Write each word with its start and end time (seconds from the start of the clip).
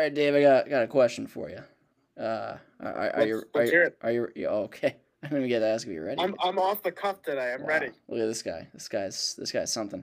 All 0.00 0.06
right, 0.06 0.14
Dave, 0.14 0.34
I 0.34 0.40
got 0.40 0.70
got 0.70 0.82
a 0.82 0.86
question 0.86 1.26
for 1.26 1.50
you. 1.50 1.58
Uh, 2.18 2.56
are, 2.80 2.88
are, 2.94 3.16
are 3.16 3.26
you 3.26 3.42
are, 3.54 3.64
you- 3.66 3.90
are 4.00 4.32
you 4.34 4.46
okay? 4.46 4.96
I 5.22 5.28
don't 5.28 5.40
even 5.40 5.50
get 5.50 5.58
to 5.58 5.66
ask 5.66 5.86
if 5.86 5.92
you're 5.92 6.06
ready. 6.06 6.22
I'm 6.22 6.34
I'm 6.42 6.58
off 6.58 6.82
the 6.82 6.90
cuff 6.90 7.20
today. 7.20 7.52
I'm 7.52 7.60
Wow, 7.60 7.66
ready. 7.66 7.90
Look 8.08 8.18
at 8.18 8.24
this 8.24 8.42
guy. 8.42 8.66
This 8.72 8.88
guy's 8.88 9.34
this 9.34 9.52
guy's 9.52 9.70
something. 9.70 10.02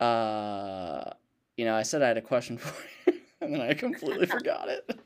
Uh, 0.00 1.10
you 1.58 1.66
know, 1.66 1.74
I 1.74 1.82
said 1.82 2.00
I 2.00 2.08
had 2.08 2.16
a 2.16 2.22
question 2.22 2.56
for 2.56 2.72
you, 3.06 3.18
and 3.42 3.52
then 3.52 3.60
I 3.60 3.74
completely 3.74 4.24
forgot 4.38 4.70
it. 4.70 4.98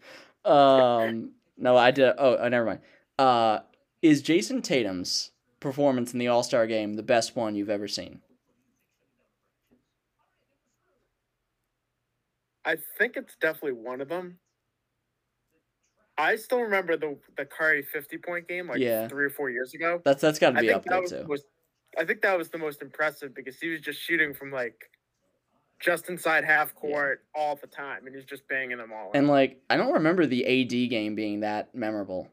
Um, 0.48 1.32
no, 1.58 1.76
I 1.76 1.90
did. 1.90 2.14
Oh, 2.16 2.36
oh, 2.36 2.48
never 2.48 2.64
mind. 2.64 2.80
Uh, 3.18 3.58
is 4.02 4.22
Jayson 4.22 4.62
Tatum's 4.62 5.32
performance 5.58 6.12
in 6.12 6.20
the 6.20 6.28
All 6.28 6.44
Star 6.44 6.68
game 6.68 6.94
the 6.94 7.02
best 7.02 7.34
one 7.34 7.56
you've 7.56 7.70
ever 7.70 7.88
seen? 7.88 8.20
I 12.64 12.76
think 12.98 13.16
it's 13.16 13.36
definitely 13.36 13.72
one 13.72 14.00
of 14.00 14.08
them. 14.08 14.38
I 16.18 16.36
still 16.36 16.60
remember 16.60 16.96
the 16.96 17.18
the 17.36 17.44
Curry 17.44 17.82
fifty 17.82 18.18
point 18.18 18.46
game 18.46 18.68
like 18.68 18.78
Yeah. 18.78 19.08
three 19.08 19.24
or 19.24 19.30
four 19.30 19.50
years 19.50 19.74
ago. 19.74 20.00
That's 20.04 20.20
that's 20.20 20.38
got 20.38 20.50
to 20.50 20.58
I 20.58 20.60
be 20.60 20.66
think 20.68 20.76
up 20.78 20.84
that 20.84 20.90
there 20.90 21.00
was, 21.00 21.10
too. 21.10 21.24
was 21.26 21.44
I 21.98 22.04
think 22.04 22.22
that 22.22 22.36
was 22.38 22.50
the 22.50 22.58
most 22.58 22.82
impressive 22.82 23.34
because 23.34 23.58
he 23.58 23.68
was 23.68 23.80
just 23.80 24.00
shooting 24.00 24.32
from 24.34 24.50
like 24.52 24.90
just 25.80 26.08
inside 26.08 26.44
half 26.44 26.74
court 26.76 27.24
all 27.34 27.56
the 27.56 27.66
time, 27.66 28.06
and 28.06 28.14
he's 28.14 28.24
just 28.24 28.46
banging 28.46 28.78
them 28.78 28.92
all. 28.92 29.10
And 29.14 29.26
like, 29.26 29.60
I 29.68 29.76
don't 29.76 29.92
remember 29.94 30.26
the 30.26 30.44
AD 30.46 30.88
game 30.90 31.16
being 31.16 31.40
that 31.40 31.74
memorable. 31.74 32.28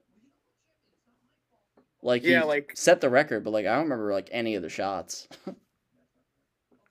Like, 2.04 2.22
he 2.22 2.32
Yeah, 2.32 2.44
like- 2.44 2.72
set 2.76 3.02
the 3.02 3.10
record, 3.10 3.44
but 3.44 3.50
like, 3.50 3.66
I 3.66 3.74
don't 3.74 3.84
remember 3.86 4.14
like 4.14 4.30
any 4.32 4.54
of 4.56 4.62
the 4.62 4.70
shots. 4.70 5.28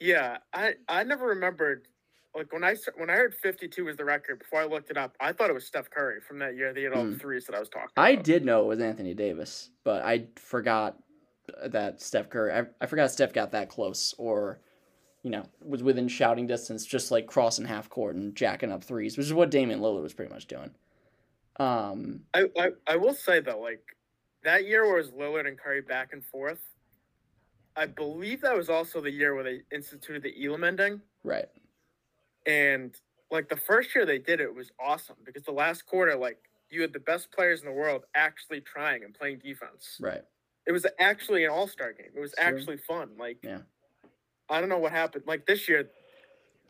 Yeah, 0.01 0.39
I 0.53 0.75
I 0.89 1.03
never 1.03 1.27
remembered 1.27 1.89
like 2.39 2.53
when 2.53 2.65
I 2.65 2.77
when 2.97 3.11
I 3.11 3.15
heard 3.15 3.35
52 3.35 3.85
was 3.85 3.97
the 3.97 4.05
record 4.05 4.39
before 4.39 4.61
I 4.61 4.65
looked 4.65 4.91
it 4.91 4.97
up. 4.97 5.17
I 5.21 5.33
thought 5.33 5.51
it 5.51 5.55
was 5.55 5.67
Steph 5.67 5.91
Curry 5.91 6.21
from 6.21 6.39
that 6.39 6.57
year. 6.57 6.73
They 6.73 6.85
had 6.85 6.93
all 6.93 7.05
the 7.05 7.17
Mm. 7.17 7.21
threes 7.21 7.45
that 7.47 7.55
I 7.55 7.61
was 7.61 7.69
talking. 7.69 7.89
About. 7.95 8.03
I 8.03 8.11
about. 8.11 8.25
did 8.25 8.45
know 8.45 8.63
it 8.63 8.67
was 8.69 8.81
Anthony 8.81 9.13
Davis, 9.13 9.71
but 9.85 10.03
I 10.03 10.29
forgot 10.37 10.97
that 11.67 12.01
Steph 12.01 12.31
Curry. 12.31 12.53
I, 12.53 12.67
I 12.81 12.87
forgot 12.87 13.11
Steph 13.11 13.33
got 13.33 13.51
that 13.53 13.69
close, 13.69 14.15
or 14.19 14.61
you 15.23 15.31
know, 15.31 15.45
was 15.65 15.83
within 15.83 16.07
shouting 16.07 16.47
distance, 16.47 16.87
just 16.87 17.11
like 17.11 17.27
crossing 17.27 17.65
half 17.67 17.91
court 17.91 18.15
and 18.15 18.35
jacking 18.37 18.71
up 18.71 18.85
threes, 18.85 19.17
which 19.19 19.27
is 19.27 19.35
what 19.35 19.51
Damian 19.51 19.81
Lillard 19.81 20.03
was 20.03 20.15
pretty 20.15 20.33
much 20.33 20.47
doing. 20.47 20.71
Um, 21.57 22.21
I, 22.35 22.45
I 22.57 22.71
I 22.87 22.97
will 22.97 23.15
say 23.15 23.41
though, 23.41 23.59
like 23.61 23.83
that 24.45 24.65
year 24.65 24.87
where 24.87 24.99
it 24.99 25.03
was 25.03 25.11
Lillard 25.11 25.49
and 25.49 25.59
Curry 25.59 25.81
back 25.83 26.13
and 26.13 26.25
forth. 26.25 26.61
I 27.77 27.87
believe 27.87 28.41
that 28.43 28.57
was 28.57 28.69
also 28.69 29.01
the 29.01 29.11
year 29.11 29.35
where 29.35 29.45
they 29.45 29.63
instituted 29.73 30.23
the 30.23 30.45
Elam 30.45 30.65
ending, 30.65 31.01
right. 31.23 31.47
And 32.49 32.97
like 33.31 33.49
the 33.49 33.57
first 33.57 33.95
year 33.95 34.07
they 34.07 34.19
did 34.19 34.41
it 34.41 34.53
was 34.53 34.71
awesome 34.81 35.17
because 35.25 35.43
the 35.45 35.53
last 35.53 35.87
quarter, 35.87 36.17
like 36.17 36.39
you 36.71 36.81
had 36.83 36.93
the 36.93 37.01
best 37.01 37.31
players 37.31 37.61
in 37.61 37.67
the 37.67 37.73
world 37.73 38.05
actually 38.15 38.61
trying 38.63 39.05
and 39.05 39.15
playing 39.15 39.39
defense. 39.39 39.99
Right. 40.01 40.23
It 40.67 40.73
was 40.73 40.87
actually 40.99 41.45
an 41.45 41.51
All 41.51 41.69
Star 41.69 41.93
game. 41.93 42.11
It 42.17 42.21
was 42.21 42.35
Sure. 42.39 42.47
actually 42.49 42.79
fun. 42.79 43.11
Like 43.19 43.39
Yeah. 43.43 43.61
I 44.49 44.61
don't 44.61 44.69
know 44.71 44.79
what 44.79 44.93
happened. 44.93 45.25
Like 45.27 45.47
this 45.47 45.69
year, 45.69 45.91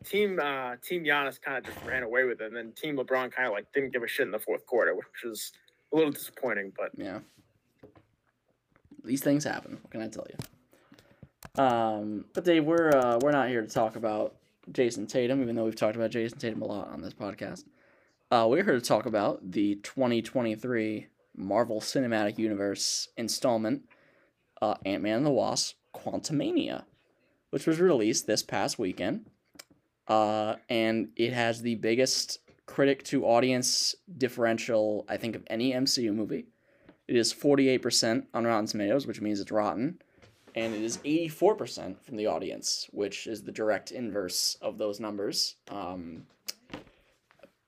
team 0.04 0.38
uh 0.40 0.76
team 0.82 1.04
Giannis 1.04 1.40
kind 1.40 1.58
of 1.58 1.64
just 1.72 1.84
ran 1.86 2.02
away 2.02 2.24
with 2.24 2.40
it, 2.40 2.46
and 2.48 2.56
then 2.56 2.72
team 2.72 2.96
LeBron 2.96 3.30
kind 3.32 3.46
of 3.46 3.52
like 3.52 3.72
didn't 3.72 3.92
give 3.92 4.02
a 4.02 4.08
shit 4.08 4.26
in 4.26 4.32
the 4.32 4.38
fourth 4.38 4.66
quarter, 4.66 4.94
which 4.96 5.06
was 5.24 5.52
a 5.92 5.96
little 5.96 6.12
disappointing. 6.12 6.72
But 6.76 6.90
Yeah. 6.96 7.20
These 9.04 9.22
things 9.22 9.44
happen. 9.44 9.78
What 9.80 9.90
can 9.92 10.02
I 10.02 10.08
tell 10.08 10.26
you? 10.28 11.62
Um, 11.62 12.24
but 12.34 12.44
Dave, 12.44 12.64
we're 12.64 12.90
uh, 12.90 13.18
we're 13.22 13.30
not 13.32 13.48
here 13.48 13.62
to 13.62 13.68
talk 13.68 13.94
about 13.96 14.34
Jayson 14.72 15.06
Tatum, 15.06 15.42
even 15.42 15.56
though 15.56 15.64
we've 15.64 15.76
talked 15.76 15.96
about 15.96 16.10
Jayson 16.10 16.38
Tatum 16.38 16.62
a 16.62 16.66
lot 16.66 16.88
on 16.88 17.02
this 17.02 17.14
podcast. 17.14 17.64
Uh, 18.30 18.46
we're 18.48 18.64
here 18.64 18.74
to 18.74 18.80
talk 18.80 19.06
about 19.06 19.52
the 19.52 19.76
2023 19.76 21.06
Marvel 21.36 21.80
Cinematic 21.80 22.38
Universe 22.38 23.08
installment, 23.16 23.88
uh, 24.60 24.74
Ant 24.84 25.02
Man 25.02 25.18
and 25.18 25.26
the 25.26 25.30
Wasp: 25.30 25.76
Quantumania, 25.94 26.84
which 27.50 27.66
was 27.66 27.80
released 27.80 28.26
this 28.26 28.42
past 28.42 28.78
weekend, 28.78 29.26
uh, 30.08 30.56
and 30.68 31.08
it 31.16 31.32
has 31.32 31.62
the 31.62 31.76
biggest 31.76 32.40
critic 32.66 33.02
to 33.04 33.24
audience 33.24 33.94
differential 34.18 35.06
I 35.08 35.16
think 35.16 35.34
of 35.34 35.44
any 35.48 35.72
MCU 35.72 36.14
movie. 36.14 36.46
It 37.06 37.16
is 37.16 37.32
48% 37.32 38.26
on 38.34 38.44
Rotten 38.44 38.66
Tomatoes, 38.66 39.06
which 39.06 39.22
means 39.22 39.40
it's 39.40 39.50
rotten. 39.50 40.02
And 40.58 40.74
it 40.74 40.82
is 40.82 40.98
84% 40.98 42.02
from 42.02 42.16
the 42.16 42.26
audience, 42.26 42.88
which 42.90 43.28
is 43.28 43.42
the 43.42 43.52
direct 43.52 43.92
inverse 43.92 44.56
of 44.60 44.76
those 44.76 44.98
numbers. 44.98 45.54
Um, 45.70 46.26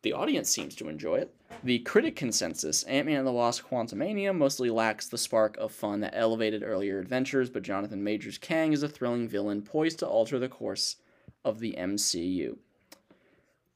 the 0.03 0.13
audience 0.13 0.51
seems 0.51 0.75
to 0.75 0.89
enjoy 0.89 1.19
it. 1.19 1.33
The 1.63 1.79
critic 1.81 2.17
consensus 2.17 2.83
Ant 2.85 3.07
Man 3.07 3.19
and 3.19 3.27
the 3.29 3.33
Wasp 3.33 3.67
Quantumania 3.69 4.37
mostly 4.37 4.71
lacks 4.71 5.07
the 5.07 5.19
spark 5.19 5.57
of 5.59 5.71
fun 5.71 6.01
that 6.01 6.15
elevated 6.17 6.65
earlier 6.65 6.99
adventures, 6.99 7.49
but 7.49 7.63
Jonathan 7.63 8.03
Majors 8.03 8.39
Kang 8.39 8.73
is 8.73 8.83
a 8.83 8.89
thrilling 8.89 9.29
villain 9.29 9.63
poised 9.63 10.01
to 10.01 10.09
alter 10.09 10.41
the 10.41 10.49
course 10.49 10.97
of 11.45 11.61
the 11.61 11.77
MCU. 11.79 12.57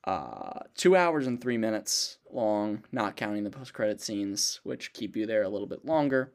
Uh, 0.03 0.59
two 0.75 0.97
hours 0.97 1.29
and 1.29 1.41
three 1.41 1.57
minutes 1.57 2.19
long, 2.33 2.83
not 2.91 3.15
counting 3.15 3.45
the 3.45 3.51
post 3.51 3.75
credit 3.75 4.01
scenes, 4.01 4.59
which 4.65 4.93
keep 4.93 5.15
you 5.15 5.25
there 5.25 5.45
a 5.45 5.49
little 5.49 5.69
bit 5.69 5.85
longer. 5.85 6.33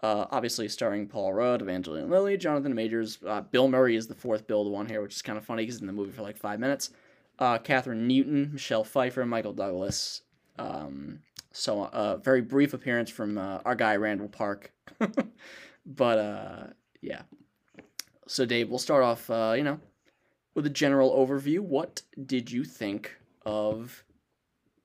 Uh, 0.00 0.26
obviously, 0.30 0.68
starring 0.68 1.08
Paul 1.08 1.32
Rudd, 1.32 1.60
Evangeline 1.60 2.08
Lilly, 2.08 2.36
Jonathan 2.36 2.74
Majors. 2.74 3.18
Uh, 3.26 3.40
Bill 3.40 3.68
Murray 3.68 3.96
is 3.96 4.06
the 4.06 4.14
fourth 4.14 4.46
build 4.46 4.70
one 4.70 4.86
here, 4.86 5.02
which 5.02 5.16
is 5.16 5.22
kind 5.22 5.36
of 5.36 5.44
funny 5.44 5.62
because 5.62 5.76
he's 5.76 5.80
in 5.80 5.88
the 5.88 5.92
movie 5.92 6.12
for 6.12 6.22
like 6.22 6.36
five 6.36 6.60
minutes. 6.60 6.90
Uh, 7.38 7.58
Kathryn 7.58 8.06
Newton, 8.06 8.50
Michelle 8.52 8.84
Pfeiffer, 8.84 9.26
Michael 9.26 9.52
Douglas. 9.52 10.22
Um, 10.58 11.20
so, 11.52 11.82
a 11.82 11.86
uh, 11.86 12.16
very 12.18 12.42
brief 12.42 12.74
appearance 12.74 13.10
from 13.10 13.38
uh, 13.38 13.58
our 13.64 13.74
guy 13.74 13.96
Randall 13.96 14.28
Park. 14.28 14.72
but, 15.86 16.18
uh, 16.18 16.66
yeah. 17.00 17.22
So, 18.28 18.44
Dave, 18.44 18.68
we'll 18.68 18.78
start 18.78 19.02
off, 19.02 19.28
uh, 19.30 19.54
you 19.56 19.64
know, 19.64 19.80
with 20.54 20.66
a 20.66 20.70
general 20.70 21.10
overview. 21.10 21.60
What 21.60 22.02
did 22.24 22.52
you 22.52 22.64
think 22.64 23.16
of 23.44 24.04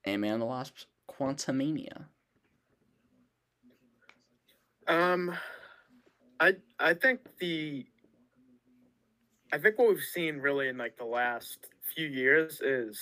Ant 0.06 0.22
Man 0.22 0.34
and 0.34 0.42
the 0.42 0.46
Wasp 0.46 0.76
Quantumania? 1.10 2.06
Um, 4.88 5.36
I 6.40 6.56
I 6.80 6.94
think 6.94 7.20
the 7.40 7.86
I 9.52 9.58
think 9.58 9.78
what 9.78 9.90
we've 9.90 10.02
seen 10.02 10.38
really 10.38 10.68
in 10.68 10.78
like 10.78 10.98
the 10.98 11.06
last 11.06 11.68
few 11.96 12.08
years 12.08 12.60
is 12.62 13.00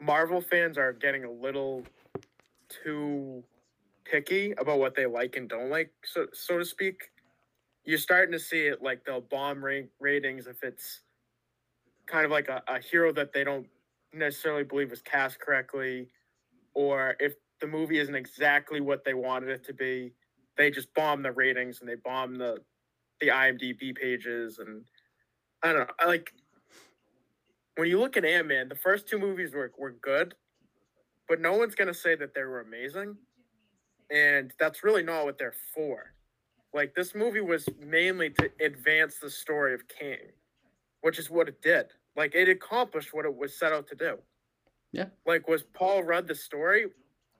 Marvel 0.00 0.40
fans 0.40 0.78
are 0.78 0.92
getting 0.92 1.24
a 1.24 1.30
little 1.30 1.84
too 2.68 3.42
picky 4.04 4.52
about 4.52 4.78
what 4.78 4.94
they 4.94 5.06
like 5.06 5.36
and 5.36 5.48
don't 5.48 5.70
like, 5.70 5.90
so 6.04 6.26
so 6.32 6.58
to 6.58 6.64
speak. 6.64 7.10
You're 7.84 7.98
starting 7.98 8.32
to 8.32 8.38
see 8.38 8.66
it 8.66 8.82
like 8.82 9.04
they'll 9.04 9.22
bomb 9.22 9.64
ratings 9.98 10.46
if 10.46 10.62
it's 10.62 11.00
kind 12.06 12.24
of 12.24 12.30
like 12.30 12.48
a, 12.48 12.62
a 12.68 12.78
hero 12.78 13.12
that 13.12 13.32
they 13.32 13.42
don't 13.42 13.66
necessarily 14.12 14.64
believe 14.64 14.90
was 14.90 15.00
cast 15.02 15.40
correctly, 15.40 16.08
or 16.74 17.16
if 17.20 17.34
the 17.60 17.66
movie 17.66 17.98
isn't 17.98 18.14
exactly 18.14 18.80
what 18.80 19.04
they 19.04 19.14
wanted 19.14 19.48
it 19.48 19.64
to 19.64 19.72
be, 19.72 20.12
they 20.60 20.70
just 20.70 20.92
bomb 20.92 21.22
the 21.22 21.32
ratings 21.32 21.80
and 21.80 21.88
they 21.88 21.94
bomb 21.94 22.36
the 22.36 22.58
the 23.20 23.28
IMDb 23.28 23.94
pages 23.94 24.58
and 24.58 24.84
I 25.62 25.72
don't 25.72 25.80
know. 25.80 25.94
I 25.98 26.06
like 26.06 26.32
when 27.76 27.88
you 27.88 27.98
look 27.98 28.18
at 28.18 28.26
Ant 28.26 28.46
Man, 28.46 28.68
the 28.68 28.74
first 28.74 29.08
two 29.08 29.18
movies 29.18 29.54
were 29.54 29.72
were 29.78 29.92
good, 29.92 30.34
but 31.28 31.40
no 31.40 31.54
one's 31.56 31.74
gonna 31.74 31.94
say 31.94 32.14
that 32.14 32.34
they 32.34 32.42
were 32.42 32.60
amazing, 32.60 33.16
and 34.10 34.52
that's 34.60 34.84
really 34.84 35.02
not 35.02 35.24
what 35.24 35.38
they're 35.38 35.54
for. 35.74 36.12
Like 36.74 36.94
this 36.94 37.14
movie 37.14 37.40
was 37.40 37.66
mainly 37.80 38.28
to 38.30 38.50
advance 38.60 39.16
the 39.18 39.30
story 39.30 39.72
of 39.72 39.88
Kang, 39.88 40.30
which 41.00 41.18
is 41.18 41.30
what 41.30 41.48
it 41.48 41.62
did. 41.62 41.86
Like 42.16 42.34
it 42.34 42.50
accomplished 42.50 43.14
what 43.14 43.24
it 43.24 43.34
was 43.34 43.58
set 43.58 43.72
out 43.72 43.88
to 43.88 43.94
do. 43.94 44.18
Yeah. 44.92 45.06
Like 45.24 45.48
was 45.48 45.62
Paul 45.62 46.02
Rudd 46.02 46.28
the 46.28 46.34
story? 46.34 46.86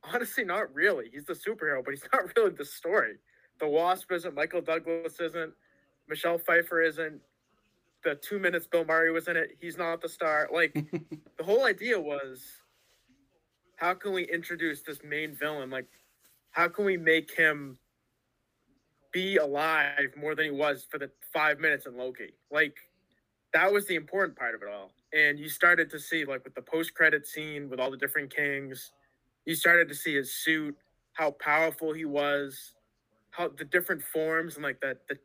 Honestly, 0.03 0.45
not 0.45 0.75
really. 0.75 1.11
He's 1.13 1.27
the 1.27 1.35
superhero, 1.35 1.85
but 1.85 1.93
he's 1.93 2.05
not 2.13 2.33
really 2.37 2.51
the 2.51 2.65
story. 2.65 3.17
The 3.59 3.69
Wasp 3.69 4.11
isn't. 4.13 4.35
Michael 4.35 4.63
Douglas 4.63 5.21
isn't. 5.21 5.53
Michelle 6.09 6.39
Pfeiffer 6.39 6.83
isn't. 6.83 7.21
The 8.03 8.15
two 8.15 8.39
minutes 8.39 8.67
Bill 8.67 8.85
Murray 8.85 9.13
was 9.13 9.29
in 9.29 9.37
it, 9.37 9.59
he's 9.61 9.77
not 9.77 10.01
the 10.01 10.09
star. 10.09 10.49
Like 10.53 10.73
the 11.39 11.45
whole 11.45 11.67
idea 11.67 12.01
was, 12.01 12.43
how 13.77 13.95
can 13.95 14.13
we 14.13 14.25
introduce 14.25 14.83
this 14.83 14.99
main 15.05 15.35
villain? 15.35 15.71
Like, 15.71 15.87
how 16.51 16.69
can 16.69 16.85
we 16.85 16.97
make 16.97 17.35
him 17.35 17.79
be 19.13 19.37
alive 19.37 20.11
more 20.17 20.35
than 20.35 20.47
he 20.47 20.51
was 20.51 20.87
for 20.91 20.99
the 20.99 21.11
five 21.33 21.59
minutes 21.61 21.87
in 21.87 21.97
Loki? 21.97 22.35
Like, 22.51 22.77
that 23.53 23.73
was 23.73 23.87
the 23.87 23.95
important 23.95 24.39
part 24.39 24.55
of 24.55 24.63
it 24.63 24.69
all. 24.69 24.93
And 25.13 25.39
you 25.39 25.49
started 25.49 25.91
to 25.91 25.99
see, 25.99 26.25
like, 26.25 26.45
with 26.45 26.55
the 26.55 26.63
post 26.63 26.95
credit 26.95 27.27
scene 27.27 27.69
with 27.69 27.81
all 27.81 27.91
the 27.91 27.97
different 27.97 28.35
Kangs, 28.35 28.91
you 29.47 29.55
started 29.55 29.89
to 29.89 29.95
see 29.95 30.15
his 30.15 30.35
suit, 30.35 30.77
how 31.15 31.33
powerful 31.33 31.93
he 31.93 32.05
was, 32.05 32.75
how 33.33 33.49
the 33.49 33.65
different 33.65 34.03
forms, 34.03 34.57
and 34.57 34.65
like 34.65 34.81
that 34.83 35.07
the 35.09 35.19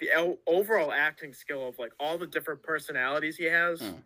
the 0.00 0.10
overall 0.46 0.92
acting 0.92 1.32
skill 1.34 1.68
of 1.68 1.78
like 1.78 1.92
all 2.00 2.18
the 2.18 2.26
different 2.26 2.62
personalities 2.62 3.36
he 3.36 3.44
has. 3.46 3.80
Mm. 3.82 4.04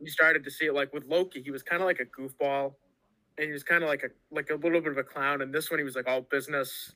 you 0.00 0.10
started 0.10 0.44
to 0.44 0.50
see 0.50 0.66
it 0.66 0.74
like 0.74 0.92
with 0.92 1.04
Loki. 1.06 1.42
He 1.42 1.50
was 1.50 1.62
kind 1.62 1.82
of 1.82 1.86
like 1.86 2.00
a 2.00 2.06
goofball, 2.06 2.76
and 3.38 3.46
he 3.46 3.52
was 3.52 3.64
kind 3.64 3.82
of 3.84 3.88
like 3.88 4.04
a 4.04 4.10
like 4.30 4.50
a 4.50 4.56
little 4.56 4.80
bit 4.80 4.92
of 4.92 4.98
a 4.98 5.04
clown. 5.04 5.42
And 5.42 5.54
this 5.54 5.70
one, 5.70 5.78
he 5.80 5.84
was 5.84 5.96
like 5.96 6.08
all 6.08 6.22
business, 6.22 6.94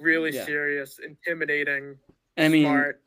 really 0.00 0.32
Yeah. 0.32 0.46
serious, 0.46 0.98
intimidating, 1.00 2.00
And 2.36 2.46
I 2.46 2.48
mean, 2.48 2.58
smart. 2.62 3.02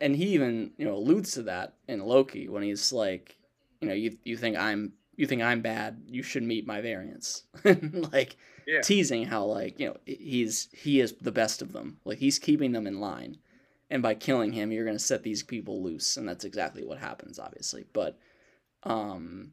And 0.00 0.16
he 0.16 0.28
even 0.34 0.72
you 0.78 0.86
know 0.86 0.94
alludes 0.96 1.32
to 1.32 1.42
that 1.44 1.76
in 1.88 2.00
Loki 2.00 2.48
when 2.48 2.62
he's 2.62 2.92
like, 2.92 3.38
you 3.80 3.88
know, 3.88 3.94
you 3.94 4.18
you 4.24 4.36
think 4.36 4.56
I'm 4.56 4.94
you 5.16 5.26
think 5.26 5.42
I'm 5.42 5.62
bad, 5.62 6.02
you 6.08 6.22
should 6.22 6.42
meet 6.42 6.66
my 6.66 6.80
variants, 6.80 7.44
like 8.12 8.36
Yeah. 8.66 8.82
teasing 8.82 9.24
how 9.24 9.44
like 9.44 9.78
you 9.80 9.88
know 9.88 9.96
he's 10.06 10.68
he 10.72 11.00
is 11.00 11.14
the 11.20 11.32
best 11.32 11.62
of 11.62 11.72
them, 11.72 11.98
like 12.04 12.18
he's 12.18 12.38
keeping 12.38 12.72
them 12.72 12.86
in 12.86 13.00
line, 13.00 13.38
and 13.90 14.02
by 14.02 14.14
killing 14.14 14.52
him, 14.52 14.72
you're 14.72 14.84
gonna 14.86 14.98
set 14.98 15.22
these 15.22 15.42
people 15.42 15.82
loose, 15.82 16.16
and 16.16 16.28
that's 16.28 16.44
exactly 16.44 16.84
what 16.84 16.98
happens, 16.98 17.38
obviously. 17.38 17.84
But, 17.92 18.18
um, 18.82 19.52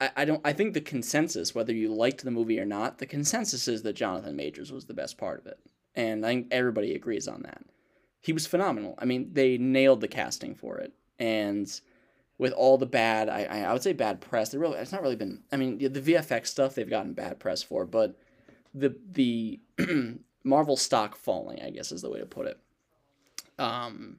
I, 0.00 0.10
I 0.16 0.24
don't 0.24 0.40
I 0.44 0.52
think 0.52 0.74
the 0.74 0.80
consensus, 0.80 1.54
whether 1.54 1.72
you 1.72 1.92
liked 1.92 2.24
the 2.24 2.30
movie 2.30 2.60
or 2.60 2.66
not, 2.66 2.98
the 2.98 3.06
consensus 3.06 3.68
is 3.68 3.82
that 3.82 3.94
Jonathan 3.94 4.36
Majors 4.36 4.70
was 4.72 4.84
the 4.86 4.94
best 4.94 5.18
part 5.18 5.40
of 5.40 5.46
it, 5.46 5.58
and 5.94 6.24
I 6.24 6.28
think 6.30 6.48
everybody 6.50 6.94
agrees 6.94 7.26
on 7.28 7.42
that 7.42 7.62
he 8.20 8.32
was 8.32 8.46
phenomenal. 8.46 8.96
I 8.98 9.04
mean, 9.04 9.30
they 9.32 9.56
nailed 9.56 10.00
the 10.00 10.08
casting 10.08 10.56
for 10.56 10.78
it, 10.78 10.92
and 11.18 11.68
with 12.38 12.52
all 12.52 12.76
the 12.78 12.86
bad, 12.86 13.28
I 13.28 13.44
I 13.44 13.72
would 13.72 13.82
say 13.82 13.92
bad 13.92 14.20
press. 14.20 14.50
They 14.50 14.58
really, 14.58 14.78
it's 14.78 14.92
not 14.92 15.02
really 15.02 15.16
been. 15.16 15.42
I 15.50 15.56
mean, 15.56 15.78
the 15.78 16.00
VFX 16.00 16.48
stuff 16.48 16.74
they've 16.74 16.88
gotten 16.88 17.14
bad 17.14 17.38
press 17.38 17.62
for, 17.62 17.86
but 17.86 18.18
the 18.74 18.94
the 19.12 19.60
Marvel 20.44 20.76
stock 20.76 21.16
falling, 21.16 21.60
I 21.62 21.70
guess, 21.70 21.92
is 21.92 22.02
the 22.02 22.10
way 22.10 22.20
to 22.20 22.26
put 22.26 22.46
it. 22.46 22.58
Um, 23.58 24.18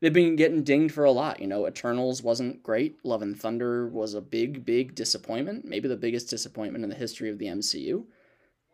they've 0.00 0.12
been 0.12 0.36
getting 0.36 0.64
dinged 0.64 0.94
for 0.94 1.04
a 1.04 1.12
lot. 1.12 1.40
You 1.40 1.46
know, 1.46 1.66
Eternals 1.66 2.22
wasn't 2.22 2.62
great. 2.62 3.04
Love 3.04 3.22
and 3.22 3.38
Thunder 3.38 3.88
was 3.88 4.14
a 4.14 4.20
big, 4.20 4.64
big 4.64 4.94
disappointment. 4.94 5.64
Maybe 5.64 5.88
the 5.88 5.96
biggest 5.96 6.28
disappointment 6.28 6.84
in 6.84 6.90
the 6.90 6.96
history 6.96 7.30
of 7.30 7.38
the 7.38 7.46
MCU. 7.46 8.04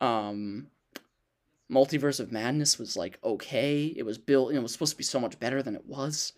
Um, 0.01 0.69
Multiverse 1.71 2.21
of 2.21 2.33
Madness 2.33 2.79
was 2.79 2.97
like 2.97 3.19
okay. 3.23 3.87
It 3.97 4.05
was 4.05 4.19
built, 4.19 4.49
you 4.49 4.55
know, 4.55 4.61
it 4.61 4.65
was 4.65 4.73
supposed 4.73 4.93
to 4.93 4.99
be 4.99 5.05
so 5.05 5.21
much 5.21 5.39
better 5.39 5.63
than 5.63 5.75
it 5.75 5.87
was. 5.87 6.33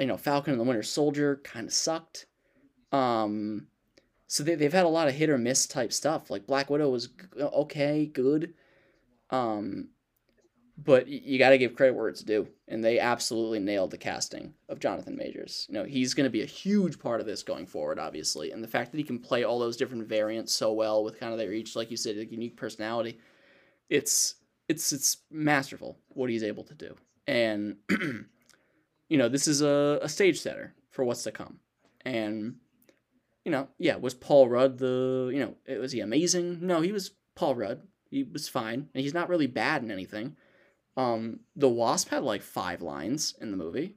You 0.00 0.06
know, 0.06 0.16
Falcon 0.16 0.52
and 0.52 0.60
the 0.60 0.64
Winter 0.64 0.82
Soldier 0.82 1.40
kind 1.44 1.66
of 1.66 1.72
sucked. 1.72 2.26
Um, 2.90 3.68
so 4.26 4.42
they, 4.42 4.54
they've 4.54 4.72
had 4.72 4.86
a 4.86 4.88
lot 4.88 5.08
of 5.08 5.14
hit 5.14 5.30
or 5.30 5.38
miss 5.38 5.66
type 5.66 5.92
stuff. 5.92 6.30
Like 6.30 6.46
Black 6.46 6.70
Widow 6.70 6.88
was 6.88 7.10
okay, 7.38 8.06
good. 8.06 8.54
Um, 9.30 9.90
but 10.82 11.08
you 11.08 11.38
got 11.38 11.50
to 11.50 11.58
give 11.58 11.74
credit 11.74 11.94
where 11.94 12.08
it's 12.08 12.22
due, 12.22 12.48
and 12.68 12.82
they 12.82 12.98
absolutely 12.98 13.58
nailed 13.58 13.90
the 13.90 13.98
casting 13.98 14.54
of 14.68 14.80
Jonathan 14.80 15.16
Majors. 15.16 15.66
You 15.68 15.74
know, 15.74 15.84
he's 15.84 16.14
going 16.14 16.24
to 16.24 16.30
be 16.30 16.42
a 16.42 16.46
huge 16.46 16.98
part 16.98 17.20
of 17.20 17.26
this 17.26 17.42
going 17.42 17.66
forward, 17.66 17.98
obviously, 17.98 18.52
and 18.52 18.64
the 18.64 18.68
fact 18.68 18.90
that 18.90 18.98
he 18.98 19.04
can 19.04 19.18
play 19.18 19.44
all 19.44 19.58
those 19.58 19.76
different 19.76 20.08
variants 20.08 20.54
so 20.54 20.72
well 20.72 21.04
with 21.04 21.20
kind 21.20 21.32
of 21.32 21.38
their 21.38 21.52
each, 21.52 21.76
like 21.76 21.90
you 21.90 21.96
said, 21.96 22.16
a 22.16 22.24
unique 22.24 22.56
personality, 22.56 23.18
it's 23.88 24.36
it's 24.68 24.92
it's 24.92 25.18
masterful 25.30 25.98
what 26.08 26.30
he's 26.30 26.44
able 26.44 26.64
to 26.64 26.74
do, 26.74 26.96
and 27.26 27.76
you 29.10 29.18
know, 29.18 29.28
this 29.28 29.46
is 29.46 29.60
a, 29.60 29.98
a 30.00 30.08
stage 30.08 30.40
setter 30.40 30.72
for 30.90 31.04
what's 31.04 31.24
to 31.24 31.32
come, 31.32 31.58
and 32.06 32.56
you 33.44 33.52
know, 33.52 33.68
yeah, 33.76 33.96
was 33.96 34.14
Paul 34.14 34.48
Rudd 34.48 34.78
the 34.78 35.30
you 35.34 35.40
know 35.40 35.78
was 35.78 35.92
he 35.92 36.00
amazing? 36.00 36.66
No, 36.66 36.80
he 36.80 36.92
was 36.92 37.10
Paul 37.34 37.56
Rudd. 37.56 37.82
He 38.10 38.22
was 38.22 38.48
fine, 38.48 38.88
and 38.94 39.02
he's 39.02 39.14
not 39.14 39.28
really 39.28 39.46
bad 39.46 39.82
in 39.82 39.90
anything. 39.90 40.36
Um, 40.96 41.40
the 41.54 41.68
Wasp 41.68 42.08
had 42.08 42.22
like 42.22 42.42
five 42.42 42.80
lines 42.80 43.34
in 43.40 43.50
the 43.50 43.56
movie. 43.56 43.96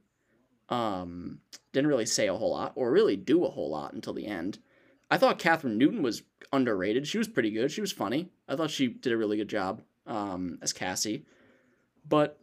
Um, 0.69 1.39
didn't 1.71 1.89
really 1.89 2.05
say 2.05 2.27
a 2.27 2.35
whole 2.35 2.51
lot, 2.51 2.73
or 2.75 2.91
really 2.91 3.15
do 3.15 3.45
a 3.45 3.49
whole 3.49 3.69
lot 3.69 3.93
until 3.93 4.13
the 4.13 4.27
end. 4.27 4.59
I 5.11 5.17
thought 5.17 5.39
Kathryn 5.39 5.75
Newton 5.75 6.01
was 6.01 6.23
underrated. 6.51 7.07
She 7.07 7.17
was 7.17 7.27
pretty 7.27 7.51
good. 7.51 7.71
She 7.71 7.81
was 7.81 7.91
funny. 7.91 8.29
I 8.47 8.55
thought 8.55 8.71
she 8.71 8.87
did 8.87 9.13
a 9.13 9.17
really 9.17 9.37
good 9.37 9.49
job 9.49 9.81
um, 10.07 10.57
as 10.61 10.73
Cassie. 10.73 11.25
But, 12.07 12.39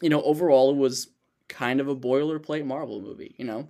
you 0.00 0.08
know, 0.08 0.22
overall, 0.22 0.70
it 0.70 0.76
was 0.76 1.08
kind 1.50 1.80
of 1.80 1.88
a 1.88 1.96
boilerplate 1.96 2.64
Marvel 2.64 3.02
movie, 3.02 3.34
you 3.36 3.44
know, 3.44 3.68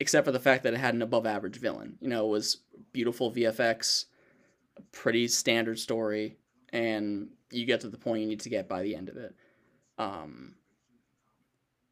except 0.00 0.26
for 0.26 0.32
the 0.32 0.40
fact 0.40 0.64
that 0.64 0.74
it 0.74 0.80
had 0.80 0.94
an 0.94 1.00
above 1.00 1.24
average 1.24 1.58
villain. 1.58 1.96
You 2.00 2.08
know, 2.08 2.26
it 2.26 2.30
was 2.30 2.58
beautiful 2.92 3.32
VFX, 3.32 4.06
pretty 4.90 5.28
standard 5.28 5.78
story, 5.78 6.36
and 6.70 7.28
you 7.50 7.64
get 7.64 7.80
to 7.80 7.88
the 7.88 7.96
point 7.96 8.22
you 8.22 8.28
need 8.28 8.40
to 8.40 8.50
get 8.50 8.68
by 8.68 8.82
the 8.82 8.94
end 8.94 9.08
of 9.08 9.16
it. 9.16 9.34
Um, 9.96 10.56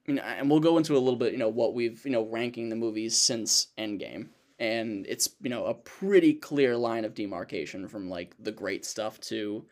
you 0.06 0.14
know, 0.14 0.22
and 0.22 0.50
we'll 0.50 0.60
go 0.60 0.76
into 0.76 0.96
a 0.96 0.98
little 0.98 1.18
bit, 1.18 1.32
you 1.32 1.38
know, 1.38 1.48
what 1.48 1.72
we've, 1.72 2.04
you 2.04 2.10
know, 2.10 2.26
ranking 2.26 2.68
the 2.68 2.76
movies 2.76 3.16
since 3.16 3.68
Endgame. 3.78 4.28
And 4.58 5.06
it's, 5.08 5.30
you 5.40 5.48
know, 5.48 5.66
a 5.66 5.74
pretty 5.74 6.34
clear 6.34 6.76
line 6.76 7.04
of 7.04 7.14
demarcation 7.14 7.88
from 7.88 8.10
like 8.10 8.34
the 8.38 8.52
great 8.52 8.84
stuff 8.84 9.20
to 9.20 9.64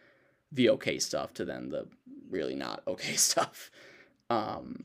the 0.52 0.70
okay 0.70 0.98
stuff 0.98 1.34
to 1.34 1.44
then 1.44 1.68
the 1.68 1.86
really 2.30 2.54
not 2.54 2.82
okay 2.86 3.12
stuff. 3.16 3.70
Um, 4.30 4.84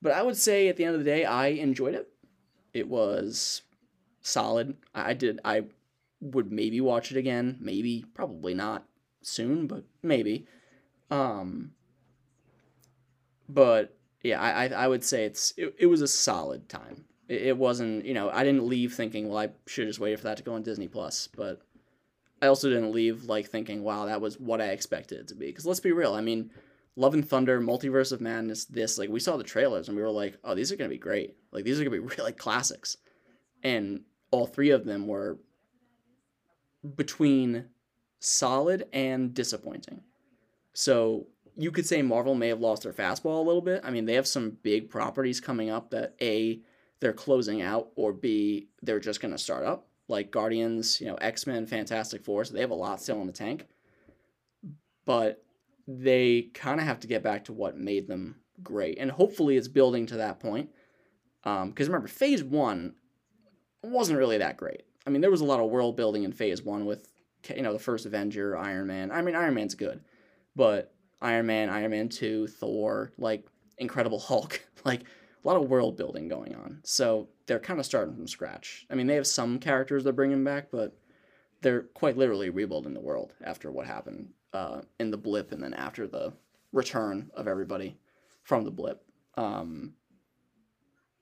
but 0.00 0.12
I 0.12 0.22
would 0.22 0.36
say 0.36 0.68
at 0.68 0.76
the 0.76 0.84
end 0.84 0.94
of 0.94 1.00
the 1.00 1.10
day, 1.10 1.24
I 1.24 1.48
enjoyed 1.48 1.94
it. 1.94 2.08
It 2.72 2.88
was 2.88 3.62
solid. 4.20 4.76
I 4.94 5.14
did. 5.14 5.40
I 5.44 5.64
would 6.20 6.52
maybe 6.52 6.80
watch 6.80 7.10
it 7.10 7.16
again. 7.16 7.58
Maybe, 7.60 8.04
probably 8.14 8.54
not 8.54 8.84
soon, 9.22 9.66
but 9.66 9.84
maybe. 10.02 10.46
Um, 11.10 11.72
but 13.48 13.96
yeah, 14.22 14.40
I, 14.40 14.68
I, 14.68 14.88
would 14.88 15.04
say 15.04 15.24
it's 15.24 15.54
it, 15.56 15.74
it 15.78 15.86
was 15.86 16.02
a 16.02 16.08
solid 16.08 16.68
time. 16.68 17.04
It, 17.28 17.42
it 17.42 17.56
wasn't, 17.56 18.04
you 18.04 18.14
know, 18.14 18.30
I 18.30 18.44
didn't 18.44 18.66
leave 18.66 18.94
thinking, 18.94 19.28
well, 19.28 19.38
I 19.38 19.50
should 19.66 19.86
just 19.86 20.00
waited 20.00 20.18
for 20.18 20.24
that 20.24 20.36
to 20.38 20.42
go 20.42 20.54
on 20.54 20.62
Disney 20.62 20.88
Plus, 20.88 21.28
but 21.34 21.62
I 22.42 22.46
also 22.46 22.68
didn't 22.68 22.92
leave 22.92 23.24
like 23.24 23.48
thinking, 23.48 23.82
wow, 23.82 24.06
that 24.06 24.20
was 24.20 24.38
what 24.38 24.60
I 24.60 24.66
expected 24.66 25.20
it 25.20 25.28
to 25.28 25.34
be. 25.34 25.46
Because 25.46 25.66
let's 25.66 25.80
be 25.80 25.92
real, 25.92 26.14
I 26.14 26.20
mean, 26.20 26.50
Love 26.98 27.14
and 27.14 27.26
Thunder, 27.26 27.60
Multiverse 27.60 28.10
of 28.10 28.20
Madness, 28.20 28.64
this, 28.64 28.98
like, 28.98 29.08
we 29.08 29.20
saw 29.20 29.36
the 29.36 29.44
trailers 29.44 29.86
and 29.86 29.96
we 29.96 30.02
were 30.02 30.10
like, 30.10 30.36
oh, 30.42 30.56
these 30.56 30.72
are 30.72 30.76
to 30.76 30.88
be 30.88 30.98
great. 30.98 31.36
Like, 31.52 31.64
these 31.64 31.80
are 31.80 31.84
to 31.84 31.90
be 31.90 31.98
really 32.18 32.32
classics. 32.32 32.96
And 33.62 34.00
all 34.32 34.46
three 34.46 34.70
of 34.70 34.84
them 34.84 35.06
were 35.06 35.38
between 36.96 37.66
solid 38.18 38.88
and 38.92 39.32
disappointing. 39.32 40.00
So 40.72 41.28
you 41.56 41.70
could 41.70 41.86
say 41.86 42.02
Marvel 42.02 42.34
may 42.34 42.48
have 42.48 42.60
lost 42.60 42.82
their 42.82 42.92
fastball 42.92 43.38
a 43.38 43.46
little 43.46 43.62
bit. 43.62 43.80
I 43.84 43.90
mean, 43.92 44.04
they 44.04 44.14
have 44.14 44.26
some 44.26 44.58
big 44.64 44.90
properties 44.90 45.40
coming 45.40 45.70
up 45.70 45.90
that 45.90 46.16
A, 46.20 46.60
they're 46.98 47.12
closing 47.12 47.62
out, 47.62 47.90
or 47.94 48.12
B, 48.12 48.70
they're 48.82 48.98
just 48.98 49.20
to 49.20 49.38
start 49.38 49.64
up. 49.64 49.86
Like 50.08 50.32
Guardians, 50.32 51.00
you 51.00 51.06
know, 51.06 51.14
X 51.16 51.46
Men, 51.46 51.64
Fantastic 51.64 52.24
Four. 52.24 52.44
So 52.44 52.54
they 52.54 52.60
have 52.60 52.70
a 52.70 52.74
lot 52.74 53.00
still 53.00 53.20
in 53.20 53.28
the 53.28 53.32
tank. 53.32 53.66
But 55.04 55.44
they 55.88 56.50
kind 56.52 56.78
of 56.78 56.86
have 56.86 57.00
to 57.00 57.06
get 57.06 57.22
back 57.22 57.46
to 57.46 57.52
what 57.54 57.78
made 57.78 58.06
them 58.06 58.36
great. 58.62 58.98
And 58.98 59.10
hopefully 59.10 59.56
it's 59.56 59.68
building 59.68 60.04
to 60.06 60.18
that 60.18 60.38
point. 60.38 60.68
Um, 61.44 61.70
because 61.70 61.88
remember, 61.88 62.08
phase 62.08 62.44
one 62.44 62.94
wasn't 63.82 64.18
really 64.18 64.36
that 64.38 64.58
great. 64.58 64.82
I 65.06 65.10
mean, 65.10 65.22
there 65.22 65.30
was 65.30 65.40
a 65.40 65.46
lot 65.46 65.60
of 65.60 65.70
world 65.70 65.96
building 65.96 66.24
in 66.24 66.32
phase 66.32 66.62
one 66.62 66.84
with, 66.84 67.08
you 67.54 67.62
know, 67.62 67.72
the 67.72 67.78
first 67.78 68.04
Avenger, 68.04 68.54
Iron 68.54 68.86
Man. 68.86 69.10
I 69.10 69.22
mean, 69.22 69.34
Iron 69.34 69.54
Man's 69.54 69.74
good. 69.74 70.02
But 70.54 70.92
Iron 71.22 71.46
Man, 71.46 71.70
Iron 71.70 71.90
Man 71.90 72.10
2, 72.10 72.48
Thor, 72.48 73.12
like 73.16 73.46
Incredible 73.78 74.18
Hulk, 74.18 74.60
like 74.84 75.00
a 75.02 75.48
lot 75.48 75.56
of 75.56 75.70
world 75.70 75.96
building 75.96 76.28
going 76.28 76.54
on. 76.54 76.80
So 76.84 77.28
they're 77.46 77.58
kind 77.58 77.80
of 77.80 77.86
starting 77.86 78.14
from 78.14 78.28
scratch. 78.28 78.84
I 78.90 78.94
mean, 78.94 79.06
they 79.06 79.14
have 79.14 79.26
some 79.26 79.58
characters 79.58 80.04
they're 80.04 80.12
bringing 80.12 80.44
back, 80.44 80.70
but 80.70 80.98
they're 81.62 81.82
quite 81.82 82.18
literally 82.18 82.50
rebuilding 82.50 82.92
the 82.92 83.00
world 83.00 83.32
after 83.42 83.72
what 83.72 83.86
happened 83.86 84.28
uh, 84.52 84.80
in 84.98 85.10
the 85.10 85.16
blip 85.16 85.52
and 85.52 85.62
then 85.62 85.74
after 85.74 86.06
the 86.06 86.32
return 86.72 87.30
of 87.34 87.48
everybody 87.48 87.98
from 88.42 88.64
the 88.64 88.70
blip. 88.70 89.02
Um, 89.36 89.94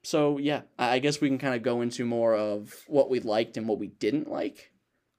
so 0.03 0.39
yeah, 0.39 0.63
I 0.79 0.99
guess 1.01 1.21
we 1.21 1.29
can 1.29 1.39
kind 1.39 1.55
of 1.55 1.63
go 1.63 1.81
into 1.81 2.05
more 2.05 2.35
of 2.35 2.85
what 2.87 3.11
we 3.11 3.21
liked 3.21 3.57
and 3.57 3.69
what 3.69 3.79
we 3.79 3.89
didn't 3.89 4.31
like. 4.31 4.71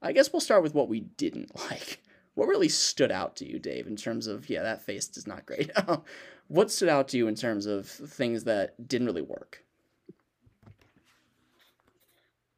I 0.01 0.13
guess 0.13 0.31
we'll 0.31 0.39
start 0.39 0.63
with 0.63 0.73
what 0.73 0.89
we 0.89 1.01
didn't 1.01 1.51
like. 1.69 2.01
What 2.35 2.47
really 2.47 2.69
stood 2.69 3.11
out 3.11 3.35
to 3.37 3.49
you, 3.49 3.59
Dave, 3.59 3.87
in 3.87 3.95
terms 3.95 4.27
of 4.27 4.49
yeah, 4.49 4.63
that 4.63 4.83
face 4.83 5.09
is 5.17 5.27
not 5.27 5.45
great. 5.45 5.71
what 6.47 6.71
stood 6.71 6.89
out 6.89 7.07
to 7.09 7.17
you 7.17 7.27
in 7.27 7.35
terms 7.35 7.65
of 7.65 7.87
things 7.87 8.43
that 8.45 8.87
didn't 8.87 9.07
really 9.07 9.21
work? 9.21 9.63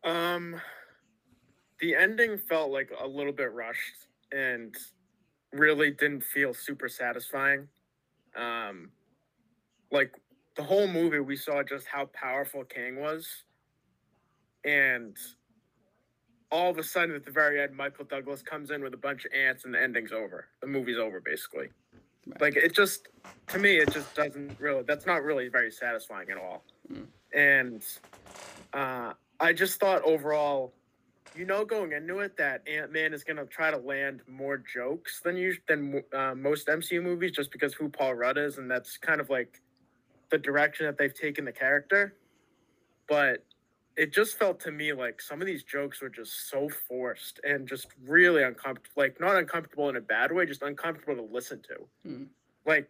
Um, 0.04 0.60
the 1.80 1.96
ending 1.96 2.38
felt 2.38 2.72
like 2.72 2.92
a 2.98 3.08
little 3.08 3.34
bit 3.34 3.52
rushed 3.54 4.08
and 4.32 4.76
really 5.54 5.92
didn't 5.92 6.24
feel 6.24 6.54
super 6.54 6.88
satisfying. 6.88 7.68
Um, 8.36 8.92
like 9.92 10.14
the 10.56 10.64
whole 10.64 10.88
movie, 10.88 11.20
we 11.20 11.36
saw 11.36 11.64
just 11.64 11.88
how 11.88 12.06
powerful 12.06 12.64
Kang 12.64 13.00
was, 13.00 13.28
and 14.64 15.18
all 16.52 16.70
of 16.72 16.78
a 16.78 16.84
sudden, 16.84 17.16
at 17.16 17.26
the 17.26 17.32
very 17.32 17.62
end, 17.62 17.76
Michael 17.76 18.06
Douglas 18.06 18.42
comes 18.42 18.72
in 18.72 18.82
with 18.82 18.94
a 18.94 18.98
bunch 18.98 19.26
of 19.26 19.32
ants, 19.34 19.66
and 19.66 19.74
the 19.74 19.82
ending's 19.82 20.12
over. 20.12 20.48
The 20.62 20.68
movie's 20.68 20.98
over, 20.98 21.22
basically. 21.22 21.70
Right. 22.28 22.42
Like 22.42 22.56
it 22.56 22.74
just, 22.74 23.08
to 23.48 23.60
me, 23.60 23.78
it 23.78 23.92
just 23.92 24.14
doesn't 24.16 24.60
really. 24.60 24.84
That's 24.84 25.06
not 25.06 25.24
really 25.24 25.48
very 25.48 25.72
satisfying 25.72 26.30
at 26.30 26.38
all. 26.38 26.64
Mm. 26.92 27.06
and 27.34 27.84
uh, 28.74 29.14
I 29.40 29.54
just 29.54 29.80
thought 29.80 30.02
overall, 30.04 30.74
you 31.36 31.46
know, 31.46 31.64
going 31.66 31.92
into 31.94 32.20
it 32.20 32.36
that 32.38 32.68
Ant 32.68 32.92
Man 32.92 33.14
is 33.14 33.24
gonna 33.24 33.46
try 33.46 33.72
to 33.72 33.78
land 33.78 34.22
more 34.28 34.58
jokes 34.58 35.22
than 35.24 35.38
you 35.38 35.56
than 35.68 36.04
uh, 36.14 36.34
most 36.36 36.68
MCU 36.68 37.02
movies, 37.02 37.32
just 37.32 37.52
because 37.52 37.74
who 37.74 37.90
Paul 37.90 38.16
Rudd 38.16 38.38
is, 38.38 38.58
and 38.58 38.70
that's 38.70 38.98
kind 38.98 39.22
of 39.22 39.30
like 39.30 39.62
the 40.32 40.38
direction 40.38 40.86
that 40.86 40.98
they've 40.98 41.14
taken 41.14 41.46
the 41.46 41.52
character. 41.52 42.16
But 43.08 43.46
it 43.98 44.14
just 44.14 44.38
felt 44.38 44.60
to 44.62 44.72
me 44.72 44.94
like 44.94 45.22
some 45.22 45.42
of 45.42 45.48
these 45.48 45.64
jokes 45.64 46.02
were 46.02 46.10
just 46.10 46.50
so 46.50 46.70
forced 46.88 47.40
and 47.44 47.68
just 47.68 47.88
really 48.06 48.44
uncomfortable. 48.44 48.92
Like 48.96 49.20
not 49.20 49.36
uncomfortable 49.36 49.90
in 49.90 49.96
a 49.96 50.02
bad 50.02 50.32
way, 50.32 50.46
just 50.46 50.62
uncomfortable 50.62 51.16
to 51.16 51.34
listen 51.34 51.62
to. 51.64 52.10
Hmm. 52.10 52.24
Like 52.66 52.90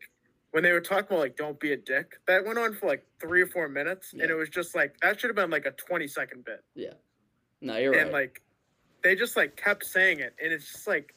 when 0.51 0.63
they 0.63 0.72
were 0.72 0.81
talking 0.81 1.05
about 1.08 1.19
like 1.19 1.38
don't 1.38 1.60
be 1.60 1.72
a 1.74 1.77
dick, 1.77 2.13
that 2.27 2.46
went 2.46 2.60
on 2.60 2.74
for 2.75 2.88
like 2.88 3.05
three 3.19 3.41
or 3.41 3.48
four 3.48 3.69
minutes, 3.69 4.13
Yeah. 4.13 4.24
and 4.24 4.31
it 4.31 4.36
was 4.36 4.50
just 4.50 4.75
like 4.75 4.96
that 5.01 5.19
should 5.19 5.29
have 5.29 5.36
been 5.36 5.50
like 5.50 5.65
a 5.65 5.72
twenty 5.72 6.08
second 6.08 6.43
bit. 6.46 6.63
No, 7.62 7.78
you're 7.78 7.92
right. 7.92 8.01
And 8.01 8.12
like 8.12 8.42
they 9.04 9.16
just 9.16 9.36
like 9.36 9.56
kept 9.56 9.86
saying 9.86 10.20
it, 10.20 10.36
and 10.44 10.51
it's 10.51 10.72
just 10.72 10.88
like 10.88 11.16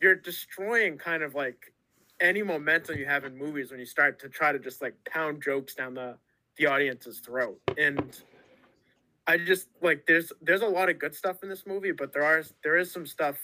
you're 0.00 0.14
destroying 0.14 0.96
kind 0.98 1.22
of 1.22 1.34
like 1.34 1.72
any 2.20 2.42
momentum 2.42 2.98
you 2.98 3.06
have 3.06 3.24
in 3.24 3.36
movies 3.36 3.70
when 3.70 3.80
you 3.80 3.86
start 3.86 4.18
to 4.20 4.28
try 4.28 4.52
to 4.52 4.58
just 4.58 4.82
like 4.82 4.94
pound 5.04 5.42
jokes 5.42 5.74
down 5.74 5.94
the 5.94 6.16
the 6.56 6.66
audience's 6.66 7.20
throat. 7.20 7.60
And 7.76 8.20
I 9.26 9.38
just 9.38 9.68
like 9.82 10.06
there's 10.06 10.32
there's 10.42 10.62
a 10.62 10.66
lot 10.66 10.88
of 10.88 10.98
good 10.98 11.14
stuff 11.14 11.42
in 11.42 11.48
this 11.48 11.66
movie, 11.66 11.92
but 11.92 12.12
there 12.12 12.24
are 12.24 12.42
there 12.62 12.76
is 12.76 12.90
some 12.92 13.06
stuff 13.06 13.38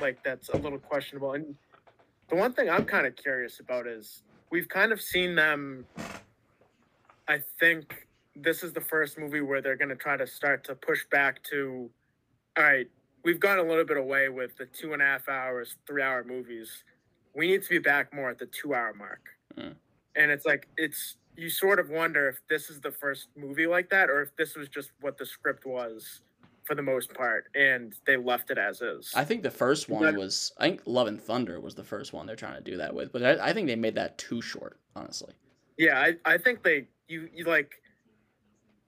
like 0.00 0.22
that's 0.24 0.48
a 0.50 0.56
little 0.56 0.78
questionable. 0.78 1.32
And 1.32 1.54
the 2.28 2.36
one 2.36 2.52
thing 2.52 2.68
I'm 2.70 2.84
kind 2.84 3.06
of 3.06 3.16
curious 3.16 3.60
about 3.60 3.86
is 3.86 4.22
we've 4.50 4.68
kind 4.68 4.92
of 4.92 5.00
seen 5.00 5.34
them. 5.34 5.86
I 7.28 7.40
think 7.58 8.05
this 8.36 8.62
is 8.62 8.72
the 8.72 8.80
first 8.80 9.18
movie 9.18 9.40
where 9.40 9.60
they're 9.60 9.76
going 9.76 9.88
to 9.88 9.96
try 9.96 10.16
to 10.16 10.26
start 10.26 10.64
to 10.64 10.74
push 10.74 11.04
back 11.10 11.42
to, 11.44 11.90
all 12.56 12.64
right, 12.64 12.88
we've 13.24 13.40
gone 13.40 13.58
a 13.58 13.62
little 13.62 13.84
bit 13.84 13.96
away 13.96 14.28
with 14.28 14.56
the 14.56 14.66
two 14.66 14.92
and 14.92 15.02
a 15.02 15.04
half 15.04 15.28
hours, 15.28 15.76
three 15.86 16.02
hour 16.02 16.24
movies. 16.24 16.84
We 17.34 17.48
need 17.48 17.62
to 17.62 17.68
be 17.68 17.78
back 17.78 18.14
more 18.14 18.30
at 18.30 18.38
the 18.38 18.46
two 18.46 18.74
hour 18.74 18.94
mark. 18.94 19.22
Mm. 19.58 19.74
And 20.14 20.30
it's 20.30 20.46
like, 20.46 20.68
it's, 20.76 21.16
you 21.36 21.50
sort 21.50 21.78
of 21.78 21.90
wonder 21.90 22.28
if 22.28 22.40
this 22.48 22.70
is 22.70 22.80
the 22.80 22.90
first 22.90 23.28
movie 23.36 23.66
like 23.66 23.90
that 23.90 24.08
or 24.08 24.22
if 24.22 24.34
this 24.36 24.56
was 24.56 24.68
just 24.68 24.92
what 25.00 25.18
the 25.18 25.26
script 25.26 25.66
was 25.66 26.22
for 26.64 26.74
the 26.74 26.82
most 26.82 27.14
part 27.14 27.46
and 27.54 27.94
they 28.06 28.16
left 28.16 28.50
it 28.50 28.58
as 28.58 28.80
is. 28.80 29.12
I 29.14 29.24
think 29.24 29.42
the 29.42 29.50
first 29.50 29.88
one 29.88 30.16
was 30.16 30.52
I 30.58 30.68
think 30.68 30.82
Love 30.84 31.06
and 31.06 31.20
Thunder 31.20 31.60
was 31.60 31.74
the 31.74 31.84
first 31.84 32.12
one 32.12 32.26
they're 32.26 32.36
trying 32.36 32.56
to 32.56 32.70
do 32.70 32.76
that 32.78 32.94
with, 32.94 33.12
but 33.12 33.22
I, 33.22 33.48
I 33.48 33.52
think 33.52 33.68
they 33.68 33.76
made 33.76 33.94
that 33.94 34.18
too 34.18 34.42
short, 34.42 34.78
honestly. 34.96 35.32
Yeah, 35.78 36.00
I, 36.00 36.14
I 36.24 36.38
think 36.38 36.62
they 36.62 36.88
you 37.06 37.28
you 37.32 37.44
like 37.44 37.82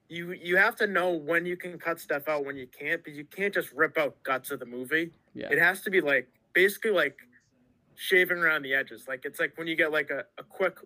you 0.09 0.33
you 0.33 0.57
have 0.57 0.77
to 0.77 0.87
know 0.87 1.11
when 1.13 1.45
you 1.45 1.57
can 1.57 1.79
cut 1.79 2.01
stuff 2.01 2.29
out 2.29 2.45
when 2.45 2.57
you 2.57 2.67
can't 2.67 3.03
because 3.05 3.17
you 3.19 3.25
can't 3.25 3.53
just 3.53 3.73
rip 3.73 3.99
out 3.99 4.23
guts 4.23 4.51
of 4.51 4.61
the 4.61 4.67
movie. 4.67 5.11
Yeah. 5.35 5.49
It 5.51 5.59
has 5.59 5.83
to 5.83 5.91
be 5.91 6.01
like 6.01 6.29
basically 6.55 6.93
like 6.93 7.17
shaving 7.95 8.39
around 8.39 8.63
the 8.63 8.75
edges. 8.75 9.07
Like 9.07 9.23
it's 9.25 9.39
like 9.39 9.53
when 9.57 9.67
you 9.67 9.77
get 9.77 9.93
like 9.93 10.11
a, 10.11 10.25
a 10.39 10.43
quick 10.43 10.79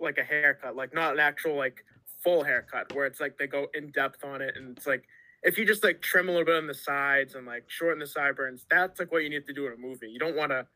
like 0.00 0.18
a 0.18 0.24
haircut, 0.24 0.76
like 0.76 0.94
not 0.94 1.14
an 1.14 1.20
actual 1.20 1.56
like 1.56 1.84
full 2.24 2.42
haircut 2.42 2.94
where 2.94 3.06
it's 3.06 3.20
like 3.20 3.36
they 3.38 3.46
go 3.46 3.66
in 3.74 3.90
depth 3.90 4.24
on 4.24 4.40
it 4.42 4.54
and 4.56 4.76
it's 4.76 4.86
like 4.86 5.04
if 5.42 5.56
you 5.56 5.64
just 5.64 5.82
like 5.82 6.02
trim 6.02 6.28
a 6.28 6.32
little 6.32 6.46
bit 6.46 6.56
on 6.56 6.66
the 6.66 6.74
sides 6.74 7.34
and 7.34 7.46
like 7.46 7.64
shorten 7.68 7.98
the 7.98 8.06
sideburns, 8.06 8.66
that's 8.70 8.98
like 8.98 9.10
what 9.12 9.22
you 9.22 9.30
need 9.30 9.46
to 9.46 9.52
do 9.52 9.66
in 9.66 9.72
a 9.72 9.76
movie. 9.76 10.08
You 10.08 10.18
don't 10.18 10.36
want 10.36 10.52
to 10.52 10.66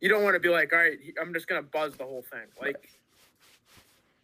you 0.00 0.08
don't 0.10 0.22
want 0.22 0.34
to 0.34 0.40
be 0.40 0.50
like, 0.50 0.72
all 0.72 0.78
right, 0.78 0.98
I'm 1.20 1.32
just 1.32 1.46
gonna 1.46 1.62
buzz 1.62 1.94
the 1.96 2.04
whole 2.04 2.24
thing. 2.30 2.46
Like 2.60 2.88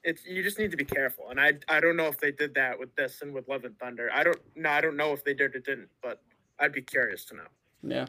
it's 0.04 0.26
you 0.26 0.42
just 0.42 0.59
need 0.59 0.71
to 0.71 0.76
be 0.76 0.85
careful. 0.85 1.30
And 1.30 1.40
I 1.40 1.54
I 1.68 1.80
don't 1.80 1.97
know 1.97 2.06
if 2.06 2.18
they 2.18 2.32
did 2.32 2.54
that 2.54 2.78
with 2.78 2.94
this 2.97 3.23
and 3.23 3.32
with 3.32 3.49
Love 3.49 3.64
and 3.64 3.78
Thunder. 3.78 4.11
I 4.12 4.25
don't 4.25 4.40
no, 4.56 4.71
I 4.71 4.80
don't 4.80 4.97
know 4.97 5.12
if 5.12 5.25
they 5.25 5.35
did 5.35 5.54
or 5.54 5.61
didn't, 5.61 5.88
but 6.02 6.21
I'd 6.59 6.73
be 6.73 6.82
curious 6.82 7.25
to 7.26 7.37
know. 7.37 7.47
Yeah. 7.82 8.06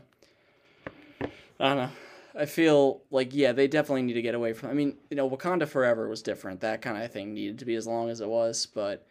I 1.59 1.67
don't 1.69 1.77
know. 1.77 1.89
I 2.35 2.45
feel 2.45 3.01
like 3.11 3.33
yeah, 3.33 3.51
they 3.51 3.67
definitely 3.67 4.01
need 4.03 4.13
to 4.13 4.21
get 4.21 4.35
away 4.35 4.53
from. 4.53 4.69
I 4.69 4.73
mean, 4.73 4.97
you 5.09 5.17
know, 5.17 5.29
Wakanda 5.29 5.67
Forever 5.67 6.07
was 6.07 6.21
different. 6.21 6.61
That 6.61 6.81
kind 6.81 7.01
of 7.01 7.11
thing 7.11 7.33
needed 7.33 7.59
to 7.59 7.65
be 7.65 7.75
as 7.75 7.85
long 7.85 8.09
as 8.09 8.21
it 8.21 8.27
was, 8.27 8.65
but 8.65 9.05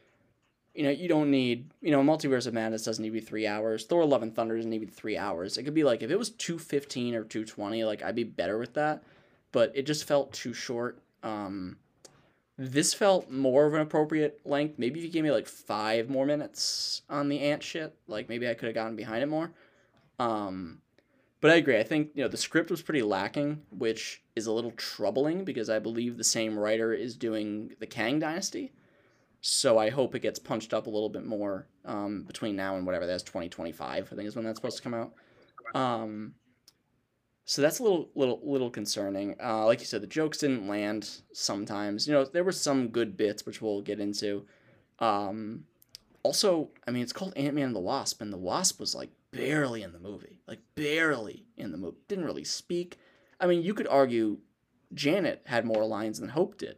you 0.75 0.83
know, 0.83 0.91
you 0.91 1.09
don't 1.09 1.31
need. 1.31 1.71
You 1.81 1.93
know, 1.93 2.03
Multiverse 2.03 2.47
of 2.47 2.55
Madness 2.55 2.85
doesn't 2.85 3.03
need 3.03 3.11
to 3.11 3.15
be 3.15 3.21
three 3.21 3.47
hours. 3.47 3.85
Thor: 3.85 4.05
Love 4.05 4.23
and 4.23 4.35
Thunder 4.35 4.57
doesn't 4.57 4.71
need 4.71 4.81
to 4.81 4.87
be 4.87 4.93
three 4.93 5.17
hours. 5.17 5.57
It 5.57 5.63
could 5.63 5.75
be 5.75 5.85
like 5.85 6.03
if 6.03 6.11
it 6.11 6.19
was 6.19 6.31
two 6.31 6.59
fifteen 6.59 7.15
or 7.15 7.23
two 7.23 7.45
twenty, 7.45 7.85
like 7.85 8.03
I'd 8.03 8.17
be 8.17 8.25
better 8.25 8.59
with 8.59 8.75
that. 8.75 9.05
But 9.53 9.71
it 9.75 9.87
just 9.87 10.05
felt 10.05 10.33
too 10.33 10.53
short. 10.53 11.01
Um, 11.23 11.77
this 12.59 12.95
felt 12.95 13.31
more 13.31 13.67
of 13.67 13.75
an 13.75 13.81
appropriate 13.81 14.41
length. 14.45 14.79
Maybe 14.79 15.01
if 15.01 15.07
you 15.07 15.13
gave 15.13 15.25
me 15.25 15.31
like 15.31 15.47
five 15.47 16.09
more 16.09 16.27
minutes 16.27 17.03
on 17.09 17.29
the 17.29 17.41
ant 17.41 17.63
shit, 17.63 17.97
like 18.07 18.29
maybe 18.29 18.49
I 18.49 18.55
could 18.55 18.67
have 18.67 18.75
gotten 18.75 18.97
behind 18.97 19.23
it 19.23 19.29
more. 19.29 19.53
Um, 20.19 20.81
but 21.41 21.51
I 21.51 21.57
agree. 21.57 21.79
I 21.79 21.83
think 21.83 22.11
you 22.15 22.23
know 22.23 22.29
the 22.29 22.37
script 22.37 22.71
was 22.71 22.83
pretty 22.83 23.03
lacking, 23.03 23.63
which 23.71 24.23
is 24.37 24.47
a 24.47 24.53
little 24.53 24.71
troubling 24.73 25.45
because 25.45 25.69
I 25.69 25.79
believe 25.79 26.17
the 26.17 26.25
same 26.25 26.59
writer 26.59 26.93
is 26.93 27.17
doing 27.17 27.75
the 27.81 27.87
Kang 27.87 28.21
Dynasty. 28.21 28.73
So 29.41 29.77
I 29.77 29.91
hope 29.91 30.15
it 30.15 30.21
gets 30.21 30.39
punched 30.39 30.73
up 30.73 30.87
a 30.87 30.91
little 30.91 31.09
bit 31.09 31.27
more 31.27 31.67
um, 31.85 32.23
between 32.23 32.55
now 32.55 32.77
and 32.77 32.87
whatever 32.87 33.07
that's 33.07 33.25
twenty 33.25 33.49
twenty 33.49 33.73
five. 33.73 34.09
I 34.13 34.15
think 34.15 34.29
is 34.29 34.37
when 34.37 34.45
that's 34.45 34.59
supposed 34.59 34.77
to 34.77 34.83
come 34.83 34.95
out. 34.95 35.13
Um, 35.75 36.35
so 37.45 37.61
that's 37.63 37.79
a 37.79 37.83
little 37.83 38.09
little 38.15 38.41
little 38.43 38.71
concerning. 38.71 39.37
Uh, 39.43 39.67
like 39.67 39.81
you 39.81 39.87
said, 39.87 40.03
the 40.03 40.07
jokes 40.07 40.39
didn't 40.39 40.69
land 40.69 41.23
sometimes. 41.33 42.07
You 42.07 42.15
know, 42.15 42.25
there 42.25 42.45
were 42.45 42.53
some 42.53 42.89
good 42.89 43.17
bits 43.17 43.45
which 43.45 43.61
we'll 43.61 43.83
get 43.83 44.01
into. 44.01 44.47
Um, 44.99 45.65
also, 46.23 46.71
I 46.87 46.93
mean, 46.93 47.03
it's 47.03 47.13
called 47.13 47.33
Ant 47.37 47.55
Man 47.55 47.67
and 47.67 47.77
the 47.77 47.81
Wasp, 47.81 48.23
and 48.23 48.33
the 48.33 48.39
Wasp 48.39 48.79
was 48.79 48.95
like 48.95 49.11
barely 49.33 49.83
in 49.83 49.93
the 49.93 49.99
movie, 49.99 50.41
like 50.47 50.61
barely 50.77 51.45
in 51.57 51.73
the 51.73 51.79
movie. 51.79 51.99
Didn't 52.07 52.25
really 52.25 52.45
speak. 52.45 52.99
I 53.41 53.47
mean, 53.47 53.63
you 53.63 53.75
could 53.75 53.89
argue 53.89 54.39
Janet 54.95 55.43
had 55.47 55.65
more 55.65 55.85
lines 55.85 56.21
than 56.21 56.29
Hope 56.29 56.59
did. 56.59 56.77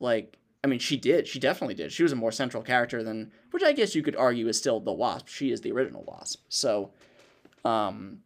Like, 0.00 0.38
I 0.64 0.66
mean, 0.66 0.80
she 0.80 0.96
did. 0.96 1.28
She 1.28 1.38
definitely 1.38 1.74
did. 1.74 1.92
She 1.92 2.02
was 2.02 2.12
a 2.12 2.16
more 2.16 2.32
central 2.32 2.62
character 2.62 3.04
than, 3.04 3.30
which 3.52 3.62
I 3.62 3.72
guess 3.72 3.94
you 3.94 4.02
could 4.02 4.16
argue 4.16 4.48
is 4.48 4.58
still 4.58 4.80
the 4.80 4.92
Wasp. 4.92 5.28
She 5.28 5.52
is 5.52 5.60
the 5.60 5.70
original 5.70 6.04
Wasp. 6.04 6.42
So, 6.48 6.90
um, 7.64 8.18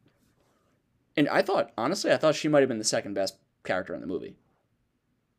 and 1.16 1.28
I 1.28 1.42
thought, 1.42 1.72
honestly, 1.76 2.12
I 2.12 2.16
thought 2.16 2.34
she 2.34 2.48
might 2.48 2.60
have 2.60 2.68
been 2.68 2.78
the 2.78 2.84
second 2.84 3.14
best 3.14 3.36
character 3.64 3.94
in 3.94 4.00
the 4.00 4.06
movie. 4.06 4.36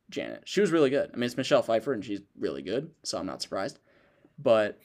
Janet. 0.10 0.44
She 0.46 0.62
was 0.62 0.72
really 0.72 0.90
good. 0.90 1.10
I 1.12 1.16
mean, 1.16 1.24
it's 1.24 1.38
Michelle 1.38 1.64
Pfeiffer, 1.64 1.94
and 1.94 2.06
she's 2.06 2.22
really 2.38 2.62
good, 2.62 2.92
so 3.04 3.18
I'm 3.18 3.26
not 3.26 3.42
surprised. 3.42 3.80
But 4.38 4.80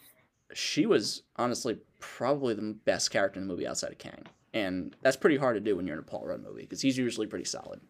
she 0.54 0.86
was 0.86 1.22
honestly 1.36 1.78
probably 2.00 2.54
the 2.54 2.74
best 2.84 3.10
character 3.10 3.38
in 3.38 3.46
the 3.46 3.52
movie 3.52 3.66
outside 3.66 3.92
of 3.92 3.98
Kang. 3.98 4.24
And 4.54 4.96
that's 5.02 5.16
pretty 5.16 5.36
hard 5.36 5.56
to 5.56 5.60
do 5.60 5.76
when 5.76 5.86
you're 5.86 5.96
in 5.96 6.00
a 6.00 6.02
Paul 6.02 6.24
Rudd 6.26 6.42
movie 6.42 6.62
because 6.62 6.80
he's 6.80 6.96
usually 6.96 7.26
pretty 7.26 7.44
solid. 7.44 7.80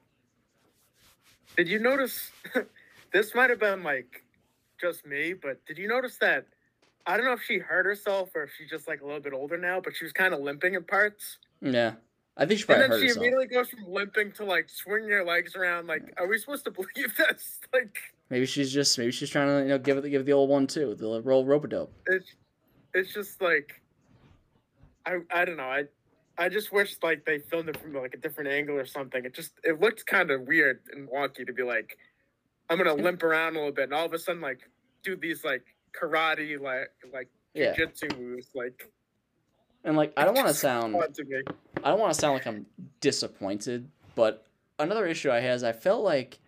Did 1.56 1.68
you 1.68 1.78
notice 1.78 2.30
this 3.12 3.34
might 3.34 3.50
have 3.50 3.60
been 3.60 3.82
like 3.82 4.24
just 4.80 5.06
me, 5.06 5.34
but 5.34 5.64
did 5.66 5.78
you 5.78 5.88
notice 5.88 6.16
that 6.20 6.46
I 7.06 7.16
don't 7.16 7.24
know 7.24 7.32
if 7.32 7.42
she 7.42 7.58
hurt 7.58 7.86
herself 7.86 8.30
or 8.34 8.44
if 8.44 8.50
she's 8.56 8.68
just 8.68 8.88
like 8.88 9.00
a 9.00 9.04
little 9.06 9.20
bit 9.20 9.32
older 9.32 9.56
now, 9.56 9.80
but 9.80 9.96
she 9.96 10.04
was 10.04 10.12
kind 10.12 10.34
of 10.34 10.40
limping 10.40 10.74
in 10.74 10.84
parts. 10.84 11.38
Yeah. 11.62 11.94
I 12.38 12.46
think 12.46 12.60
she 12.60 12.66
probably 12.66 12.84
And 12.84 12.92
then 12.92 13.00
she 13.00 13.06
herself. 13.08 13.18
immediately 13.26 13.46
goes 13.46 13.68
from 13.70 13.84
limping 13.92 14.32
to 14.32 14.44
like 14.44 14.70
swinging 14.70 15.10
her 15.10 15.24
legs 15.24 15.56
around. 15.56 15.88
Like, 15.88 16.02
are 16.18 16.26
we 16.28 16.38
supposed 16.38 16.64
to 16.66 16.70
believe 16.78 17.16
this? 17.16 17.58
Like, 17.72 17.98
Maybe 18.30 18.46
she's 18.46 18.72
just 18.72 18.96
maybe 18.98 19.10
she's 19.10 19.30
trying 19.30 19.48
to 19.48 19.62
you 19.62 19.68
know 19.70 19.78
give 19.78 19.96
it 19.98 20.08
give 20.10 20.24
the 20.26 20.32
old 20.32 20.48
one 20.50 20.66
too 20.66 20.94
the 20.94 21.20
roll 21.22 21.44
rope 21.46 21.68
dope. 21.68 21.92
it's 22.06 22.34
it's 22.94 23.12
just 23.12 23.40
like 23.42 23.80
I 25.06 25.18
I 25.30 25.44
don't 25.44 25.56
know. 25.56 25.64
I 25.64 25.84
I 26.36 26.48
just 26.48 26.70
wish 26.72 26.96
like 27.02 27.24
they 27.24 27.38
filmed 27.38 27.68
it 27.70 27.76
from 27.78 27.94
like 27.94 28.14
a 28.14 28.18
different 28.18 28.50
angle 28.50 28.76
or 28.76 28.84
something. 28.86 29.24
It 29.24 29.34
just 29.34 29.52
it 29.64 29.80
looked 29.80 30.06
kind 30.06 30.30
of 30.30 30.42
weird 30.42 30.80
and 30.92 31.08
wonky 31.08 31.46
to 31.46 31.52
be 31.52 31.62
like, 31.62 31.96
I'm 32.70 32.76
gonna 32.78 32.94
limp 32.94 33.22
around 33.22 33.56
a 33.56 33.58
little 33.58 33.72
bit, 33.72 33.84
and 33.84 33.94
all 33.94 34.06
of 34.06 34.12
a 34.12 34.18
sudden 34.18 34.40
like 34.42 34.60
do 35.02 35.16
these 35.16 35.42
like 35.42 35.64
karate 35.98 36.60
like 36.60 36.90
like 37.12 37.28
Yeah. 37.54 37.74
jujitsu 37.74 38.18
moves. 38.18 38.48
Like 38.54 38.90
And 39.84 39.96
like 39.96 40.12
I 40.16 40.24
don't 40.24 40.34
want 40.34 40.48
to 40.48 40.54
sound 40.54 40.94
odd 40.94 41.14
to 41.14 41.24
me. 41.24 41.42
I 41.84 41.90
don't 41.90 42.00
want 42.00 42.12
to 42.12 42.20
sound 42.20 42.34
like 42.34 42.46
I'm 42.46 42.66
disappointed, 43.00 43.88
but 44.14 44.44
another 44.78 45.06
issue 45.06 45.30
I 45.30 45.40
had 45.40 45.54
is 45.54 45.64
I 45.64 45.72
felt 45.72 46.02
like 46.02 46.38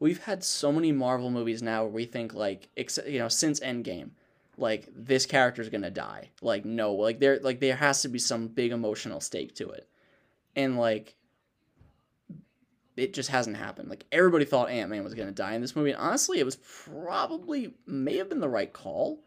we've 0.00 0.22
had 0.22 0.44
so 0.44 0.72
many 0.72 0.92
Marvel 0.92 1.30
movies 1.30 1.62
now 1.62 1.82
where 1.82 1.92
we 1.92 2.04
think 2.04 2.34
like, 2.34 2.68
ex- 2.76 2.98
you 3.06 3.18
know, 3.18 3.28
since 3.28 3.60
Endgame, 3.60 4.10
like 4.56 4.88
this 4.94 5.26
character's 5.26 5.68
gonna 5.68 5.90
die. 5.90 6.30
Like 6.42 6.64
no, 6.64 6.92
like 6.94 7.20
there, 7.20 7.38
like 7.40 7.60
there 7.60 7.76
has 7.76 8.02
to 8.02 8.08
be 8.08 8.18
some 8.18 8.48
big 8.48 8.72
emotional 8.72 9.20
stake 9.20 9.54
to 9.56 9.70
it, 9.70 9.88
and 10.56 10.78
like 10.78 11.14
it 12.96 13.14
just 13.14 13.30
hasn't 13.30 13.56
happened. 13.56 13.88
Like 13.88 14.04
everybody 14.10 14.44
thought 14.44 14.70
Ant 14.70 14.90
Man 14.90 15.04
was 15.04 15.14
gonna 15.14 15.32
die 15.32 15.54
in 15.54 15.60
this 15.60 15.76
movie, 15.76 15.92
and 15.92 16.00
honestly, 16.00 16.40
it 16.40 16.44
was 16.44 16.56
probably 16.56 17.74
may 17.86 18.16
have 18.16 18.28
been 18.28 18.40
the 18.40 18.48
right 18.48 18.72
call. 18.72 19.20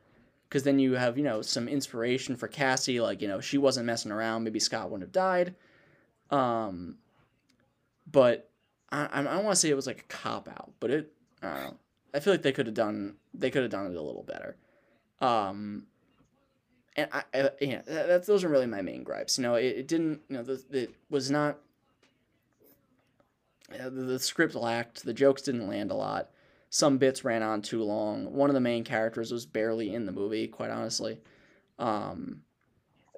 Because 0.51 0.63
then 0.63 0.79
you 0.79 0.95
have, 0.95 1.17
you 1.17 1.23
know, 1.23 1.41
some 1.41 1.69
inspiration 1.69 2.35
for 2.35 2.49
Cassie, 2.49 2.99
like, 2.99 3.21
you 3.21 3.27
know, 3.29 3.39
she 3.39 3.57
wasn't 3.57 3.85
messing 3.85 4.11
around. 4.11 4.43
Maybe 4.43 4.59
Scott 4.59 4.91
wouldn't 4.91 5.07
have 5.07 5.13
died. 5.13 5.55
Um, 6.29 6.97
but 8.11 8.49
I, 8.91 9.07
I 9.13 9.23
don't 9.23 9.45
want 9.45 9.55
to 9.55 9.55
say 9.55 9.69
it 9.69 9.77
was 9.77 9.87
like 9.87 10.01
a 10.01 10.13
cop 10.13 10.49
out, 10.49 10.73
but 10.81 10.91
it, 10.91 11.13
I 11.41 11.47
don't 11.47 11.63
know. 11.63 11.77
I 12.13 12.19
feel 12.19 12.33
like 12.33 12.41
they 12.41 12.51
could 12.51 12.65
have 12.65 12.75
done, 12.75 13.15
they 13.33 13.49
could 13.49 13.61
have 13.61 13.71
done 13.71 13.85
it 13.85 13.95
a 13.95 14.01
little 14.01 14.23
better. 14.23 14.57
Um, 15.21 15.83
and 16.97 17.07
I, 17.13 17.23
I 17.33 17.49
yeah, 17.61 17.83
that, 17.85 18.07
that's 18.07 18.27
those 18.27 18.43
are 18.43 18.49
really 18.49 18.65
my 18.65 18.81
main 18.81 19.03
gripes. 19.03 19.37
You 19.37 19.43
know, 19.43 19.55
it, 19.55 19.77
it 19.77 19.87
didn't. 19.87 20.19
You 20.27 20.35
know, 20.37 20.43
the, 20.43 20.61
it 20.71 20.93
was 21.09 21.31
not. 21.31 21.59
The 23.69 24.19
script 24.19 24.53
lacked. 24.53 25.05
The 25.05 25.13
jokes 25.13 25.43
didn't 25.43 25.69
land 25.69 25.91
a 25.91 25.95
lot. 25.95 26.29
Some 26.73 26.97
bits 26.97 27.25
ran 27.25 27.43
on 27.43 27.61
too 27.61 27.83
long. 27.83 28.33
One 28.33 28.49
of 28.49 28.53
the 28.53 28.61
main 28.61 28.85
characters 28.85 29.29
was 29.29 29.45
barely 29.45 29.93
in 29.93 30.05
the 30.05 30.13
movie, 30.13 30.47
quite 30.47 30.71
honestly. 30.71 31.19
Um, 31.77 32.43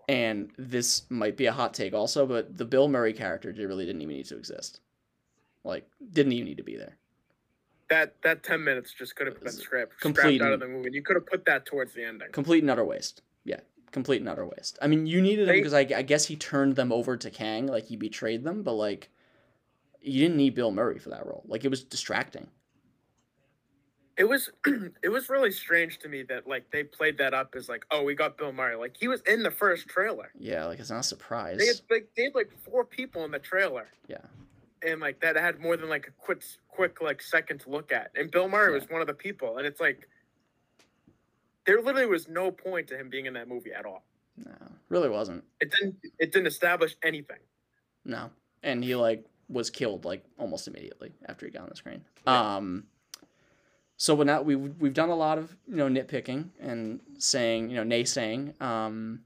and 0.10 0.50
this 0.58 1.04
might 1.12 1.38
be 1.38 1.46
a 1.46 1.52
hot 1.52 1.76
take 1.76 1.94
also, 1.94 2.26
but 2.26 2.58
the 2.58 2.66
Bill 2.66 2.88
Murray 2.88 3.14
character 3.14 3.54
really 3.56 3.86
didn't 3.86 4.02
even 4.02 4.16
need 4.16 4.26
to 4.26 4.38
exist. 4.38 4.82
Like, 5.64 5.88
didn't 6.12 6.32
even 6.32 6.46
need 6.46 6.58
to 6.58 6.64
be 6.64 6.78
there. 6.78 6.98
That 7.92 8.16
that 8.24 8.42
ten 8.42 8.64
minutes 8.64 8.92
just 8.92 9.16
could 9.16 9.28
have 9.28 9.40
been 9.40 9.52
scrapped, 9.52 10.00
Complete 10.00 10.40
scrapped 10.40 10.42
out 10.42 10.54
of 10.54 10.60
the 10.60 10.68
movie. 10.68 10.90
You 10.92 11.04
could 11.04 11.16
have 11.16 11.28
put 11.28 11.46
that 11.46 11.68
towards 11.68 11.94
the 11.94 12.04
ending. 12.04 12.30
Complete 12.32 12.64
and 12.64 12.72
utter 12.72 12.84
waste. 12.84 13.22
Yeah, 13.46 13.60
complete 13.92 14.22
and 14.22 14.30
utter 14.30 14.48
waste. 14.48 14.80
I 14.82 14.88
mean, 14.88 15.06
you 15.06 15.22
needed 15.22 15.48
him 15.48 15.56
because 15.56 15.76
I, 15.76 15.82
I 15.96 16.02
guess 16.02 16.26
he 16.26 16.36
turned 16.36 16.76
them 16.76 16.92
over 16.92 17.18
to 17.18 17.30
Kang, 17.30 17.68
like 17.68 17.86
he 17.86 17.98
betrayed 17.98 18.44
them, 18.44 18.64
but 18.64 18.74
like, 18.74 19.12
you 20.02 20.20
didn't 20.22 20.38
need 20.38 20.56
Bill 20.56 20.72
Murray 20.72 20.98
for 20.98 21.12
that 21.12 21.28
role. 21.28 21.44
Like, 21.46 21.64
it 21.64 21.70
was 21.70 21.84
distracting. 21.84 22.48
It 24.18 24.26
was 24.26 24.52
it 25.04 25.10
was 25.10 25.30
really 25.30 25.52
strange 25.52 26.00
to 26.00 26.10
me 26.10 26.24
that 26.24 26.48
like 26.48 26.70
they 26.72 26.84
played 26.84 27.18
that 27.18 27.34
up 27.34 27.56
as 27.56 27.68
like, 27.70 27.86
oh, 27.92 28.04
we 28.04 28.14
got 28.16 28.38
Bill 28.38 28.52
Murray. 28.52 28.76
Like 28.76 28.96
he 28.98 29.08
was 29.08 29.22
in 29.22 29.42
the 29.44 29.52
first 29.52 29.88
trailer. 29.88 30.32
Yeah, 30.38 30.66
like 30.66 30.80
it's 30.80 30.92
not 30.92 31.00
a 31.00 31.04
surprise. 31.04 31.58
They 31.58 31.66
had 31.68 31.82
like 31.90 32.10
they 32.16 32.24
had 32.26 32.36
like 32.36 32.52
four 32.64 32.86
people 32.86 33.26
in 33.26 33.32
the 33.32 33.40
trailer. 33.40 33.88
Yeah. 34.08 34.18
And 34.86 35.00
like 35.00 35.20
that 35.22 35.36
had 35.36 35.60
more 35.60 35.78
than 35.78 35.90
like 35.90 36.08
a 36.08 36.12
quick 36.12 36.44
quick 36.68 37.02
like 37.02 37.22
second 37.22 37.60
to 37.62 37.70
look 37.70 37.92
at. 37.92 38.12
And 38.16 38.30
Bill 38.30 38.48
Murray 38.48 38.74
Yeah. 38.74 38.80
was 38.82 38.90
one 38.90 39.02
of 39.02 39.08
the 39.08 39.14
people. 39.14 39.58
And 39.58 39.66
it's 39.66 39.80
like 39.80 40.08
there 41.66 41.82
literally 41.82 42.06
was 42.06 42.28
no 42.28 42.52
point 42.52 42.88
to 42.90 42.98
him 42.98 43.10
being 43.10 43.26
in 43.26 43.34
that 43.34 43.48
movie 43.48 43.72
at 43.74 43.86
all. 43.86 44.04
No, 44.38 44.52
really 44.90 45.10
wasn't. 45.10 45.44
It 45.62 45.72
didn't 45.72 45.96
it 46.20 46.32
didn't 46.32 46.48
establish 46.48 46.96
anything. 47.04 47.38
No, 48.06 48.30
and 48.62 48.84
he 48.84 48.96
like 48.96 49.26
was 49.50 49.70
killed 49.70 50.06
like 50.06 50.24
almost 50.38 50.68
immediately 50.68 51.12
after 51.28 51.46
he 51.46 51.52
got 51.52 51.64
on 51.64 51.70
the 51.70 51.76
screen. 51.76 52.02
Yeah. 52.28 52.56
Um, 52.58 52.84
so 54.04 54.14
when 54.14 54.28
that 54.28 54.44
we 54.44 54.58
we've 54.58 54.76
we've 54.82 54.94
done 54.94 55.08
a 55.08 55.16
lot 55.16 55.38
of 55.38 55.56
you 55.66 55.78
know 55.78 55.88
nitpicking 55.88 56.50
and 56.60 57.00
saying 57.20 57.70
you 57.70 57.78
know 57.78 57.86
naysaying. 57.86 58.62
Um, 58.62 59.22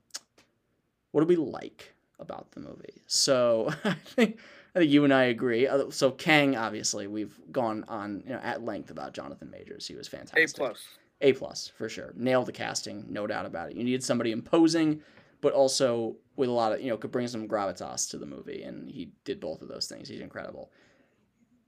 what 1.11 1.21
do 1.21 1.27
we 1.27 1.35
like 1.35 1.95
about 2.19 2.51
the 2.51 2.59
movie? 2.59 3.01
So 3.07 3.73
I 3.83 3.93
think 3.93 4.37
I 4.75 4.79
think 4.79 4.91
you 4.91 5.03
and 5.03 5.11
I 5.11 5.23
agree. 5.23 5.67
Uh, 5.67 5.89
So 5.89 6.11
Kang, 6.11 6.55
obviously, 6.55 7.07
we've 7.07 7.35
gone 7.51 7.85
on 7.87 8.21
you 8.23 8.33
know 8.33 8.39
at 8.43 8.63
length 8.63 8.91
about 8.91 9.15
Jonathan 9.15 9.49
Majors. 9.49 9.87
He 9.87 9.95
was 9.95 10.07
fantastic. 10.07 10.55
A 10.55 10.59
plus. 10.59 10.85
A 11.21 11.33
plus 11.33 11.71
for 11.75 11.89
sure. 11.89 12.13
Nailed 12.15 12.45
the 12.45 12.51
casting, 12.51 13.03
no 13.09 13.25
doubt 13.25 13.47
about 13.47 13.71
it. 13.71 13.77
You 13.77 13.83
needed 13.83 14.03
somebody 14.03 14.31
imposing, 14.31 15.01
but 15.41 15.53
also 15.53 16.17
with 16.35 16.49
a 16.49 16.51
lot 16.51 16.73
of 16.73 16.81
you 16.81 16.91
know 16.91 16.97
could 16.97 17.11
bring 17.11 17.27
some 17.27 17.47
gravitas 17.47 18.07
to 18.11 18.19
the 18.19 18.27
movie, 18.27 18.61
and 18.61 18.91
he 18.91 19.09
did 19.25 19.39
both 19.39 19.63
of 19.63 19.69
those 19.69 19.87
things. 19.87 20.07
He's 20.07 20.21
incredible. 20.21 20.69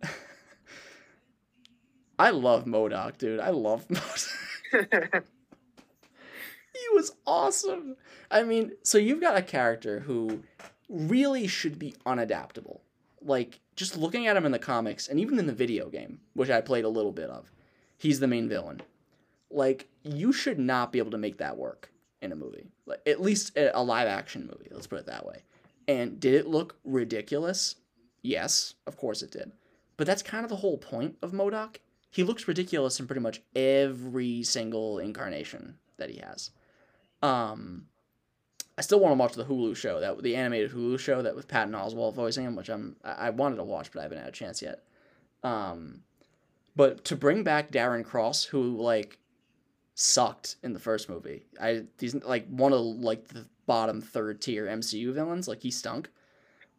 I 2.19 2.31
love 2.31 2.65
MODOK, 2.65 3.17
dude. 3.17 3.39
I 3.39 3.49
love 3.49 3.87
MODOK. 4.73 5.23
he 6.73 6.87
was 6.93 7.13
awesome. 7.25 7.95
I 8.29 8.43
mean, 8.43 8.73
so 8.83 8.97
you've 8.97 9.21
got 9.21 9.37
a 9.37 9.41
character 9.41 10.01
who 10.01 10.43
really 10.89 11.47
should 11.47 11.79
be 11.79 11.95
unadaptable. 12.05 12.81
Like 13.21 13.61
just 13.75 13.97
looking 13.97 14.27
at 14.27 14.35
him 14.35 14.45
in 14.45 14.51
the 14.51 14.59
comics 14.59 15.07
and 15.07 15.19
even 15.19 15.39
in 15.39 15.47
the 15.47 15.53
video 15.53 15.89
game, 15.89 16.19
which 16.33 16.49
I 16.49 16.59
played 16.59 16.83
a 16.83 16.89
little 16.89 17.13
bit 17.13 17.29
of, 17.29 17.51
he's 17.97 18.19
the 18.19 18.27
main 18.27 18.49
villain. 18.49 18.81
Like 19.49 19.87
you 20.03 20.33
should 20.33 20.59
not 20.59 20.91
be 20.91 20.99
able 20.99 21.11
to 21.11 21.17
make 21.17 21.37
that 21.37 21.57
work 21.57 21.89
in 22.21 22.33
a 22.33 22.35
movie. 22.35 22.67
Like 22.85 22.99
at 23.07 23.21
least 23.21 23.57
a 23.57 23.81
live 23.81 24.07
action 24.07 24.41
movie, 24.41 24.69
let's 24.71 24.87
put 24.87 24.99
it 24.99 25.05
that 25.05 25.25
way. 25.25 25.43
And 25.87 26.19
did 26.19 26.33
it 26.33 26.47
look 26.47 26.75
ridiculous? 26.83 27.75
Yes, 28.21 28.73
of 28.85 28.97
course 28.97 29.21
it 29.21 29.31
did. 29.31 29.53
But 29.95 30.05
that's 30.05 30.21
kind 30.21 30.43
of 30.43 30.49
the 30.49 30.57
whole 30.57 30.77
point 30.77 31.17
of 31.21 31.31
MODOK. 31.31 31.77
He 32.09 32.23
looks 32.23 32.47
ridiculous 32.47 32.99
in 32.99 33.07
pretty 33.07 33.21
much 33.21 33.41
every 33.55 34.43
single 34.43 34.99
incarnation 34.99 35.77
that 35.97 36.09
he 36.09 36.17
has. 36.17 36.51
Um, 37.21 37.85
I 38.77 38.81
still 38.81 38.99
want 38.99 39.11
to 39.11 39.19
watch 39.19 39.33
the 39.33 39.43
Hulu 39.43 39.75
show 39.75 39.99
that 39.99 40.23
the 40.23 40.35
animated 40.35 40.71
Hulu 40.71 40.99
show 40.99 41.21
that 41.21 41.35
with 41.35 41.47
Patton 41.47 41.73
Oswalt 41.73 42.15
voicing 42.15 42.45
him, 42.45 42.55
which 42.55 42.69
I'm 42.69 42.95
I 43.03 43.29
wanted 43.29 43.57
to 43.57 43.63
watch, 43.63 43.91
but 43.91 43.99
I 43.99 44.03
haven't 44.03 44.19
had 44.19 44.29
a 44.29 44.31
chance 44.31 44.61
yet. 44.61 44.83
Um, 45.43 46.01
but 46.75 47.03
to 47.05 47.15
bring 47.15 47.43
back 47.43 47.71
Darren 47.71 48.05
Cross, 48.05 48.45
who 48.45 48.77
like 48.77 49.19
sucked 49.95 50.55
in 50.63 50.71
the 50.71 50.79
first 50.79 51.09
movie, 51.09 51.43
I 51.61 51.83
he's 51.99 52.15
like 52.15 52.47
one 52.47 52.71
of 52.71 52.79
like 52.79 53.27
the 53.27 53.45
bottom 53.65 54.01
third 54.01 54.41
tier 54.41 54.65
MCU 54.65 55.13
villains, 55.13 55.47
like 55.47 55.61
he 55.61 55.71
stunk. 55.71 56.09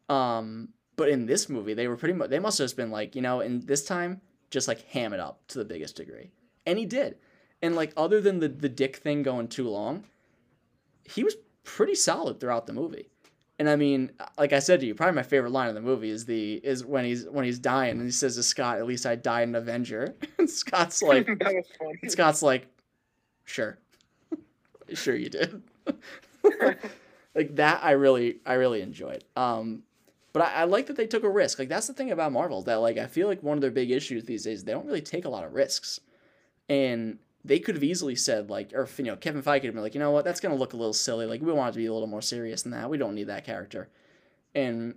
Um, 0.09 0.71
but 0.97 1.11
in 1.11 1.27
this 1.27 1.51
movie, 1.51 1.75
they 1.75 1.87
were 1.87 1.97
pretty 1.97 2.15
much 2.15 2.31
they 2.31 2.39
must 2.39 2.57
have 2.59 2.65
just 2.65 2.79
been 2.79 2.91
like 2.91 3.15
you 3.15 3.21
know, 3.21 3.41
in 3.41 3.67
this 3.67 3.85
time 3.85 4.23
just 4.51 4.69
like 4.69 4.83
ham 4.89 5.13
it 5.13 5.21
up 5.21 5.41
to 5.49 5.59
the 5.59 5.65
biggest 5.65 5.97
degree, 5.97 6.31
and 6.67 6.79
he 6.79 6.87
did. 6.87 7.17
And 7.63 7.77
like 7.77 7.93
other 7.97 8.21
than 8.21 8.41
the 8.41 8.49
the 8.49 8.69
dick 8.69 8.97
thing 8.97 9.23
going 9.23 9.49
too 9.49 9.69
long, 9.69 10.05
he 11.05 11.25
was 11.25 11.37
pretty 11.65 11.95
solid 11.95 12.41
throughout 12.41 12.67
the 12.67 12.73
movie. 12.73 13.09
And 13.59 13.69
I 13.69 13.77
mean, 13.77 14.11
like 14.39 14.55
I 14.55 14.59
said 14.59 14.81
to 14.81 14.87
you, 14.87 14.95
probably 14.95 15.17
my 15.17 15.23
favorite 15.23 15.51
line 15.51 15.69
in 15.69 15.75
the 15.75 15.83
movie 15.83 16.09
is 16.09 16.25
the 16.25 16.55
is 16.55 16.83
when 16.83 17.05
he's 17.05 17.27
when 17.27 17.45
he's 17.45 17.59
dying 17.59 17.93
and 17.93 18.05
he 18.05 18.11
says 18.11 18.37
to 18.37 18.43
Scott, 18.43 18.79
"At 18.79 18.87
least 18.87 19.05
I 19.05 19.17
died 19.17 19.49
an 19.49 19.55
Avenger." 19.55 20.15
And 20.39 20.49
Scott's 20.49 21.03
like, 21.11 21.27
that 21.27 21.55
was 21.55 21.67
funny. 21.79 22.09
Scott's 22.09 22.43
like, 22.43 22.67
"Sure, 23.45 23.79
sure 24.95 25.15
you 25.15 25.29
did." 25.29 25.63
like 27.35 27.57
that, 27.57 27.85
I 27.85 27.91
really 27.91 28.39
I 28.47 28.55
really 28.55 28.81
enjoyed. 28.81 29.25
Um, 29.37 29.83
but 30.33 30.43
I, 30.43 30.53
I 30.53 30.65
like 30.65 30.87
that 30.87 30.97
they 30.97 31.07
took 31.07 31.25
a 31.25 31.29
risk. 31.29 31.59
Like 31.59 31.69
that's 31.69 31.87
the 31.87 31.93
thing 31.93 32.11
about 32.11 32.33
Marvel 32.33 32.63
that 32.63 32.77
like 32.77 32.99
I 32.99 33.07
feel 33.07 33.29
like 33.29 33.43
one 33.43 33.57
of 33.57 33.63
their 33.63 33.71
big 33.71 33.91
issues 33.91 34.25
these 34.25 34.45
days 34.45 34.65
they 34.65 34.73
don't 34.73 34.87
really 34.87 35.01
take 35.01 35.25
a 35.25 35.31
lot 35.31 35.45
of 35.45 35.53
risks, 35.53 36.01
and 36.69 37.19
they 37.45 37.59
could 37.59 37.75
have 37.75 37.85
easily 37.85 38.17
said 38.17 38.51
like, 38.51 38.73
or 38.75 38.89
you 38.97 39.05
know, 39.05 39.17
Kevin 39.17 39.43
Feige 39.43 39.61
could 39.61 39.67
have 39.67 39.75
been 39.75 39.83
like, 39.83 39.95
you 39.95 40.01
know 40.01 40.11
what, 40.11 40.25
that's 40.25 40.41
gonna 40.41 40.55
look 40.55 40.73
a 40.73 40.77
little 40.77 40.93
silly. 40.93 41.27
Like 41.27 41.41
we 41.41 41.53
want 41.53 41.71
it 41.71 41.73
to 41.73 41.79
be 41.79 41.87
a 41.87 41.93
little 41.93 42.09
more 42.09 42.23
serious 42.23 42.63
than 42.63 42.73
that. 42.73 42.91
We 42.91 42.99
don't 42.99 43.15
need 43.15 43.29
that 43.29 43.45
character. 43.45 43.89
And 44.55 44.97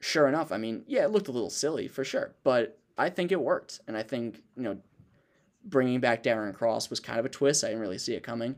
sure 0.00 0.28
enough, 0.28 0.52
I 0.52 0.56
mean, 0.56 0.84
yeah, 0.86 1.04
it 1.04 1.10
looked 1.10 1.28
a 1.28 1.32
little 1.32 1.50
silly 1.50 1.88
for 1.88 2.04
sure, 2.04 2.34
but 2.44 2.78
I 2.96 3.10
think 3.10 3.32
it 3.32 3.40
worked, 3.40 3.80
and 3.86 3.96
I 3.96 4.02
think 4.02 4.42
you 4.56 4.62
know, 4.62 4.78
bringing 5.64 6.00
back 6.00 6.22
Darren 6.22 6.54
Cross 6.54 6.90
was 6.90 7.00
kind 7.00 7.18
of 7.18 7.24
a 7.24 7.30
twist. 7.30 7.64
I 7.64 7.68
didn't 7.68 7.82
really 7.82 7.98
see 7.98 8.14
it 8.14 8.22
coming. 8.22 8.56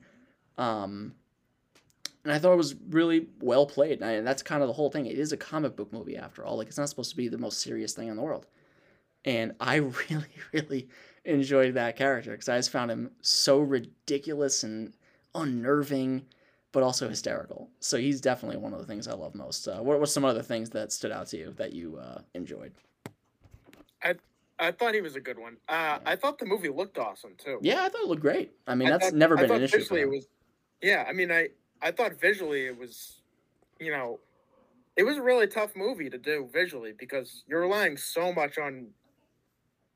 Um, 0.59 1.14
and 2.24 2.32
I 2.32 2.38
thought 2.38 2.52
it 2.52 2.56
was 2.56 2.74
really 2.90 3.26
well 3.40 3.66
played. 3.66 4.00
And, 4.00 4.26
that's 4.26 4.42
kind 4.42 4.62
of 4.62 4.68
the 4.68 4.74
whole 4.74 4.90
thing. 4.90 5.06
It 5.06 5.18
is 5.18 5.32
a 5.32 5.37
comic 5.37 5.76
book 5.76 5.92
movie 5.92 6.16
after 6.16 6.44
all. 6.44 6.56
Like 6.56 6.68
it's 6.68 6.78
not 6.78 6.88
supposed 6.88 7.11
to 7.11 7.16
be 7.16 7.28
the 7.28 7.38
most 7.38 7.61
serious 7.61 7.94
thing 7.94 8.08
in 8.08 8.16
the 8.16 8.22
world. 8.22 8.46
And 9.24 9.54
I 9.61 9.76
really, 10.11 10.26
really 10.52 10.88
enjoyed 11.24 11.74
that 11.74 11.96
character 11.96 12.32
because 12.32 12.48
I 12.48 12.58
just 12.58 12.70
found 12.70 12.90
him 12.90 13.11
so 13.20 13.58
ridiculous 13.61 14.62
and 14.62 14.92
unnerving, 15.35 16.26
but 16.70 16.82
also 16.82 17.08
hysterical. 17.08 17.70
So 17.80 17.96
he's 17.96 18.20
definitely 18.20 18.58
one 18.58 18.72
of 18.72 18.78
the 18.78 18.87
things 18.87 19.08
I 19.08 19.14
love 19.14 19.35
most. 19.35 19.66
Uh, 19.66 19.80
what 19.80 19.98
what's 19.98 20.12
some 20.12 20.24
other 20.24 20.42
things 20.42 20.70
that 20.70 20.92
stood 20.92 21.12
out 21.12 21.26
to 21.28 21.37
you 21.37 21.52
that 21.56 21.72
you 21.72 21.96
uh, 21.96 22.20
enjoyed? 22.35 22.72
I 24.02 24.14
I 24.58 24.70
thought 24.70 24.94
he 24.94 25.00
was 25.00 25.16
a 25.16 25.20
good 25.20 25.38
one. 25.38 25.56
Uh, 25.68 25.98
I 26.04 26.14
thought 26.14 26.38
the 26.38 26.46
movie 26.46 26.68
looked 26.68 26.98
awesome 26.98 27.32
too. 27.37 27.58
Yeah, 27.62 27.82
I 27.85 27.88
thought 27.88 28.02
it 28.02 28.08
looked 28.08 28.22
great. 28.22 28.52
I 28.66 28.74
mean, 28.76 28.88
I 28.88 28.92
that's 28.92 29.06
thought- 29.06 29.14
never 29.14 29.37
been 29.37 29.50
an 29.50 29.62
issue 29.62 29.78
for 29.78 29.78
visually 29.78 30.00
it 30.02 30.08
was, 30.08 30.26
yeah, 30.80 31.04
I 31.08 31.12
mean, 31.12 31.30
I 31.32 31.48
I 31.83 31.90
thought 31.90 32.21
visually 32.21 32.66
it 32.66 32.79
was, 32.79 33.21
you 33.81 33.90
know, 33.90 34.21
it 34.97 35.03
was 35.03 35.16
a 35.16 35.23
really 35.23 35.47
tough 35.47 35.75
movie 35.75 36.09
to 36.11 36.18
do 36.18 36.49
visually 36.53 36.92
because 36.97 37.42
you're 37.47 37.61
relying 37.62 37.97
so 37.97 38.33
much 38.33 38.59
on, 38.59 38.88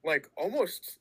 like, 0.05 0.29
almost 0.37 0.99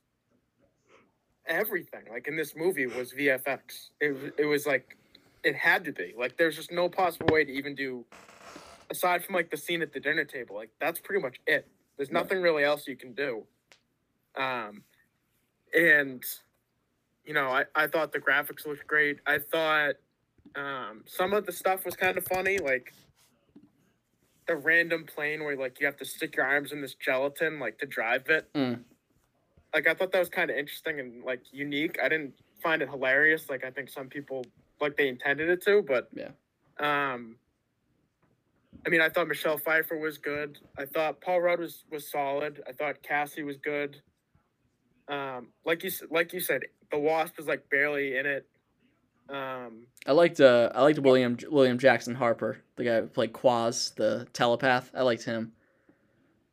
everything. 1.46 2.02
Like 2.10 2.28
in 2.28 2.36
this 2.36 2.54
movie 2.56 2.86
was 2.86 3.12
VFX. 3.12 3.90
It 4.00 4.12
was- 4.12 4.32
it 4.36 4.44
was 4.44 4.66
like, 4.66 4.96
it 5.42 5.54
had 5.54 5.84
to 5.84 5.92
be 5.92 6.12
like. 6.16 6.36
There's 6.36 6.56
just 6.56 6.72
no 6.72 6.88
possible 6.88 7.28
way 7.32 7.44
to 7.44 7.52
even 7.52 7.74
do, 7.74 8.04
aside 8.90 9.24
from 9.24 9.34
like 9.36 9.50
the 9.50 9.56
scene 9.56 9.80
at 9.80 9.92
the 9.92 10.00
dinner 10.00 10.24
table. 10.24 10.56
Like 10.56 10.70
that's 10.80 10.98
pretty 10.98 11.22
much 11.22 11.40
it. 11.46 11.68
There's 11.96 12.10
nothing 12.10 12.42
really 12.42 12.64
else 12.64 12.88
you 12.88 12.96
can 12.96 13.12
do. 13.14 13.46
Um, 14.36 14.82
and 15.72 16.24
you 17.24 17.32
know, 17.32 17.48
I, 17.48 17.64
I 17.74 17.86
thought 17.86 18.12
the 18.12 18.18
graphics 18.18 18.66
looked 18.66 18.86
great. 18.86 19.20
I 19.26 19.38
thought 19.38 19.94
um, 20.54 21.02
some 21.06 21.32
of 21.32 21.46
the 21.46 21.52
stuff 21.52 21.84
was 21.84 21.96
kind 21.96 22.16
of 22.16 22.26
funny, 22.26 22.58
like 22.58 22.92
the 24.46 24.56
random 24.56 25.04
plane 25.04 25.42
where 25.42 25.56
like 25.56 25.80
you 25.80 25.86
have 25.86 25.96
to 25.96 26.04
stick 26.04 26.36
your 26.36 26.46
arms 26.46 26.72
in 26.72 26.80
this 26.80 26.94
gelatin 26.94 27.58
like 27.58 27.78
to 27.78 27.86
drive 27.86 28.28
it. 28.28 28.52
Mm. 28.54 28.80
Like 29.74 29.88
I 29.88 29.94
thought 29.94 30.12
that 30.12 30.20
was 30.20 30.28
kind 30.28 30.50
of 30.50 30.56
interesting 30.56 31.00
and 31.00 31.24
like 31.24 31.40
unique. 31.52 31.98
I 32.02 32.08
didn't 32.08 32.34
find 32.62 32.80
it 32.82 32.88
hilarious 32.88 33.50
like 33.50 33.64
I 33.64 33.70
think 33.70 33.88
some 33.90 34.08
people 34.08 34.44
like 34.80 34.96
they 34.96 35.08
intended 35.08 35.48
it 35.48 35.62
to, 35.64 35.82
but 35.82 36.08
Yeah. 36.14 36.30
Um, 36.78 37.36
I 38.84 38.88
mean, 38.88 39.00
I 39.00 39.08
thought 39.08 39.26
Michelle 39.26 39.58
Pfeiffer 39.58 39.96
was 39.96 40.18
good. 40.18 40.58
I 40.78 40.84
thought 40.84 41.20
Paul 41.20 41.40
Rudd 41.40 41.58
was 41.58 41.84
was 41.90 42.10
solid. 42.10 42.62
I 42.68 42.72
thought 42.72 43.02
Cassie 43.02 43.42
was 43.42 43.56
good. 43.56 44.00
Um, 45.08 45.48
like 45.64 45.82
you 45.82 45.90
like 46.10 46.32
you 46.32 46.40
said, 46.40 46.62
the 46.92 46.98
Wasp 46.98 47.38
is 47.38 47.46
like 47.46 47.68
barely 47.70 48.16
in 48.16 48.26
it. 48.26 48.46
Um, 49.28 49.86
I 50.06 50.12
liked 50.12 50.40
uh 50.40 50.70
I 50.74 50.82
liked 50.82 50.98
William 51.00 51.36
William 51.50 51.78
Jackson 51.78 52.14
Harper, 52.14 52.58
the 52.76 52.84
guy 52.84 53.00
who 53.00 53.06
played 53.08 53.32
Quaz, 53.32 53.90
the 53.96 54.26
telepath. 54.32 54.90
I 54.94 55.02
liked 55.02 55.24
him. 55.24 55.52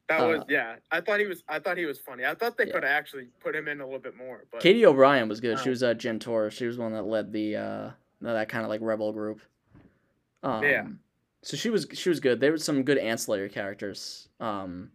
that 0.09 0.21
was 0.27 0.41
Uh, 0.41 0.45
yeah. 0.49 0.75
I 0.91 0.99
thought 1.01 1.19
he 1.19 1.25
was 1.27 1.43
I 1.47 1.59
thought 1.59 1.77
he 1.77 1.86
was 1.86 1.99
funny. 1.99 2.25
I 2.25 2.33
thought 2.36 2.57
they 2.57 2.65
Yeah. 2.65 2.73
could 2.73 2.83
have 2.83 2.91
actually 2.91 3.27
put 3.39 3.55
him 3.55 3.67
in 3.67 3.79
a 3.79 3.86
little 3.86 3.99
bit 3.99 4.15
more, 4.17 4.45
but 4.51 4.59
Katy 4.62 4.86
O'Brian 4.86 5.29
was 5.29 5.39
good. 5.39 5.59
She 5.59 5.69
Oh. 5.69 5.71
was 5.71 5.83
uh, 5.83 5.93
Jentorra. 5.93 6.51
She 6.51 6.65
was 6.65 6.77
one 6.77 6.93
that 6.93 7.03
led 7.03 7.31
the 7.31 7.55
uh 7.57 7.91
that 8.21 8.49
kind 8.49 8.63
of 8.63 8.69
like 8.69 8.81
rebel 8.81 9.12
group. 9.13 9.41
Um, 10.41 10.63
Yeah. 10.63 10.88
So 11.43 11.55
she 11.57 11.69
was 11.69 11.88
she 11.93 12.09
was 12.09 12.19
good. 12.19 12.39
There 12.39 12.51
were 12.51 12.57
some 12.57 12.83
good 12.83 12.97
ancillary 12.97 13.49
characters, 13.49 14.29
um, 14.39 14.91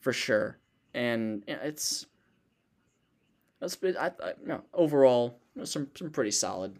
for 0.00 0.12
sure. 0.12 0.58
And 0.94 1.44
yeah, 1.46 1.58
it's 1.62 2.06
that's 3.60 3.76
I, 3.82 4.10
I 4.22 4.32
overall 4.74 5.38
you 5.54 5.60
know, 5.60 5.64
some 5.64 5.88
some 5.94 6.10
pretty 6.10 6.30
solid, 6.30 6.76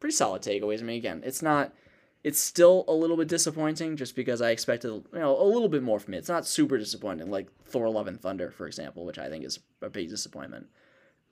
pretty 0.00 0.14
solid 0.14 0.42
takeaways. 0.42 0.80
I 0.80 0.84
mean, 0.84 0.96
again, 0.96 1.22
it's 1.24 1.42
not. 1.42 1.72
It's 2.24 2.40
still 2.40 2.84
a 2.88 2.92
little 2.92 3.16
bit 3.16 3.28
disappointing 3.28 3.96
just 3.96 4.16
because 4.16 4.42
I 4.42 4.50
expected 4.50 4.88
you 4.88 5.18
know 5.18 5.40
a 5.40 5.44
little 5.44 5.68
bit 5.68 5.82
more 5.82 6.00
from 6.00 6.14
it. 6.14 6.18
It's 6.18 6.28
not 6.28 6.46
super 6.46 6.76
disappointing 6.76 7.30
like 7.30 7.48
Thor: 7.64 7.88
Love 7.88 8.08
and 8.08 8.20
Thunder, 8.20 8.50
for 8.50 8.66
example, 8.66 9.04
which 9.04 9.18
I 9.18 9.28
think 9.28 9.44
is 9.44 9.60
a 9.80 9.88
big 9.88 10.08
disappointment. 10.08 10.66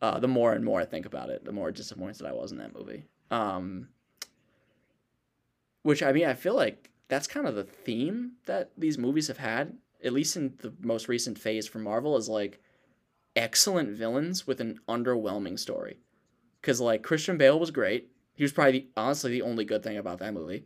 Uh, 0.00 0.20
the 0.20 0.28
more 0.28 0.52
and 0.52 0.64
more 0.64 0.80
I 0.80 0.84
think 0.84 1.06
about 1.06 1.30
it, 1.30 1.44
the 1.44 1.52
more 1.52 1.72
disappointed 1.72 2.26
I 2.26 2.32
was 2.32 2.52
in 2.52 2.58
that 2.58 2.74
movie. 2.74 3.04
Um, 3.30 3.88
which 5.82 6.02
I 6.02 6.12
mean, 6.12 6.26
I 6.26 6.34
feel 6.34 6.54
like 6.54 6.90
that's 7.08 7.26
kind 7.26 7.46
of 7.46 7.54
the 7.54 7.64
theme 7.64 8.32
that 8.46 8.70
these 8.76 8.98
movies 8.98 9.28
have 9.28 9.38
had, 9.38 9.76
at 10.04 10.12
least 10.12 10.36
in 10.36 10.54
the 10.58 10.72
most 10.80 11.08
recent 11.08 11.38
phase 11.38 11.66
for 11.66 11.78
Marvel, 11.78 12.16
is 12.16 12.28
like 12.28 12.60
excellent 13.36 13.90
villains 13.90 14.46
with 14.46 14.60
an 14.60 14.80
underwhelming 14.88 15.58
story. 15.58 15.98
Because 16.60 16.80
like 16.80 17.02
Christian 17.02 17.36
Bale 17.36 17.60
was 17.60 17.70
great. 17.70 18.10
He 18.34 18.42
was 18.42 18.52
probably 18.52 18.72
the, 18.72 18.88
honestly 18.96 19.30
the 19.30 19.42
only 19.42 19.64
good 19.64 19.82
thing 19.82 19.98
about 19.98 20.18
that 20.18 20.34
movie, 20.34 20.64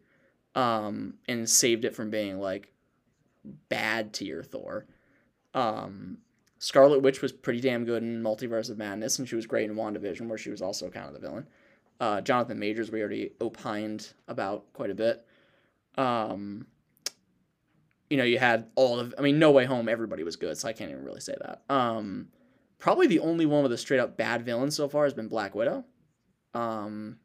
um, 0.55 1.15
and 1.29 1.49
saved 1.49 1.85
it 1.85 1.95
from 1.95 2.11
being 2.11 2.41
like 2.41 2.73
bad 3.69 4.13
tier 4.13 4.43
Thor. 4.43 4.87
Um, 5.55 6.19
Scarlet 6.59 7.01
Witch 7.03 7.23
was 7.23 7.33
pretty 7.33 7.61
damn 7.61 7.85
good 7.85 8.03
in 8.03 8.23
Multiverse 8.23 8.71
of 8.71 8.79
Madness, 8.79 9.19
and 9.19 9.29
she 9.29 9.37
was 9.37 9.47
great 9.47 9.69
in 9.69 9.77
WandaVision, 9.77 10.29
where 10.29 10.39
she 10.39 10.51
was 10.51 10.63
also 10.63 10.91
kind 10.91 11.07
of 11.07 11.15
the 11.15 11.21
villain. 11.21 11.47
Uh, 11.99 12.21
Jonathan 12.21 12.59
Majors, 12.59 12.91
we 12.91 13.01
already 13.01 13.33
opined 13.41 14.13
about 14.29 14.71
quite 14.73 14.91
a 14.91 14.95
bit. 14.95 15.27
Um, 15.97 16.67
you 18.09 18.17
know, 18.17 18.25
you 18.25 18.39
had 18.39 18.67
all 18.75 18.99
of, 18.99 19.15
I 19.19 19.23
mean, 19.23 19.39
No 19.39 19.51
Way 19.53 19.65
Home, 19.65 19.89
everybody 19.89 20.23
was 20.23 20.37
good, 20.37 20.57
so 20.59 20.69
I 20.69 20.73
can't 20.73 20.91
even 20.91 21.05
really 21.05 21.21
say 21.21 21.35
that. 21.41 21.63
Um, 21.75 22.29
probably 22.81 23.07
the 23.07 23.21
only 23.21 23.47
one 23.47 23.63
with 23.63 23.73
a 23.73 23.79
straight 23.79 24.01
up 24.01 24.17
bad 24.17 24.45
villain 24.45 24.71
so 24.71 24.89
far 24.89 25.05
has 25.05 25.15
been 25.15 25.29
Black 25.29 25.55
Widow. 25.55 25.85
Um, 26.55 27.19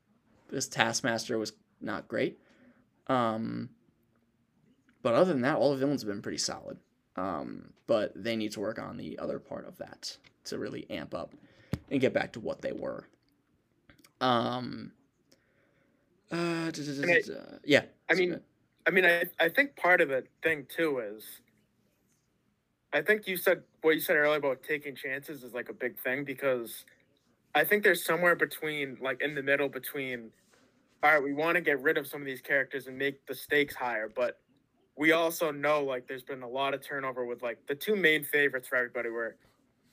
this 0.49 0.67
Taskmaster 0.67 1.37
was 1.39 1.53
not 1.81 2.07
great. 2.07 2.39
Um, 3.07 3.69
but 5.01 5.13
other 5.15 5.33
than 5.33 5.41
that, 5.41 5.57
all 5.57 5.71
the 5.71 5.77
villains 5.77 6.01
have 6.01 6.09
been 6.09 6.21
pretty 6.21 6.37
solid. 6.37 6.77
Um, 7.15 7.73
but 7.87 8.11
they 8.15 8.35
need 8.35 8.51
to 8.53 8.59
work 8.59 8.77
on 8.77 8.97
the 8.97 9.17
other 9.19 9.39
part 9.39 9.67
of 9.67 9.77
that 9.77 10.17
to 10.45 10.59
really 10.59 10.85
amp 10.89 11.15
up 11.15 11.33
and 11.89 12.01
get 12.01 12.13
back 12.13 12.33
to 12.33 12.39
what 12.39 12.61
they 12.61 12.73
were. 12.73 13.07
Um, 14.21 14.91
uh, 16.31 16.71
I- 16.71 17.21
yeah. 17.63 17.83
I 18.09 18.15
mean, 18.15 18.39
I 18.85 18.91
mean, 18.91 19.05
I 19.05 19.23
I 19.39 19.49
think 19.49 19.75
part 19.75 20.01
of 20.01 20.09
the 20.09 20.23
thing 20.43 20.67
too 20.75 20.99
is, 20.99 21.23
I 22.93 23.01
think 23.01 23.27
you 23.27 23.37
said 23.37 23.63
what 23.85 23.95
you 23.95 24.01
said 24.01 24.15
earlier 24.17 24.37
about 24.37 24.63
taking 24.63 24.95
chances 24.95 25.43
is 25.43 25.53
like 25.53 25.69
a 25.69 25.73
big 25.73 25.97
thing 25.99 26.25
because, 26.25 26.85
I 27.55 27.63
think 27.63 27.83
there's 27.83 28.03
somewhere 28.03 28.35
between 28.35 28.97
like 29.01 29.21
in 29.21 29.33
the 29.33 29.41
middle 29.41 29.69
between, 29.69 30.29
all 31.01 31.13
right, 31.13 31.23
we 31.23 31.31
want 31.31 31.55
to 31.55 31.61
get 31.61 31.81
rid 31.81 31.97
of 31.97 32.05
some 32.05 32.19
of 32.19 32.25
these 32.25 32.41
characters 32.41 32.87
and 32.87 32.97
make 32.97 33.25
the 33.27 33.33
stakes 33.33 33.73
higher, 33.73 34.11
but 34.13 34.39
we 34.97 35.13
also 35.13 35.51
know 35.51 35.81
like 35.81 36.05
there's 36.05 36.23
been 36.23 36.43
a 36.43 36.47
lot 36.47 36.73
of 36.73 36.81
turnover 36.81 37.25
with 37.25 37.41
like 37.41 37.57
the 37.67 37.75
two 37.75 37.95
main 37.95 38.25
favorites 38.25 38.67
for 38.67 38.75
everybody 38.75 39.09
were 39.09 39.37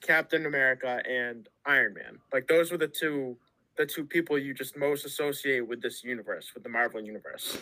Captain 0.00 0.46
America 0.46 1.00
and 1.08 1.48
Iron 1.64 1.94
Man. 1.94 2.18
Like 2.32 2.48
those 2.48 2.72
were 2.72 2.78
the 2.78 2.88
two 2.88 3.36
the 3.78 3.86
two 3.86 4.04
people 4.04 4.36
you 4.36 4.52
just 4.52 4.76
most 4.76 5.06
associate 5.06 5.66
with 5.66 5.80
this 5.80 6.02
universe, 6.04 6.52
with 6.54 6.64
the 6.64 6.68
Marvel 6.68 7.00
universe. 7.00 7.58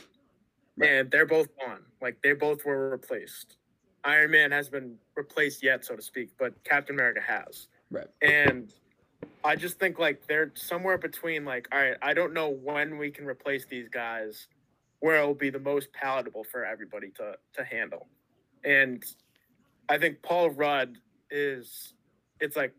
Right. 0.76 0.90
And 0.90 1.10
they're 1.10 1.26
both 1.26 1.48
gone. 1.58 1.82
Like 2.00 2.16
they 2.22 2.32
both 2.32 2.64
were 2.64 2.90
replaced. 2.90 3.56
Iron 4.04 4.30
Man 4.30 4.50
has 4.50 4.68
been 4.68 4.96
replaced 5.16 5.62
yet, 5.62 5.84
so 5.84 5.96
to 5.96 6.02
speak, 6.02 6.30
but 6.38 6.52
Captain 6.64 6.94
America 6.94 7.20
has. 7.20 7.68
Right. 7.90 8.06
And 8.22 8.72
I 9.44 9.56
just 9.56 9.78
think 9.78 9.98
like 9.98 10.26
they're 10.26 10.52
somewhere 10.54 10.98
between 10.98 11.44
like, 11.44 11.68
all 11.72 11.80
right, 11.80 11.96
I 12.02 12.14
don't 12.14 12.32
know 12.32 12.50
when 12.50 12.98
we 12.98 13.10
can 13.10 13.26
replace 13.26 13.66
these 13.66 13.88
guys 13.88 14.48
where 15.00 15.22
it 15.22 15.26
will 15.26 15.34
be 15.34 15.50
the 15.50 15.58
most 15.58 15.92
palatable 15.92 16.44
for 16.44 16.64
everybody 16.64 17.10
to 17.16 17.36
to 17.54 17.64
handle. 17.64 18.06
And 18.64 19.04
I 19.88 19.98
think 19.98 20.22
Paul 20.22 20.50
Rudd 20.50 20.98
is 21.30 21.94
it's 22.38 22.56
like 22.56 22.74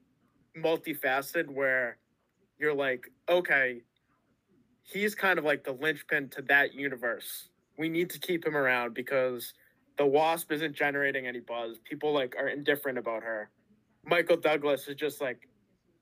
multifaceted 0.57 1.49
where 1.49 1.97
you're 2.60 2.73
like, 2.75 3.12
okay, 3.29 3.81
he's 4.84 5.15
kind 5.15 5.39
of 5.39 5.45
like 5.45 5.63
the 5.63 5.73
linchpin 5.73 6.29
to 6.29 6.41
that 6.43 6.73
universe. 6.73 7.49
We 7.77 7.89
need 7.89 8.10
to 8.12 8.19
keep 8.19 8.45
him 8.45 8.55
around 8.55 8.93
because 8.93 9.53
the 10.01 10.07
Wasp 10.07 10.51
isn't 10.51 10.75
generating 10.75 11.27
any 11.27 11.41
buzz. 11.41 11.77
People 11.83 12.11
like 12.11 12.35
are 12.35 12.47
indifferent 12.47 12.97
about 12.97 13.21
her. 13.21 13.51
Michael 14.03 14.35
Douglas 14.35 14.87
is 14.87 14.95
just 14.95 15.21
like, 15.21 15.47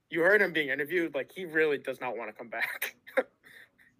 you 0.10 0.22
heard 0.22 0.42
him 0.42 0.54
being 0.54 0.70
interviewed. 0.70 1.14
Like 1.14 1.30
he 1.36 1.44
really 1.44 1.78
does 1.78 2.00
not 2.00 2.16
want 2.16 2.30
to 2.30 2.34
come 2.34 2.48
back. 2.48 2.96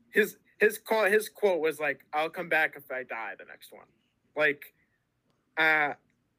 his 0.10 0.38
his 0.62 0.78
quote 0.78 1.12
his 1.12 1.28
quote 1.28 1.60
was 1.60 1.82
like, 1.82 2.00
"I'll 2.14 2.30
come 2.30 2.48
back 2.48 2.76
if 2.78 2.90
I 2.90 3.04
die." 3.04 3.34
The 3.38 3.44
next 3.44 3.74
one, 3.74 3.88
like, 4.38 4.74
uh, 5.58 5.96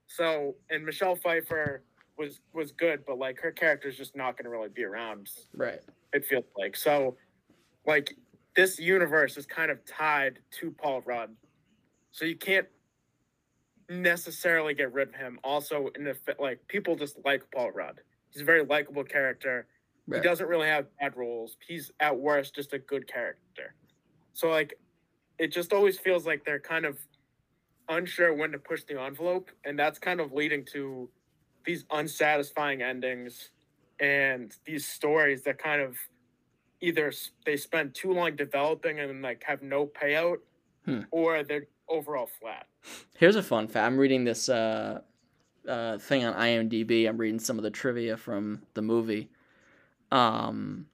so 0.07 0.55
and 0.71 0.87
Michelle 0.87 1.15
Pfeiffer 1.15 1.83
was 2.17 2.41
was 2.55 2.73
good, 2.73 3.05
but 3.07 3.19
like 3.19 3.39
her 3.41 3.53
character's 3.53 3.99
just 3.99 4.17
not 4.17 4.39
going 4.39 4.45
to 4.45 4.51
really 4.51 4.71
be 4.71 4.85
around 4.85 5.29
Right. 5.55 5.81
it 6.15 6.25
feels 6.25 6.47
like. 6.57 6.77
So, 6.77 7.19
like, 7.87 8.17
this 8.57 8.79
universe 8.79 9.37
is 9.37 9.45
kind 9.45 9.71
of 9.71 9.85
tied 9.85 10.39
to 10.61 10.71
Paul 10.71 11.03
Rudd. 11.03 11.37
So 12.11 12.25
you 12.25 12.37
can't 12.37 12.67
necessarily 13.91 14.73
get 14.73 14.93
rid 14.93 15.09
of 15.09 15.15
him. 15.15 15.39
Also, 15.45 15.89
in 15.97 16.05
the 16.05 16.17
like, 16.39 16.67
people 16.69 16.97
just 16.97 17.19
like 17.25 17.43
Paul 17.55 17.73
Rudd. 17.73 18.01
He's 18.31 18.43
a 18.43 18.45
very 18.45 18.65
likable 18.65 19.05
character. 19.05 19.67
Right. 20.07 20.23
He 20.23 20.29
doesn't 20.29 20.49
really 20.49 20.69
have 20.69 20.87
bad 20.99 21.17
roles. 21.17 21.57
He's 21.67 21.91
at 22.01 22.17
worst 22.17 22.55
just 22.55 22.73
a 22.73 22.79
good 22.79 23.07
character. 23.13 23.75
So 24.33 24.49
like, 24.49 24.79
it 25.39 25.53
just 25.53 25.73
always 25.73 25.99
feels 25.99 26.25
like 26.27 26.45
they're 26.45 26.61
kind 26.61 26.85
of 26.85 26.99
unsure 27.89 28.33
when 28.35 28.53
to 28.53 28.59
push 28.59 28.85
the 28.85 29.01
envelope, 29.01 29.51
and 29.65 29.77
that's 29.79 29.99
kind 29.99 30.21
of 30.21 30.33
leading 30.33 30.65
to 30.67 31.11
these 31.65 31.85
unsatisfying 31.91 32.83
endings 32.83 33.51
and 33.99 34.55
these 34.65 34.87
stories 34.87 35.43
that 35.43 35.59
kind 35.59 35.83
of 35.83 35.97
either 36.81 37.13
they 37.45 37.57
spend 37.57 37.95
too 37.95 38.13
long 38.13 38.37
developing 38.37 39.01
and 39.01 39.23
like 39.23 39.43
have 39.45 39.63
no 39.63 39.87
payout, 39.87 40.37
Hmm. 40.87 41.01
or 41.11 41.43
they're 41.43 41.67
overall 41.91 42.27
flat. 42.27 42.67
Here's 43.17 43.37
a 43.37 43.43
fun 43.43 43.69
fact. 43.69 43.87
I'm 43.87 43.99
reading 43.99 44.25
this 44.25 44.49
uh, 44.49 45.01
uh, 45.69 45.99
thing 45.99 46.25
on 46.25 46.35
IMDb. 46.35 47.09
I'm 47.09 47.19
reading 47.19 47.41
some 47.41 47.59
of 47.59 47.65
the 47.65 47.71
trivia 47.71 48.17
from 48.17 48.63
the 48.75 48.83
movie. 48.83 49.31
Um, 50.11 50.87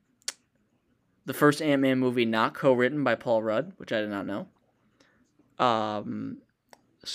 the 1.25 1.35
first 1.35 1.63
Ant 1.63 1.83
Man 1.83 1.99
movie 1.99 2.25
not 2.25 2.55
co-written 2.55 3.05
by 3.05 3.15
Paul 3.15 3.43
Rudd, 3.43 3.73
which 3.77 3.93
I 3.93 4.01
did 4.01 4.11
not 4.11 4.27
know. 4.27 4.47
Um, 5.59 6.39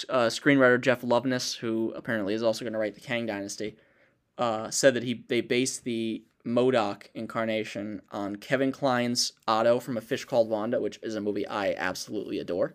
uh, 0.09 0.27
screenwriter 0.27 0.79
Jeff 0.79 1.01
Loveness, 1.01 1.57
who 1.57 1.93
apparently 1.95 2.33
is 2.33 2.43
also 2.43 2.63
going 2.63 2.73
to 2.73 2.79
write 2.79 2.95
the 2.95 3.01
Kang 3.01 3.25
Dynasty, 3.25 3.75
uh, 4.37 4.69
said 4.69 4.93
that 4.93 5.03
he 5.03 5.23
they 5.27 5.41
based 5.41 5.83
the 5.83 6.23
MODOK 6.45 7.03
incarnation 7.13 8.01
on 8.11 8.37
Kevin 8.37 8.71
Kline's 8.71 9.33
Otto 9.47 9.79
from 9.79 9.97
A 9.97 10.01
Fish 10.01 10.25
Called 10.25 10.49
Wanda, 10.49 10.81
which 10.81 10.99
is 11.03 11.15
a 11.15 11.21
movie 11.21 11.47
I 11.47 11.73
absolutely 11.73 12.39
adore 12.39 12.73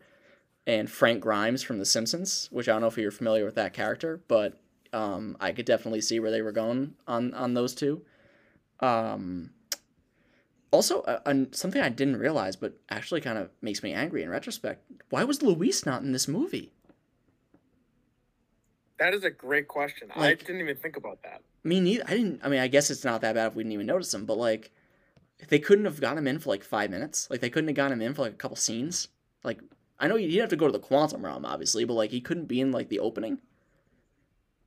and 0.66 0.90
Frank 0.90 1.20
Grimes 1.20 1.62
from 1.62 1.78
The 1.78 1.84
Simpsons, 1.84 2.48
which 2.50 2.68
I 2.68 2.72
don't 2.72 2.80
know 2.80 2.88
if 2.88 2.98
you're 2.98 3.10
familiar 3.10 3.44
with 3.44 3.54
that 3.54 3.72
character, 3.72 4.20
but 4.28 4.58
um, 4.92 5.36
I 5.40 5.52
could 5.52 5.66
definitely 5.66 6.00
see 6.00 6.18
where 6.18 6.30
they 6.30 6.42
were 6.42 6.52
going 6.52 6.94
on 7.06 7.34
on 7.34 7.54
those 7.54 7.74
two. 7.74 8.02
Um, 8.80 9.50
also, 10.70 11.00
uh, 11.02 11.44
something 11.52 11.80
I 11.80 11.88
didn't 11.88 12.16
realize, 12.16 12.56
but 12.56 12.74
actually 12.90 13.20
kind 13.20 13.38
of 13.38 13.50
makes 13.62 13.82
me 13.82 13.92
angry 13.92 14.22
in 14.22 14.28
retrospect. 14.28 14.84
Why 15.10 15.24
was 15.24 15.42
Luis 15.42 15.86
not 15.86 16.02
in 16.02 16.12
this 16.12 16.26
movie? 16.26 16.72
That 18.98 19.14
is 19.14 19.24
a 19.24 19.30
great 19.30 19.68
question. 19.68 20.10
I 20.14 20.34
didn't 20.34 20.60
even 20.60 20.76
think 20.76 20.96
about 20.96 21.22
that. 21.22 21.42
Me 21.62 21.80
neither. 21.80 22.04
I 22.06 22.10
didn't. 22.10 22.40
I 22.42 22.48
mean, 22.48 22.60
I 22.60 22.68
guess 22.68 22.90
it's 22.90 23.04
not 23.04 23.20
that 23.20 23.34
bad 23.34 23.48
if 23.48 23.54
we 23.54 23.62
didn't 23.62 23.72
even 23.72 23.86
notice 23.86 24.12
him, 24.12 24.24
but 24.24 24.38
like, 24.38 24.70
they 25.48 25.58
couldn't 25.58 25.84
have 25.84 26.00
got 26.00 26.16
him 26.16 26.26
in 26.26 26.38
for 26.38 26.48
like 26.48 26.64
five 26.64 26.90
minutes. 26.90 27.28
Like, 27.30 27.40
they 27.40 27.50
couldn't 27.50 27.68
have 27.68 27.76
got 27.76 27.92
him 27.92 28.00
in 28.00 28.14
for 28.14 28.22
like 28.22 28.32
a 28.32 28.36
couple 28.36 28.56
scenes. 28.56 29.08
Like, 29.44 29.60
I 29.98 30.08
know 30.08 30.16
he'd 30.16 30.36
have 30.38 30.50
to 30.50 30.56
go 30.56 30.66
to 30.66 30.72
the 30.72 30.78
quantum 30.78 31.24
realm, 31.24 31.44
obviously, 31.44 31.84
but 31.84 31.94
like, 31.94 32.10
he 32.10 32.20
couldn't 32.20 32.46
be 32.46 32.60
in 32.60 32.70
like 32.72 32.88
the 32.88 32.98
opening. 32.98 33.38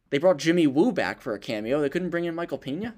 They 0.09 0.17
brought 0.17 0.37
Jimmy 0.37 0.65
Woo 0.65 0.91
back 0.91 1.21
for 1.21 1.33
a 1.33 1.39
cameo. 1.39 1.81
They 1.81 1.89
couldn't 1.89 2.09
bring 2.09 2.25
in 2.25 2.33
Michael 2.33 2.57
Pena. 2.57 2.95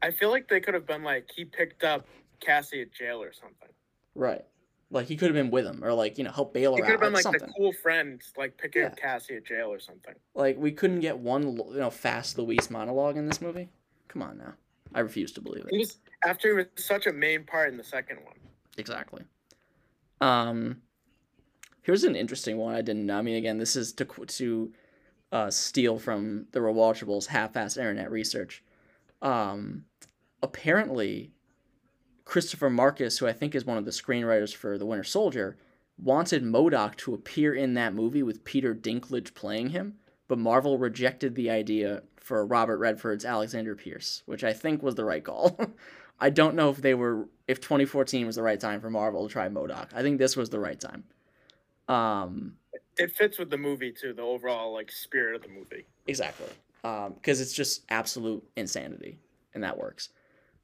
I 0.00 0.10
feel 0.10 0.30
like 0.30 0.48
they 0.48 0.60
could 0.60 0.74
have 0.74 0.86
been 0.86 1.02
like 1.02 1.28
he 1.34 1.44
picked 1.44 1.84
up 1.84 2.06
Cassie 2.40 2.80
at 2.82 2.92
jail 2.92 3.22
or 3.22 3.32
something. 3.32 3.68
Right. 4.14 4.44
Like 4.90 5.06
he 5.06 5.16
could 5.16 5.26
have 5.26 5.34
been 5.34 5.50
with 5.50 5.66
him, 5.66 5.84
or 5.84 5.92
like 5.92 6.16
you 6.16 6.24
know 6.24 6.30
help 6.30 6.54
bail 6.54 6.74
He 6.74 6.80
her 6.80 6.86
could 6.86 6.92
out, 6.94 7.00
have 7.00 7.00
been 7.00 7.12
like 7.12 7.22
something. 7.22 7.46
the 7.46 7.52
cool 7.54 7.72
friend, 7.74 8.22
like 8.38 8.56
picking 8.56 8.84
up 8.84 8.96
Cassie 8.96 9.36
at 9.36 9.44
jail 9.44 9.70
or 9.70 9.78
something. 9.78 10.14
Like 10.34 10.56
we 10.56 10.72
couldn't 10.72 11.00
get 11.00 11.18
one 11.18 11.56
you 11.56 11.74
know 11.74 11.90
fast 11.90 12.38
Luis 12.38 12.70
monologue 12.70 13.18
in 13.18 13.26
this 13.26 13.42
movie. 13.42 13.68
Come 14.08 14.22
on 14.22 14.38
now, 14.38 14.54
I 14.94 15.00
refuse 15.00 15.30
to 15.32 15.42
believe 15.42 15.64
it. 15.66 15.72
He 15.72 15.78
was 15.78 15.98
after 16.24 16.48
he 16.48 16.54
was 16.54 16.66
such 16.76 17.06
a 17.06 17.12
main 17.12 17.44
part 17.44 17.70
in 17.70 17.76
the 17.76 17.84
second 17.84 18.24
one. 18.24 18.36
Exactly. 18.78 19.24
Um, 20.22 20.80
here's 21.88 22.04
an 22.04 22.14
interesting 22.14 22.58
one 22.58 22.74
I 22.74 22.82
didn't 22.82 23.06
know. 23.06 23.16
I 23.16 23.22
mean, 23.22 23.36
again, 23.36 23.56
this 23.56 23.74
is 23.74 23.94
to 23.94 24.04
to 24.04 24.72
uh, 25.32 25.50
steal 25.50 25.98
from 25.98 26.46
the 26.52 26.60
Rewatchables 26.60 27.28
half-assed 27.28 27.78
internet 27.78 28.10
research. 28.10 28.62
Um, 29.22 29.86
apparently, 30.42 31.32
Christopher 32.26 32.68
Markus, 32.68 33.16
who 33.16 33.26
I 33.26 33.32
think 33.32 33.54
is 33.54 33.64
one 33.64 33.78
of 33.78 33.86
the 33.86 33.90
screenwriters 33.90 34.54
for 34.54 34.76
The 34.76 34.84
Winter 34.84 35.02
Soldier, 35.02 35.56
wanted 35.96 36.44
MODOK 36.44 36.94
to 36.96 37.14
appear 37.14 37.54
in 37.54 37.72
that 37.74 37.94
movie 37.94 38.22
with 38.22 38.44
Peter 38.44 38.74
Dinklage 38.74 39.32
playing 39.32 39.70
him, 39.70 39.94
but 40.28 40.38
Marvel 40.38 40.76
rejected 40.76 41.36
the 41.36 41.48
idea 41.48 42.02
for 42.16 42.44
Robert 42.44 42.76
Redford's 42.76 43.24
Alexander 43.24 43.74
Pierce, 43.74 44.22
which 44.26 44.44
I 44.44 44.52
think 44.52 44.82
was 44.82 44.94
the 44.94 45.06
right 45.06 45.24
call. 45.24 45.58
I 46.20 46.28
don't 46.28 46.54
know 46.54 46.68
if 46.68 46.82
they 46.82 46.92
were 46.92 47.28
if 47.46 47.62
2014 47.62 48.26
was 48.26 48.36
the 48.36 48.42
right 48.42 48.60
time 48.60 48.82
for 48.82 48.90
Marvel 48.90 49.26
to 49.26 49.32
try 49.32 49.48
MODOK. 49.48 49.94
I 49.94 50.02
think 50.02 50.18
this 50.18 50.36
was 50.36 50.50
the 50.50 50.60
right 50.60 50.78
time. 50.78 51.04
Um, 51.88 52.54
It 52.96 53.12
fits 53.16 53.38
with 53.38 53.50
the 53.50 53.56
movie 53.58 53.92
too, 53.92 54.12
the 54.12 54.22
overall 54.22 54.72
like 54.72 54.90
spirit 54.90 55.34
of 55.36 55.42
the 55.42 55.48
movie. 55.48 55.86
exactly. 56.06 56.46
Because 56.82 57.40
it's 57.40 57.52
just 57.52 57.82
absolute 57.90 58.42
insanity, 58.56 59.18
and 59.54 59.62
that 59.64 59.76
works. 59.76 60.10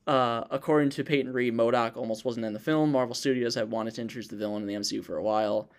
Uh, 0.07 0.45
according 0.51 0.91
to 0.91 1.05
Peyton 1.05 1.33
Reed, 1.33 1.55
MODOK 1.55 1.97
almost 1.97 2.25
wasn't 2.25 2.47
in 2.47 2.53
the 2.53 2.61
film. 2.61 2.93
Marvel 2.93 3.15
Studios 3.15 3.55
had 3.55 3.71
wanted 3.71 3.95
to 3.95 4.01
introduce 4.03 4.29
the 4.29 4.37
villain 4.37 4.63
in 4.63 4.69
the 4.69 4.75
MCU 4.75 5.03
for 5.05 5.17
a 5.17 5.23
while. 5.23 5.71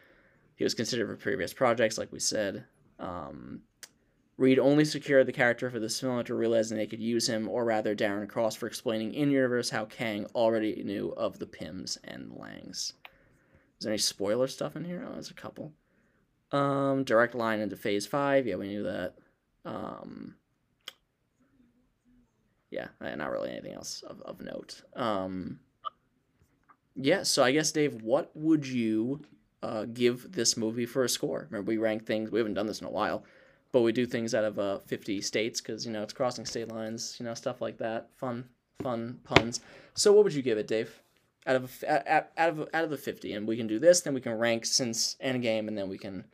He 0.55 0.63
was 0.63 0.73
considered 0.73 1.07
for 1.07 1.15
previous 1.15 1.53
projects, 1.53 1.97
like 1.97 2.11
we 2.11 2.19
said. 2.19 2.65
Um, 2.99 3.61
Reed 4.37 4.59
only 4.59 4.83
secured 4.83 5.25
the 5.27 5.31
character 5.33 5.69
for 5.69 5.79
this 5.79 5.99
film 5.99 6.19
after 6.19 6.35
realizing 6.35 6.77
they 6.77 6.87
could 6.87 6.99
use 7.01 7.27
him, 7.27 7.47
or 7.47 7.63
rather 7.65 7.95
Darren 7.95 8.27
Cross, 8.27 8.55
for 8.55 8.67
explaining 8.67 9.13
in 9.13 9.31
universe 9.31 9.69
how 9.69 9.85
Kang 9.85 10.25
already 10.35 10.83
knew 10.83 11.09
of 11.17 11.39
the 11.39 11.45
Pims 11.47 11.97
and 12.03 12.31
Langs. 12.33 12.93
Is 13.79 13.83
there 13.83 13.91
any 13.91 13.97
spoiler 13.97 14.47
stuff 14.47 14.75
in 14.75 14.85
here? 14.85 15.05
Oh, 15.07 15.13
there's 15.13 15.31
a 15.31 15.33
couple. 15.33 15.73
Um, 16.51 17.03
direct 17.03 17.35
line 17.35 17.59
into 17.59 17.75
Phase 17.75 18.07
Five. 18.07 18.47
Yeah, 18.47 18.55
we 18.55 18.67
knew 18.67 18.83
that. 18.83 19.15
Um, 19.65 20.35
yeah, 22.69 22.87
not 23.01 23.31
really 23.31 23.51
anything 23.51 23.73
else 23.73 24.03
of, 24.03 24.21
of 24.21 24.41
note. 24.41 24.81
Um, 24.95 25.59
yeah, 26.95 27.23
so 27.23 27.43
I 27.43 27.51
guess 27.51 27.71
Dave, 27.71 28.01
what 28.01 28.31
would 28.35 28.65
you 28.65 29.21
uh, 29.63 29.85
give 29.85 30.31
this 30.31 30.55
movie 30.55 30.85
for 30.85 31.03
a 31.03 31.09
score? 31.09 31.47
Remember, 31.49 31.69
we 31.69 31.77
rank 31.77 32.05
things. 32.05 32.31
We 32.31 32.39
haven't 32.39 32.53
done 32.53 32.67
this 32.67 32.81
in 32.81 32.87
a 32.87 32.91
while, 32.91 33.23
but 33.71 33.81
we 33.81 33.91
do 33.91 34.05
things 34.05 34.33
out 34.33 34.43
of 34.43 34.59
uh, 34.59 34.79
fifty 34.79 35.21
states 35.21 35.59
because 35.61 35.85
you 35.85 35.91
know 35.91 36.03
it's 36.03 36.13
crossing 36.13 36.45
state 36.45 36.69
lines. 36.69 37.17
You 37.19 37.25
know 37.25 37.33
stuff 37.33 37.61
like 37.61 37.77
that. 37.79 38.09
Fun, 38.17 38.45
fun 38.81 39.19
puns. 39.23 39.61
So, 39.93 40.13
what 40.13 40.23
would 40.23 40.33
you 40.33 40.41
give 40.41 40.57
it, 40.57 40.67
Dave? 40.67 41.01
Out 41.47 41.55
of 41.55 41.83
out 41.87 42.27
out 42.37 42.49
of 42.49 42.69
out 42.73 42.83
of 42.83 42.89
the 42.89 42.97
fifty, 42.97 43.33
and 43.33 43.47
we 43.47 43.55
can 43.55 43.67
do 43.67 43.77
this. 43.77 44.01
Then 44.01 44.13
we 44.15 44.21
can 44.21 44.33
rank 44.33 44.65
since 44.65 45.15
Endgame, 45.23 45.67
and 45.67 45.77
then 45.77 45.89
we 45.89 45.97
can 45.97 46.25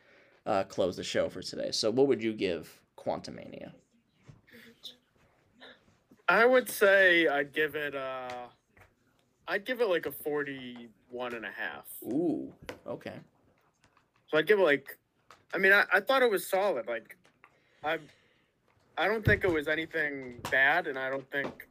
uh, 0.46 0.64
close 0.64 0.96
the 0.96 1.04
show 1.04 1.28
for 1.28 1.42
today. 1.42 1.70
So, 1.70 1.90
what 1.90 2.08
would 2.08 2.22
you 2.22 2.32
give 2.32 2.80
Quantumania? 2.96 3.72
I 6.28 6.46
would 6.46 6.70
say 6.70 7.26
I'd 7.28 7.52
give 7.52 7.74
it 7.74 7.94
uh 7.94 8.46
I'd 9.48 9.66
give 9.66 9.80
it 9.80 9.88
like 9.88 10.06
a 10.06 10.12
41 10.12 11.34
and 11.34 11.44
a 11.44 11.50
half. 11.50 11.84
Ooh, 12.04 12.52
okay. 12.86 13.16
So 14.30 14.38
I'd 14.38 14.46
give 14.46 14.58
it 14.58 14.62
like 14.62 14.96
I 15.52 15.58
mean 15.58 15.72
I, 15.72 15.84
I 15.92 16.00
thought 16.00 16.22
it 16.22 16.30
was 16.30 16.48
solid. 16.48 16.86
Like 16.86 17.16
I 17.84 17.98
I 18.96 19.08
don't 19.08 19.24
think 19.24 19.44
it 19.44 19.52
was 19.52 19.68
anything 19.68 20.40
bad 20.50 20.86
and 20.86 20.98
I 20.98 21.10
don't 21.10 21.30
think 21.30 21.68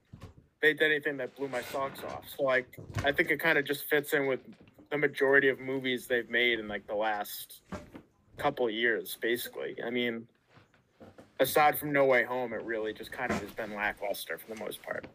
they 0.62 0.74
did 0.74 0.91
anything 0.91 1.17
that 1.17 1.36
blew 1.36 1.47
my 1.47 1.62
socks 1.62 2.02
off. 2.04 2.26
So 2.38 2.43
like 2.43 2.78
I 3.04 3.12
think 3.12 3.32
it 3.32 3.39
kind 3.39 3.58
of 3.58 3.65
just 3.65 3.86
fits 3.86 4.13
in 4.13 4.28
with 4.28 4.39
the 4.89 4.97
majority 4.97 5.50
of 5.50 5.60
movies 5.60 6.08
they've 6.08 6.30
made 6.30 6.60
in 6.60 6.67
like 6.67 6.86
the 6.88 6.95
last 6.95 7.62
couple 8.38 8.69
years 8.69 9.17
basically. 9.21 9.76
I 9.86 9.89
mean 9.89 10.28
aside 11.39 11.78
from 11.78 11.91
No 11.91 12.06
Way 12.06 12.24
Home 12.24 12.54
it 12.54 12.63
really 12.63 12.93
just 12.93 13.12
kind 13.12 13.32
of 13.32 13.39
has 13.41 13.52
been 13.52 13.76
lackluster 13.76 14.38
for 14.38 14.54
the 14.54 14.60
most 14.60 14.82
part. 14.84 15.08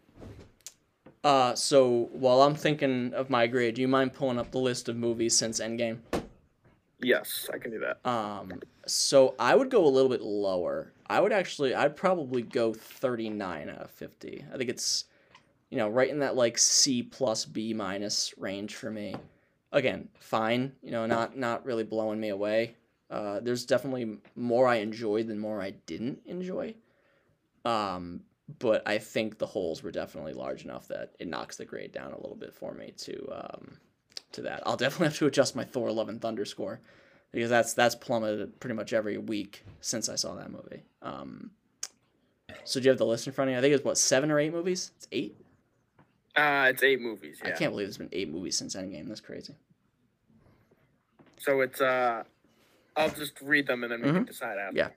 Uh, 1.25 1.57
so 1.57 2.09
while 2.13 2.43
I'm 2.43 2.55
thinking 2.55 3.13
of 3.13 3.31
my 3.31 3.49
grade, 3.49 3.75
do 3.75 3.83
you 3.83 3.89
mind 3.89 4.15
pulling 4.15 4.39
up 4.39 4.53
the 4.53 4.59
list 4.59 4.89
of 4.89 4.97
movies 4.97 5.37
since 5.37 5.59
Endgame? 5.59 5.99
Yes, 7.01 7.51
I 7.53 7.59
can 7.59 7.73
do 7.73 7.81
that. 7.81 8.09
Um, 8.09 8.61
so 8.87 9.35
I 9.37 9.57
would 9.57 9.69
go 9.69 9.85
a 9.85 9.89
little 9.89 10.09
bit 10.09 10.23
lower. 10.23 10.93
I 11.09 11.21
would 11.21 11.33
actually, 11.33 11.75
I'd 11.75 11.97
probably 11.97 12.43
go 12.43 12.73
39 12.73 13.69
out 13.69 13.79
of 13.79 13.91
50. 13.91 14.45
I 14.53 14.57
think 14.57 14.71
it's, 14.71 15.07
you 15.71 15.79
know, 15.79 15.89
right 15.89 16.11
in 16.11 16.21
that 16.21 16.37
like 16.37 16.59
C 16.59 17.03
plus 17.03 17.45
B 17.45 17.75
minus 17.75 18.35
range 18.39 18.75
for 18.75 18.91
me. 18.91 19.15
Again, 19.73 20.09
fine. 20.21 20.73
You 20.83 20.93
know, 20.93 21.07
not 21.07 21.37
not 21.37 21.65
really 21.65 21.85
blowing 21.85 22.21
me 22.21 22.29
away. 22.29 22.77
Uh, 23.11 23.41
there's 23.41 23.67
definitely 23.67 24.19
more 24.35 24.67
I 24.67 24.77
enjoyed 24.77 25.29
than 25.29 25.39
more 25.39 25.61
I 25.61 25.71
didn't 25.71 26.21
enjoy. 26.27 26.75
Um, 27.65 28.23
but 28.59 28.87
I 28.87 28.99
think 28.99 29.39
the 29.39 29.47
holes 29.47 29.83
were 29.83 29.91
definitely 29.91 30.33
large 30.33 30.65
enough 30.65 30.89
that 30.89 31.15
it 31.19 31.29
knocks 31.29 31.57
the 31.57 31.65
grade 31.65 31.93
down 31.93 32.13
a 32.13 32.21
little 32.21 32.37
bit 32.37 32.55
for 32.55 32.73
me 32.73 32.93
to 32.99 33.29
um, 33.33 33.77
to 34.33 34.43
that. 34.43 34.63
I'll 34.65 34.77
definitely 34.77 35.09
have 35.09 35.19
to 35.19 35.27
adjust 35.27 35.57
my 35.57 35.65
Thor: 35.65 35.91
Love 35.91 36.09
and 36.09 36.21
Thunder 36.21 36.45
score 36.45 36.81
because 37.33 37.51
that's 37.51 37.75
that's 37.75 37.95
plummeted 37.95 38.59
pretty 38.61 38.75
much 38.75 38.93
every 38.93 39.19
week 39.19 39.65
since 39.81 40.09
I 40.09 40.15
saw 40.15 40.35
that 40.35 40.51
movie. 40.51 40.85
Um, 41.03 41.51
so 42.65 42.81
do 42.81 42.85
you 42.85 42.91
have 42.91 42.99
the 42.99 43.07
list 43.07 43.27
in 43.27 43.33
front 43.33 43.51
of 43.51 43.53
you? 43.53 43.59
I 43.59 43.61
think 43.61 43.75
it's 43.75 43.85
what 43.85 43.99
seven 43.99 44.31
or 44.31 44.39
eight 44.39 44.53
movies. 44.53 44.93
It's 44.97 45.09
eight. 45.13 45.37
Uh, 46.37 46.67
it's 46.71 46.83
eight 46.83 47.01
movies. 47.01 47.41
I 47.45 47.51
can't 47.53 47.73
believe 47.73 47.87
there's 47.87 47.97
been 47.99 48.11
eight 48.13 48.29
movies 48.31 48.57
since 48.59 48.77
Endgame. 48.77 49.09
That's 49.09 49.21
crazy. 49.21 49.55
So 51.39 51.61
it's 51.61 51.81
uh, 51.81 52.25
I'll 52.97 53.11
just 53.11 53.41
read 53.41 53.67
them 53.67 53.83
and 53.85 53.93
then 53.93 54.01
we 54.03 54.07
can 54.13 54.25
Mhm. 54.25 54.27
decide 54.27 54.59
after. 54.59 54.77
Yeah. 54.77 54.89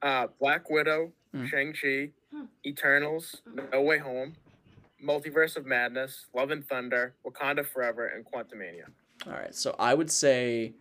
Uh, 0.00 0.26
Black 0.40 0.68
Widow, 0.70 1.12
Mhm. 1.34 1.46
Shang 1.48 1.72
Chi, 1.72 2.10
Hmm. 2.32 2.44
Eternals. 2.66 3.42
No 3.72 3.82
Way 3.82 3.98
Home, 3.98 4.34
Multiverse 5.02 5.56
of 5.56 5.66
Madness, 5.66 6.26
Love 6.34 6.50
and 6.50 6.66
Thunder, 6.66 7.14
Wakanda 7.24 7.64
Forever, 7.64 8.06
and 8.06 8.24
Quantumania. 8.24 8.86
All 9.26 9.32
right, 9.32 9.54
so 9.54 9.76
I 9.78 9.94
would 9.94 10.10
say, 10.10 10.72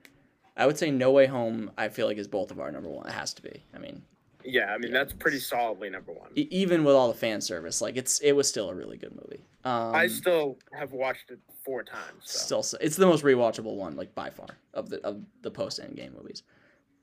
I 0.57 0.65
would 0.65 0.77
say 0.77 0.89
No 0.91 1.11
Way 1.11 1.27
Home. 1.27 1.71
I 1.77 1.89
feel 1.89 2.07
like 2.07 2.17
is 2.17 2.27
both 2.27 2.49
of 2.51 2.59
our 2.59 2.71
number 2.71 2.89
one. 2.89 3.07
It 3.07 3.11
has 3.13 3.33
to 3.35 3.41
be. 3.43 3.63
I 3.73 3.77
mean, 3.79 4.03
Yeah, 4.43 4.73
I 4.73 4.77
mean 4.77 4.91
Yeah, 4.91 4.97
that's 4.99 5.13
pretty 5.13 5.39
solidly 5.39 5.89
number 5.89 6.11
one. 6.11 6.29
e- 6.35 6.47
even 6.51 6.83
with 6.83 6.95
all 6.95 7.07
the 7.07 7.17
fan 7.17 7.41
service, 7.41 7.81
like 7.81 7.97
it's 7.97 8.19
it 8.19 8.33
was 8.33 8.47
still 8.47 8.69
a 8.69 8.75
really 8.75 8.97
good 8.97 9.13
movie. 9.13 9.43
Um, 9.63 9.93
I 9.95 10.07
still 10.07 10.57
have 10.73 10.91
watched 10.93 11.29
it 11.31 11.39
four 11.63 11.83
times. 11.83 12.23
So. 12.23 12.61
still 12.61 12.79
it's 12.81 12.95
the 12.95 13.05
most 13.05 13.23
rewatchable 13.23 13.75
one 13.75 13.95
like 13.95 14.15
by 14.15 14.29
far 14.29 14.49
of 14.73 14.89
the 14.89 15.01
of 15.05 15.21
the 15.41 15.51
post 15.51 15.79
Endgame 15.79 16.15
movies. 16.15 16.43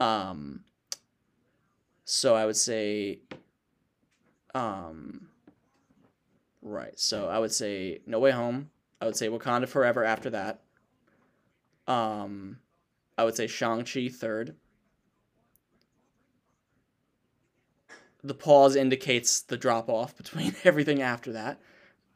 Um. 0.01 0.65
So 2.05 2.35
I 2.35 2.47
would 2.47 2.57
say. 2.57 3.21
Um. 4.55 5.29
Right. 6.63 6.99
So 6.99 7.29
I 7.29 7.39
would 7.39 7.53
say 7.53 8.01
No 8.07 8.19
Way 8.19 8.33
Home. 8.33 8.71
I 9.01 9.07
would 9.07 9.17
say 9.17 9.29
Wakanda 9.29 9.69
Forever 9.69 10.05
after 10.05 10.31
that. 10.31 10.61
Um, 11.87 12.59
I 13.17 13.25
would 13.25 13.37
say 13.37 13.47
Shang 13.47 13.85
Chi 13.85 14.09
third. 14.09 14.55
The 18.25 18.35
pause 18.35 18.77
indicates 18.77 19.41
the 19.41 19.57
drop 19.57 19.89
off 19.89 20.17
between 20.17 20.55
everything 20.65 21.03
after 21.03 21.33
that. 21.33 21.61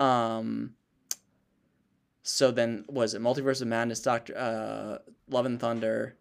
Um, 0.01 0.75
so 2.23 2.51
then 2.51 2.85
was 2.88 3.15
it 3.15 3.23
Multiverse 3.23 3.62
of 3.62 3.69
Madness, 3.69 4.01
Doctor 4.01 4.37
uh, 4.37 4.99
Love 5.29 5.47
and 5.47 5.61
Thunder, 5.61 6.17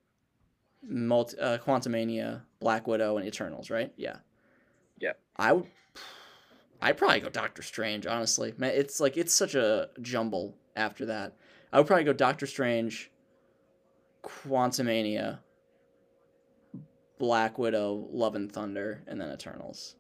Multi 0.84 1.38
uh, 1.40 1.58
Quantumania, 1.60 2.42
Black 2.60 2.88
Widow, 2.88 3.18
and 3.18 3.26
Eternals, 3.26 3.70
right? 3.70 3.92
Yeah. 3.98 4.18
Yeah. 5.00 5.14
I 5.36 5.54
would. 5.54 5.68
I'd 6.82 6.98
probably 6.98 7.20
go 7.20 7.30
Doctor 7.30 7.62
Strange, 7.62 8.08
honestly. 8.08 8.54
Man, 8.58 8.72
it's 8.74 9.00
like 9.00 9.16
it's 9.16 9.34
such 9.34 9.54
a 9.54 9.90
jumble 10.02 10.56
after 10.76 11.06
that. 11.06 11.38
I 11.72 11.78
would 11.78 11.88
probably 11.88 12.06
go 12.06 12.14
Doctor 12.14 12.48
Strange, 12.48 13.12
Quantumania, 14.24 15.40
Black 17.22 17.60
Widow, 17.60 18.08
Love 18.12 18.34
and 18.34 18.52
Thunder, 18.52 19.04
and 19.06 19.22
then 19.22 19.30
Eternals. 19.32 19.94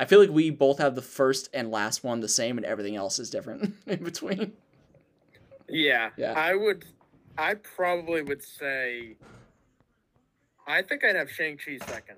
I 0.00 0.04
feel 0.04 0.18
like 0.18 0.30
we 0.30 0.50
both 0.50 0.78
have 0.78 0.96
the 0.96 1.00
first 1.00 1.48
and 1.54 1.70
last 1.70 2.02
one 2.02 2.18
the 2.18 2.28
same, 2.28 2.58
and 2.58 2.66
everything 2.66 2.96
else 2.96 3.20
is 3.20 3.30
different 3.30 3.76
in 3.86 4.02
between. 4.02 4.54
Yeah, 5.68 6.10
Yeah. 6.16 6.32
I 6.32 6.56
would. 6.56 6.86
I 7.38 7.54
probably 7.54 8.22
would 8.22 8.42
say. 8.42 9.14
I 10.66 10.82
think 10.82 11.04
I'd 11.04 11.14
have 11.14 11.30
Shang 11.30 11.56
Chi 11.56 11.78
second, 11.86 12.16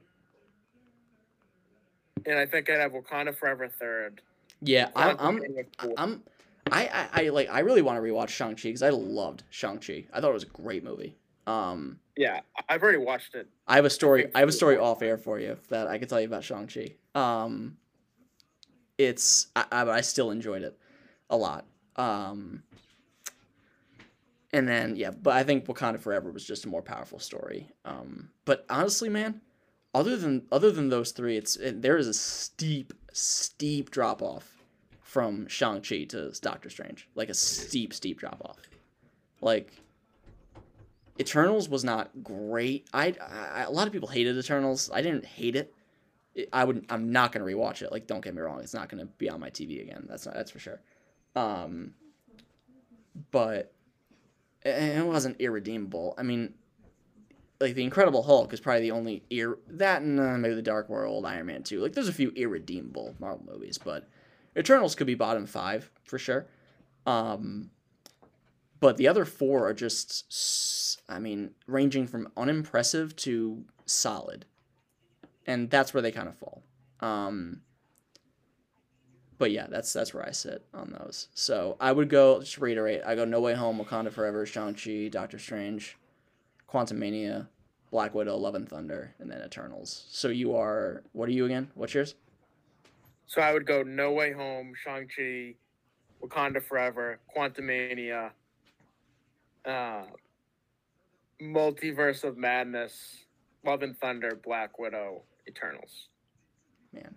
and 2.25 2.39
I 2.39 2.47
think 2.47 2.71
I'd 2.71 2.81
have 2.81 2.93
Wakanda 2.93 3.37
Forever 3.37 3.69
third. 3.69 4.23
Yeah, 4.63 4.89
I'm, 4.97 5.17
I'm, 5.19 5.43
I'm, 5.99 6.23
I, 6.71 6.87
I, 6.87 7.25
I 7.25 7.29
like 7.29 7.51
I 7.51 7.61
really 7.61 7.83
want 7.83 8.03
to 8.03 8.03
rewatch 8.03 8.31
Shang 8.31 8.57
Chi 8.57 8.63
because 8.69 8.83
I 8.83 8.89
loved 8.89 9.43
Shang 9.51 9.77
Chi. 9.79 10.07
I 10.11 10.23
thought 10.23 10.31
it 10.31 10.35
was 10.35 10.45
a 10.45 10.47
great 10.47 10.83
movie. 10.83 11.17
Um, 11.47 11.99
Yeah, 12.17 12.41
I've 12.69 12.83
already 12.83 12.99
watched 12.99 13.35
it. 13.35 13.49
I 13.67 13.77
have 13.77 13.85
a 13.85 13.91
story. 13.91 14.31
I 14.35 14.41
have 14.41 14.49
a 14.49 14.53
story 14.53 14.77
off 14.77 15.03
air 15.03 15.17
for 15.17 15.39
you 15.39 15.59
that 15.69 15.87
I 15.87 15.99
can 15.99 16.09
tell 16.09 16.21
you 16.21 16.27
about 16.27 16.45
Shang 16.45 16.67
Chi. 16.67 16.95
Um, 17.15 17.79
it's 18.99 19.49
I, 19.57 19.65
I, 19.73 19.89
I 19.89 20.01
still 20.03 20.31
enjoyed 20.31 20.63
it 20.63 20.79
a 21.31 21.37
lot. 21.37 21.65
Um, 21.97 22.63
and 24.53 24.69
then 24.69 24.97
yeah, 24.97 25.11
but 25.11 25.35
I 25.35 25.43
think 25.43 25.65
Wakanda 25.65 25.99
Forever 25.99 26.31
was 26.31 26.45
just 26.45 26.67
a 26.67 26.69
more 26.69 26.83
powerful 26.83 27.19
story. 27.19 27.71
Um, 27.85 28.29
but 28.45 28.67
honestly, 28.69 29.09
man, 29.09 29.41
other 29.95 30.17
than 30.17 30.47
other 30.53 30.71
than 30.71 30.91
those 30.91 31.13
three, 31.13 31.37
it's 31.37 31.57
it, 31.57 31.81
there 31.81 31.97
is 31.97 32.09
a 32.09 32.15
steep 32.15 32.93
steep 33.13 33.91
drop 33.91 34.21
off 34.21 34.63
from 35.01 35.47
Shang 35.49 35.81
Chi 35.81 36.05
to 36.05 36.31
Doctor 36.43 36.69
Strange, 36.69 37.09
like 37.15 37.31
a 37.31 37.35
steep 37.35 37.95
steep 37.95 38.19
drop 38.19 38.43
off. 38.45 38.59
Like 39.41 39.73
Eternals 41.21 41.69
was 41.69 41.85
not 41.85 42.11
great. 42.23 42.89
I, 42.93 43.15
I 43.21 43.63
a 43.63 43.71
lot 43.71 43.87
of 43.87 43.93
people 43.93 44.09
hated 44.09 44.37
Eternals. 44.37 44.91
I 44.93 45.03
didn't 45.03 45.27
hate 45.27 45.57
it. 45.57 45.75
I 46.53 46.65
would. 46.65 46.87
I'm 46.89 47.13
not 47.13 47.33
gonna 47.33 47.45
rewatch 47.45 47.83
it. 47.83 47.93
Like, 47.93 48.07
don't 48.07 48.23
get 48.25 48.35
me 48.35 48.41
wrong. 48.41 48.61
It's 48.61 48.75
not 48.75 48.89
gonna 48.89 49.05
be 49.05 49.29
on 49.29 49.39
my 49.41 49.51
TV 49.51 49.83
again. 49.83 50.07
That's 50.09 50.25
not. 50.25 50.35
That's 50.35 50.51
for 50.51 50.59
sure. 50.59 50.81
Um. 51.37 51.95
But 53.31 53.73
it, 54.63 54.99
it 54.99 55.07
wasn't 55.07 55.39
irredeemable. 55.39 56.15
I 56.17 56.23
mean, 56.23 56.55
like 57.61 57.75
the 57.75 57.85
Incredible 57.85 58.23
Hulk 58.23 58.55
is 58.55 58.61
probably 58.61 58.83
the 58.83 58.93
only 58.93 59.23
ir 59.29 59.59
that 59.69 60.01
and 60.01 60.19
uh, 60.19 60.39
maybe 60.39 60.55
the 60.55 60.63
Dark 60.63 60.89
World, 60.89 61.27
Iron 61.27 61.47
Man 61.47 61.63
two. 61.63 61.81
Like, 61.81 61.93
there's 61.93 62.09
a 62.09 62.13
few 62.13 62.31
irredeemable 62.31 63.15
Marvel 63.19 63.45
movies, 63.47 63.77
but 63.77 64.09
Eternals 64.57 64.95
could 64.95 65.07
be 65.07 65.15
bottom 65.15 65.45
five 65.47 65.91
for 66.05 66.19
sure. 66.19 66.47
Um. 67.05 67.71
But 68.83 68.97
the 68.97 69.07
other 69.07 69.25
four 69.25 69.69
are 69.69 69.73
just, 69.73 71.01
I 71.09 71.21
mean, 71.21 71.53
ranging 71.69 72.09
from 72.09 72.33
unimpressive 72.37 73.15
to 73.15 73.65
solid. 73.87 74.45
And 75.47 75.71
that's 75.71 75.95
where 75.95 76.03
they 76.03 76.11
kind 76.11 76.27
of 76.27 76.37
fall. 76.37 76.65
Um, 76.99 77.61
but 79.39 79.53
yeah, 79.53 79.69
that's 79.71 79.93
that's 79.93 80.13
where 80.13 80.27
I 80.27 80.33
sit 80.33 80.67
on 80.75 80.97
those. 80.99 81.29
So 81.33 81.77
I 81.79 81.93
would 81.93 82.09
go, 82.09 82.41
just 82.41 82.59
reiterate, 82.59 83.03
I 83.07 83.15
go 83.15 83.25
No 83.25 83.41
Way 83.41 83.55
Home, 83.55 83.79
Wakanda 83.79 84.13
Forever, 84.13 84.45
Shang-Chi, 84.45 85.11
Doctor 85.13 85.39
Strange, 85.39 85.97
Quantumania, 86.69 87.47
Black 87.93 88.17
Widow, 88.17 88.37
Love 88.37 88.57
and 88.57 88.69
Thunder, 88.69 89.15
and 89.21 89.31
then 89.31 89.43
Eternals. 89.43 90.07
So 90.11 90.27
you 90.27 90.57
are, 90.57 91.05
what 91.13 91.29
are 91.29 91.33
you 91.33 91.45
again? 91.45 91.71
What's 91.77 91.95
yours? 91.95 92.17
So 93.27 93.43
I 93.43 93.53
would 93.53 93.65
go 93.65 93.85
No 93.85 94.11
Way 94.11 94.33
Home, 94.33 94.73
Shang 94.83 95.07
Chi, 95.07 95.55
Wakanda 96.21 96.61
Forever, 96.61 97.21
Quantumania, 97.37 98.33
uh, 99.65 100.03
Multiverse 101.41 102.25
of 102.25 102.37
Madness, 102.37 103.25
Love 103.65 103.83
and 103.83 103.97
Thunder, 103.99 104.39
Black 104.45 104.79
Widow, 104.79 105.23
Eternals. 105.49 106.09
Man. 106.93 107.15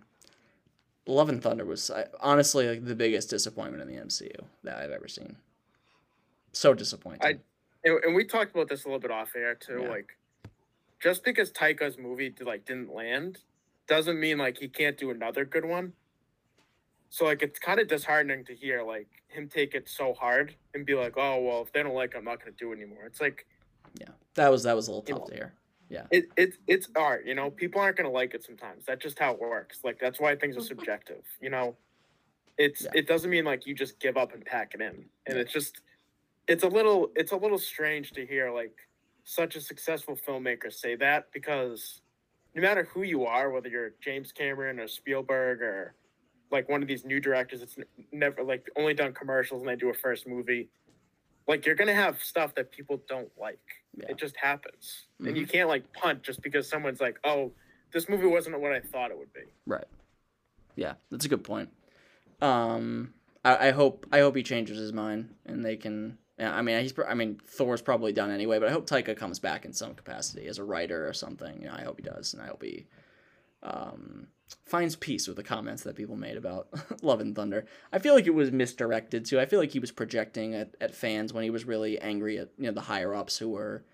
Love 1.06 1.28
and 1.28 1.42
Thunder 1.42 1.64
was 1.64 1.90
honestly 2.20 2.68
like 2.68 2.84
the 2.84 2.94
biggest 2.96 3.30
disappointment 3.30 3.82
in 3.82 3.94
the 3.94 4.02
MCU 4.02 4.44
that 4.64 4.78
I've 4.78 4.90
ever 4.90 5.06
seen. 5.06 5.36
So 6.52 6.74
disappointing. 6.74 7.22
I- 7.22 7.40
And, 7.84 8.16
we 8.16 8.24
talked 8.24 8.52
about 8.52 8.68
this 8.68 8.84
a 8.84 8.88
little 8.88 8.98
bit 8.98 9.12
off 9.12 9.36
air 9.36 9.54
too. 9.54 9.82
Yeah. 9.82 9.88
Like, 9.90 10.16
just 10.98 11.22
because 11.22 11.52
Taika's 11.52 11.98
movie 11.98 12.34
like 12.40 12.64
didn't 12.64 12.92
land, 12.92 13.38
doesn't 13.86 14.18
mean 14.18 14.38
like 14.38 14.58
he 14.58 14.66
can't 14.68 14.98
do 14.98 15.10
another 15.12 15.44
good 15.44 15.64
one. 15.64 15.92
So 17.10 17.24
like 17.24 17.42
it's 17.42 17.58
kind 17.58 17.80
of 17.80 17.88
disheartening 17.88 18.44
to 18.46 18.54
hear 18.54 18.82
like 18.82 19.08
him 19.28 19.48
take 19.48 19.74
it 19.74 19.88
so 19.88 20.14
hard 20.14 20.54
and 20.74 20.84
be 20.84 20.94
like, 20.94 21.14
oh 21.16 21.40
well, 21.40 21.62
if 21.62 21.72
they 21.72 21.82
don't 21.82 21.94
like, 21.94 22.14
it, 22.14 22.18
I'm 22.18 22.24
not 22.24 22.38
gonna 22.40 22.52
do 22.58 22.72
it 22.72 22.76
anymore. 22.76 23.04
It's 23.06 23.20
like 23.20 23.46
yeah, 24.00 24.08
that 24.34 24.50
was 24.50 24.62
that 24.64 24.76
was 24.76 24.88
a 24.88 24.90
little 24.90 25.02
tough 25.02 25.20
know. 25.20 25.26
to 25.26 25.34
hear. 25.34 25.54
it, 26.10 26.26
it 26.36 26.54
it's 26.66 26.88
art, 26.96 27.26
you 27.26 27.34
know. 27.34 27.50
People 27.50 27.80
aren't 27.80 27.96
gonna 27.96 28.10
like 28.10 28.34
it 28.34 28.44
sometimes. 28.44 28.84
That's 28.86 29.02
just 29.02 29.18
how 29.18 29.32
it 29.32 29.40
works. 29.40 29.80
Like 29.84 29.98
that's 30.00 30.20
why 30.20 30.34
things 30.36 30.56
are 30.56 30.60
mm-hmm. 30.60 30.68
subjective, 30.68 31.22
you 31.40 31.50
know. 31.50 31.76
It's 32.58 32.82
Yeah. 32.82 32.90
it 32.94 33.06
doesn't 33.06 33.30
mean 33.30 33.44
like 33.44 33.66
you 33.66 33.74
just 33.74 34.00
give 34.00 34.16
up 34.16 34.34
and 34.34 34.44
pack 34.44 34.74
it 34.74 34.80
in, 34.80 35.04
and 35.26 35.36
Yeah. 35.36 35.36
it's 35.36 35.52
just 35.52 35.82
it's 36.48 36.64
a 36.64 36.68
little 36.68 37.10
it's 37.14 37.32
a 37.32 37.36
little 37.36 37.58
strange 37.58 38.12
to 38.12 38.26
hear 38.26 38.50
like 38.50 38.76
such 39.24 39.56
a 39.56 39.60
successful 39.60 40.16
filmmaker 40.16 40.72
say 40.72 40.94
that 40.96 41.32
because 41.32 42.00
no 42.54 42.62
matter 42.62 42.84
who 42.84 43.02
you 43.02 43.26
are, 43.26 43.50
whether 43.50 43.68
you're 43.68 43.92
James 44.00 44.32
Cameron 44.32 44.80
or 44.80 44.88
Spielberg 44.88 45.60
or 45.60 45.94
like 46.50 46.68
one 46.68 46.82
of 46.82 46.88
these 46.88 47.04
new 47.04 47.20
directors 47.20 47.60
that's 47.60 47.76
never 48.12 48.42
like 48.42 48.68
only 48.76 48.94
done 48.94 49.12
commercials 49.12 49.62
and 49.62 49.68
they 49.68 49.76
do 49.76 49.90
a 49.90 49.94
first 49.94 50.26
movie, 50.26 50.68
like 51.48 51.66
you're 51.66 51.74
gonna 51.74 51.94
have 51.94 52.22
stuff 52.22 52.54
that 52.54 52.70
people 52.70 53.00
don't 53.08 53.30
like. 53.38 53.58
Yeah. 53.96 54.10
It 54.10 54.18
just 54.18 54.36
happens, 54.36 55.06
and 55.20 55.36
you 55.36 55.46
can't 55.46 55.68
like 55.68 55.90
punt 55.92 56.22
just 56.22 56.42
because 56.42 56.68
someone's 56.68 57.00
like, 57.00 57.18
"Oh, 57.24 57.52
this 57.92 58.08
movie 58.08 58.26
wasn't 58.26 58.60
what 58.60 58.72
I 58.72 58.80
thought 58.80 59.10
it 59.10 59.18
would 59.18 59.32
be." 59.32 59.44
Right. 59.66 59.86
Yeah, 60.74 60.94
that's 61.10 61.24
a 61.24 61.28
good 61.28 61.44
point. 61.44 61.70
Um, 62.42 63.14
I, 63.44 63.68
I 63.68 63.70
hope 63.70 64.06
I 64.12 64.20
hope 64.20 64.36
he 64.36 64.42
changes 64.42 64.78
his 64.78 64.92
mind 64.92 65.34
and 65.46 65.64
they 65.64 65.76
can. 65.76 66.18
Yeah, 66.38 66.54
I 66.54 66.60
mean 66.60 66.80
he's. 66.82 66.92
I 67.08 67.14
mean 67.14 67.40
Thor's 67.46 67.80
probably 67.80 68.12
done 68.12 68.30
anyway, 68.30 68.58
but 68.58 68.68
I 68.68 68.72
hope 68.72 68.86
Taika 68.86 69.16
comes 69.16 69.38
back 69.38 69.64
in 69.64 69.72
some 69.72 69.94
capacity 69.94 70.46
as 70.48 70.58
a 70.58 70.64
writer 70.64 71.08
or 71.08 71.14
something. 71.14 71.62
You 71.62 71.68
know, 71.68 71.74
I 71.74 71.82
hope 71.82 71.98
he 71.98 72.02
does, 72.02 72.34
and 72.34 72.42
I 72.42 72.48
hope 72.48 72.62
he 72.62 72.86
um, 73.62 74.28
finds 74.64 74.96
peace 74.96 75.26
with 75.26 75.36
the 75.36 75.42
comments 75.42 75.82
that 75.82 75.96
people 75.96 76.16
made 76.16 76.36
about 76.36 76.68
Love 77.02 77.20
and 77.20 77.34
Thunder. 77.34 77.66
I 77.92 77.98
feel 77.98 78.14
like 78.14 78.26
it 78.26 78.34
was 78.34 78.50
misdirected 78.50 79.24
too. 79.24 79.40
I 79.40 79.46
feel 79.46 79.60
like 79.60 79.72
he 79.72 79.78
was 79.78 79.92
projecting 79.92 80.54
at, 80.54 80.74
at 80.80 80.94
fans 80.94 81.32
when 81.32 81.44
he 81.44 81.50
was 81.50 81.64
really 81.64 81.98
angry 82.00 82.38
at 82.38 82.50
you 82.58 82.66
know 82.66 82.72
the 82.72 82.82
higher 82.82 83.14
ups 83.14 83.38
who 83.38 83.50
were 83.50 83.84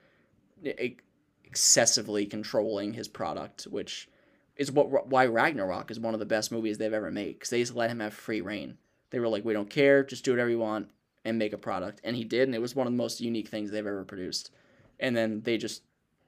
excessively 0.65 2.27
controlling 2.27 2.95
his 2.95 3.09
product, 3.09 3.65
which 3.65 4.09
is 4.57 4.71
what 4.71 5.09
why 5.09 5.27
Ragnarok 5.27 5.91
is 5.91 6.01
one 6.01 6.15
of 6.15 6.21
the 6.21 6.27
best 6.27 6.53
movies 6.53 6.79
they've 6.79 6.93
ever 6.93 7.11
made 7.11 7.35
because 7.35 7.51
they 7.51 7.61
just 7.61 7.75
let 7.77 7.91
him 7.91 8.01
have 8.01 8.15
free 8.15 8.41
reign. 8.41 8.79
They 9.11 9.19
were 9.19 9.29
like, 9.29 9.45
we 9.45 9.53
don't 9.53 9.69
care, 9.69 10.03
just 10.03 10.25
do 10.25 10.33
whatever 10.33 10.49
you 10.49 10.59
want 10.59 10.89
and 11.25 11.39
make 11.39 11.53
a 11.53 11.59
product, 11.59 12.01
and 12.03 12.17
he 12.17 12.25
did, 12.25 12.49
and 12.49 12.55
it 12.55 12.61
was 12.61 12.75
one 12.75 12.87
of 12.87 12.93
the 12.93 12.97
most 12.97 13.21
unique 13.21 13.49
things 13.49 13.71
they've 13.71 13.87
ever 13.87 14.05
produced. 14.05 14.51
And 14.99 15.17
then 15.17 15.43
they 15.43 15.57
just, 15.57 15.83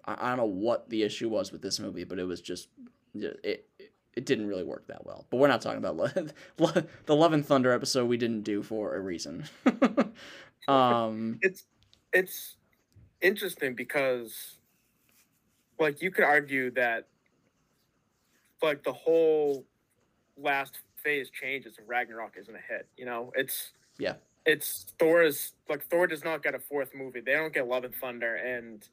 I 0.05 0.29
don't 0.29 0.37
know 0.37 0.45
what 0.45 0.91
the 0.91 1.03
issue 1.03 1.29
was 1.29 1.51
with 1.51 1.63
this 1.63 1.81
movie, 1.81 2.05
but 2.05 2.19
it 2.19 2.25
was 2.25 2.41
just, 2.41 2.69
it 3.15 3.41
it, 3.79 3.91
it 4.15 4.27
didn't 4.27 4.47
really 4.47 4.65
work 4.65 4.87
that 4.89 5.05
well. 5.05 5.27
But 5.31 5.39
we're 5.39 5.49
not 5.49 5.61
talking 5.61 5.79
about 5.79 5.97
Lo- 5.97 6.83
the 7.07 7.17
Love 7.17 7.33
and 7.33 7.45
Thunder 7.45 7.73
episode 7.73 8.07
we 8.07 8.17
didn't 8.17 8.43
do 8.43 8.63
for 8.63 8.95
a 8.95 9.01
reason. 9.01 9.45
um, 10.69 11.39
It's 11.43 11.65
it's 12.13 12.57
interesting 13.21 13.75
because, 13.75 14.59
like, 15.81 16.01
you 16.01 16.11
could 16.13 16.25
argue 16.25 16.71
that, 16.73 17.09
like, 18.63 18.85
the 18.85 18.93
whole 18.93 19.65
last 20.37 20.79
phase 21.03 21.29
changes 21.31 21.79
and 21.79 21.89
Ragnarok 21.89 22.37
isn't 22.39 22.55
a 22.55 22.61
hit. 22.73 22.87
You 22.97 23.05
know, 23.07 23.33
it's 23.37 23.73
Yeah. 23.99 24.15
it's 24.47 24.95
Thor's 24.99 25.55
like 25.69 25.85
Thor 25.89 26.07
does 26.07 26.23
not 26.25 26.43
get 26.43 26.55
a 26.55 26.59
fourth 26.59 26.91
movie. 26.95 27.21
They 27.21 27.33
don't 27.33 27.53
get 27.53 27.67
Love 27.67 27.85
and 27.85 27.95
Thunder, 27.95 28.37
and 28.37 28.87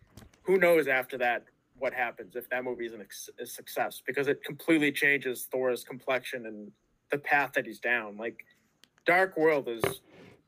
who 0.43 0.57
knows 0.57 0.88
after 0.88 1.17
that 1.19 1.45
what 1.82 1.94
happens 1.94 2.36
if 2.36 2.48
that 2.50 2.63
movie 2.63 2.86
is 2.86 2.94
an 2.94 3.06
a 3.39 3.46
success 3.46 4.02
because 4.06 4.28
it 4.28 4.44
completely 4.44 4.91
changes 4.91 5.48
Thor's 5.52 5.84
complexion 5.84 6.46
and 6.46 6.72
the 7.10 7.17
path 7.17 7.54
that 7.54 7.65
he's 7.65 7.80
down. 7.80 8.17
Like 8.17 8.46
Dark 9.06 9.36
World 9.36 9.67
is 9.67 9.84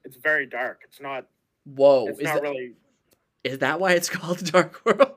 it's 0.03 0.17
very 0.17 0.45
dark. 0.45 0.81
It's 0.83 1.01
not 1.01 1.25
whoa, 1.65 2.07
it's 2.07 2.19
is 2.19 2.25
not 2.25 2.35
that, 2.35 2.43
really 2.43 2.73
is 3.43 3.57
that 3.59 3.79
why 3.79 3.93
it's 3.93 4.09
called 4.17 4.43
Dark 4.51 4.79
World? 4.85 5.13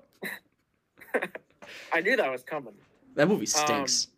I 1.92 2.00
knew 2.00 2.16
that 2.16 2.30
was 2.30 2.42
coming. 2.42 2.74
That 3.14 3.28
movie 3.28 3.46
stinks. 3.46 4.08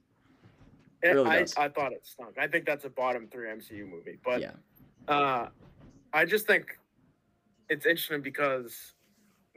It- 1.03 1.09
really 1.09 1.31
I, 1.31 1.39
does. 1.41 1.57
I 1.57 1.69
thought 1.69 1.93
it 1.93 2.07
stunk. 2.07 2.39
I 2.39 2.47
think 2.47 2.65
that's 2.65 2.85
a 2.85 2.91
bottom 2.91 3.29
three 3.29 3.49
MCU 3.49 3.89
movie. 3.89 4.19
But 4.25 4.41
yeah, 4.41 4.53
uh, 5.07 5.49
I 6.13 6.25
just 6.25 6.47
think 6.47 6.79
it's 7.69 7.87
interesting 7.87 8.23
because 8.23 8.95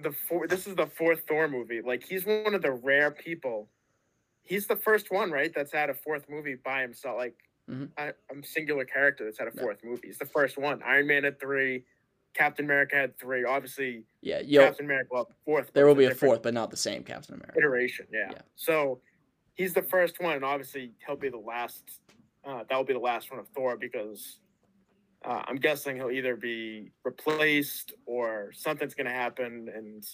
the 0.04 0.12
four, 0.12 0.48
this 0.48 0.68
is 0.68 0.76
the 0.76 0.88
fourth 0.88 1.22
Thor 1.28 1.48
movie. 1.48 1.82
Like 1.82 2.04
he's 2.04 2.26
one 2.26 2.54
of 2.54 2.62
the 2.62 2.72
rare 2.72 3.12
people. 3.12 3.70
He's 4.44 4.68
the 4.68 4.76
first 4.76 5.12
one, 5.12 5.32
right? 5.32 5.52
That's 5.54 5.72
had 5.72 5.90
a 5.90 5.94
fourth 5.94 6.26
movie 6.30 6.56
by 6.56 6.82
himself. 6.82 7.18
Like 7.18 7.36
Mhm. 7.70 7.90
I, 7.98 8.08
a 8.08 8.44
singular 8.44 8.84
character 8.86 9.24
that's 9.26 9.38
had 9.38 9.48
a 9.48 9.52
Yeah. 9.56 9.62
fourth 9.62 9.84
movie. 9.84 10.08
He's 10.08 10.18
the 10.18 10.26
first 10.26 10.58
one. 10.58 10.82
Iron 10.84 11.08
Man 11.08 11.24
had 11.24 11.40
three. 11.40 11.86
Captain 12.34 12.66
America 12.66 12.96
had 12.96 13.18
three. 13.18 13.44
Obviously, 13.44 14.04
yeah. 14.22 14.40
Yo, 14.40 14.62
Captain 14.66 14.86
America 14.86 15.16
a 15.16 15.26
fourth. 15.46 15.72
there 15.74 15.86
will 15.86 15.96
be 15.96 16.06
a 16.06 16.16
fourth, 16.16 16.42
but 16.42 16.54
not 16.54 16.72
the 16.72 16.78
same 16.78 17.04
Captain 17.04 17.36
America. 17.36 17.58
iteration. 17.60 18.08
Yeah. 18.12 18.32
Yeah. 18.32 18.42
So 18.56 19.02
he's 19.54 19.74
the 19.74 19.84
first 19.84 20.20
one, 20.20 20.36
and 20.36 20.44
obviously 20.46 20.94
he'll 21.06 21.16
be 21.18 21.30
the 21.30 21.38
last. 21.38 22.00
Uh, 22.44 22.64
that 22.64 22.76
will 22.76 22.84
be 22.84 22.94
the 22.94 23.00
last 23.00 23.30
one 23.30 23.40
of 23.40 23.48
Thor 23.50 23.78
because 23.78 24.40
uh, 25.24 25.44
I'm 25.48 25.58
guessing 25.58 25.96
he'll 25.98 26.12
either 26.12 26.36
be 26.36 26.92
replaced 27.04 27.94
or 28.06 28.52
something's 28.54 28.96
going 28.96 29.08
to 29.08 29.14
happen, 29.14 29.70
and 29.74 30.06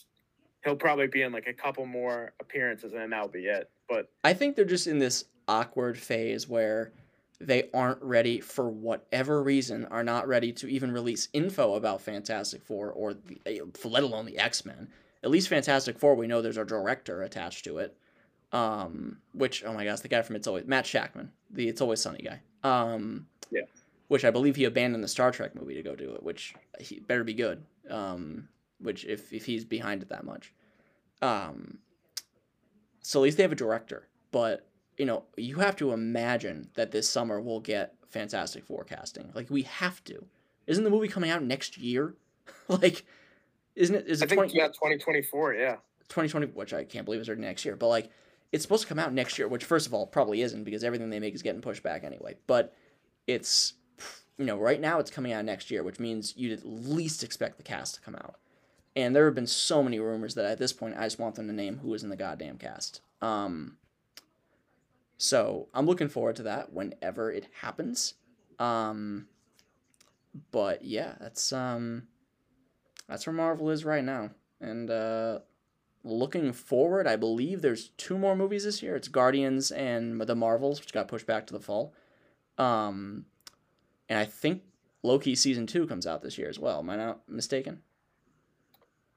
he'll 0.63 0.75
probably 0.75 1.07
be 1.07 1.21
in 1.21 1.31
like 1.31 1.47
a 1.47 1.53
couple 1.53 1.85
more 1.85 2.33
appearances, 2.39 2.93
and 2.93 3.11
that'll 3.11 3.27
be 3.27 3.45
it. 3.45 3.69
But 3.87 4.09
I 4.23 4.33
think 4.33 4.55
they're 4.55 4.65
just 4.65 4.87
in 4.87 4.99
this 4.99 5.25
awkward 5.47 5.97
phase 5.97 6.47
where 6.47 6.91
they 7.39 7.69
aren't 7.73 8.01
ready 8.01 8.41
for 8.41 8.69
whatever 8.69 9.43
reason 9.43 9.85
are 9.85 10.03
not 10.03 10.27
ready 10.27 10.51
to 10.51 10.67
even 10.67 10.91
release 10.91 11.29
info 11.33 11.75
about 11.75 12.01
Fantastic 12.01 12.63
Four 12.63 12.91
or 12.91 13.13
the, 13.13 13.39
eh, 13.45 13.59
let 13.85 14.03
alone 14.03 14.25
the 14.25 14.39
X 14.39 14.65
Men. 14.65 14.89
At 15.23 15.29
least 15.29 15.47
Fantastic 15.47 15.97
Four, 15.99 16.15
we 16.15 16.27
know 16.27 16.41
there's 16.41 16.57
a 16.57 16.65
director 16.65 17.21
attached 17.21 17.63
to 17.65 17.77
it. 17.77 17.95
Um, 18.53 19.17
which 19.33 19.65
oh 19.65 19.73
my 19.73 19.83
gosh, 19.83 19.99
the 19.99 20.07
guy 20.07 20.21
from 20.21 20.37
It's 20.37 20.47
Always 20.47 20.65
Matt 20.65 20.85
Shakman, 20.85 21.29
the 21.51 21.67
It's 21.67 21.81
Always 21.81 22.01
Sunny 22.01 22.23
guy. 22.23 22.41
Um, 22.63 23.27
Yeah. 23.51 23.63
Which 24.07 24.23
I 24.23 24.31
believe 24.31 24.55
he 24.55 24.63
abandoned 24.63 25.03
the 25.03 25.09
Star 25.09 25.31
Trek 25.31 25.53
movie 25.53 25.75
to 25.75 25.83
go 25.83 25.95
do 25.95 26.13
it, 26.13 26.23
which 26.23 26.55
he 26.79 26.99
better 26.99 27.25
be 27.25 27.33
good. 27.33 27.63
Um, 27.89 28.47
which 28.79 29.05
if 29.05 29.33
if 29.33 29.45
he's 29.45 29.65
behind 29.65 30.01
it 30.01 30.09
that 30.09 30.23
much. 30.23 30.53
Um, 31.21 31.79
so 33.01 33.19
at 33.19 33.23
least 33.23 33.37
they 33.37 33.43
have 33.43 33.51
a 33.51 33.55
director, 33.55 34.07
but 34.31 34.67
you 34.97 35.05
know, 35.05 35.23
you 35.35 35.57
have 35.57 35.75
to 35.77 35.91
imagine 35.91 36.69
that 36.75 36.91
this 36.91 37.09
summer 37.09 37.39
we'll 37.39 37.59
get 37.59 37.95
Fantastic 38.09 38.65
Four 38.65 38.83
casting. 38.83 39.31
Like 39.33 39.49
we 39.49 39.63
have 39.63 40.03
to. 40.05 40.25
Isn't 40.65 40.83
the 40.83 40.89
movie 40.89 41.07
coming 41.07 41.29
out 41.29 41.43
next 41.43 41.77
year? 41.77 42.15
like, 42.67 43.05
isn't 43.75 43.95
it? 43.95 44.07
Is 44.07 44.21
I 44.21 44.25
it 44.25 44.29
think 44.29 44.39
20, 44.39 44.57
yeah, 44.57 44.67
2024. 44.67 45.53
Yeah. 45.53 45.75
2020? 46.09 46.47
Which 46.47 46.73
I 46.73 46.83
can't 46.83 47.05
believe 47.05 47.21
is 47.21 47.29
already 47.29 47.43
next 47.43 47.63
year. 47.65 47.75
But 47.75 47.87
like, 47.87 48.09
it's 48.51 48.63
supposed 48.63 48.83
to 48.83 48.89
come 48.89 48.99
out 48.99 49.13
next 49.13 49.37
year. 49.37 49.47
Which 49.47 49.63
first 49.63 49.87
of 49.87 49.93
all 49.93 50.07
probably 50.07 50.41
isn't 50.41 50.63
because 50.63 50.83
everything 50.83 51.09
they 51.09 51.19
make 51.19 51.35
is 51.35 51.41
getting 51.41 51.61
pushed 51.61 51.83
back 51.83 52.03
anyway. 52.03 52.35
But 52.47 52.73
it's 53.27 53.73
you 54.37 54.45
know 54.45 54.57
right 54.57 54.79
now 54.79 54.99
it's 54.99 55.11
coming 55.11 55.33
out 55.33 55.45
next 55.45 55.71
year, 55.71 55.83
which 55.83 55.99
means 55.99 56.33
you'd 56.37 56.57
at 56.57 56.65
least 56.65 57.23
expect 57.23 57.57
the 57.57 57.63
cast 57.63 57.95
to 57.95 58.01
come 58.01 58.15
out. 58.15 58.35
And 58.95 59.15
there 59.15 59.25
have 59.25 59.35
been 59.35 59.47
so 59.47 59.83
many 59.83 59.99
rumors 59.99 60.35
that 60.35 60.45
at 60.45 60.57
this 60.57 60.73
point 60.73 60.95
I 60.97 61.03
just 61.03 61.19
want 61.19 61.35
them 61.35 61.47
to 61.47 61.53
name 61.53 61.79
who 61.79 61.93
is 61.93 62.03
in 62.03 62.09
the 62.09 62.15
goddamn 62.15 62.57
cast. 62.57 63.01
Um, 63.21 63.77
so 65.17 65.67
I'm 65.73 65.85
looking 65.85 66.09
forward 66.09 66.35
to 66.37 66.43
that 66.43 66.73
whenever 66.73 67.31
it 67.31 67.47
happens. 67.61 68.15
Um, 68.59 69.27
but 70.51 70.83
yeah, 70.83 71.13
that's 71.19 71.51
um, 71.51 72.07
that's 73.07 73.25
where 73.25 73.33
Marvel 73.33 73.69
is 73.69 73.85
right 73.85 74.03
now. 74.03 74.31
And 74.59 74.89
uh, 74.89 75.39
looking 76.03 76.53
forward, 76.53 77.07
I 77.07 77.15
believe 77.15 77.61
there's 77.61 77.89
two 77.89 78.17
more 78.17 78.35
movies 78.35 78.63
this 78.63 78.81
year. 78.81 78.95
It's 78.95 79.07
Guardians 79.07 79.71
and 79.71 80.19
the 80.21 80.35
Marvels, 80.35 80.79
which 80.79 80.93
got 80.93 81.07
pushed 81.07 81.27
back 81.27 81.47
to 81.47 81.53
the 81.53 81.59
fall. 81.59 81.93
Um, 82.57 83.25
and 84.09 84.17
I 84.19 84.25
think 84.25 84.63
Loki 85.03 85.35
season 85.35 85.67
two 85.67 85.85
comes 85.87 86.07
out 86.07 86.21
this 86.21 86.37
year 86.37 86.49
as 86.49 86.59
well. 86.59 86.79
Am 86.79 86.89
I 86.89 86.95
not 86.95 87.27
mistaken? 87.27 87.81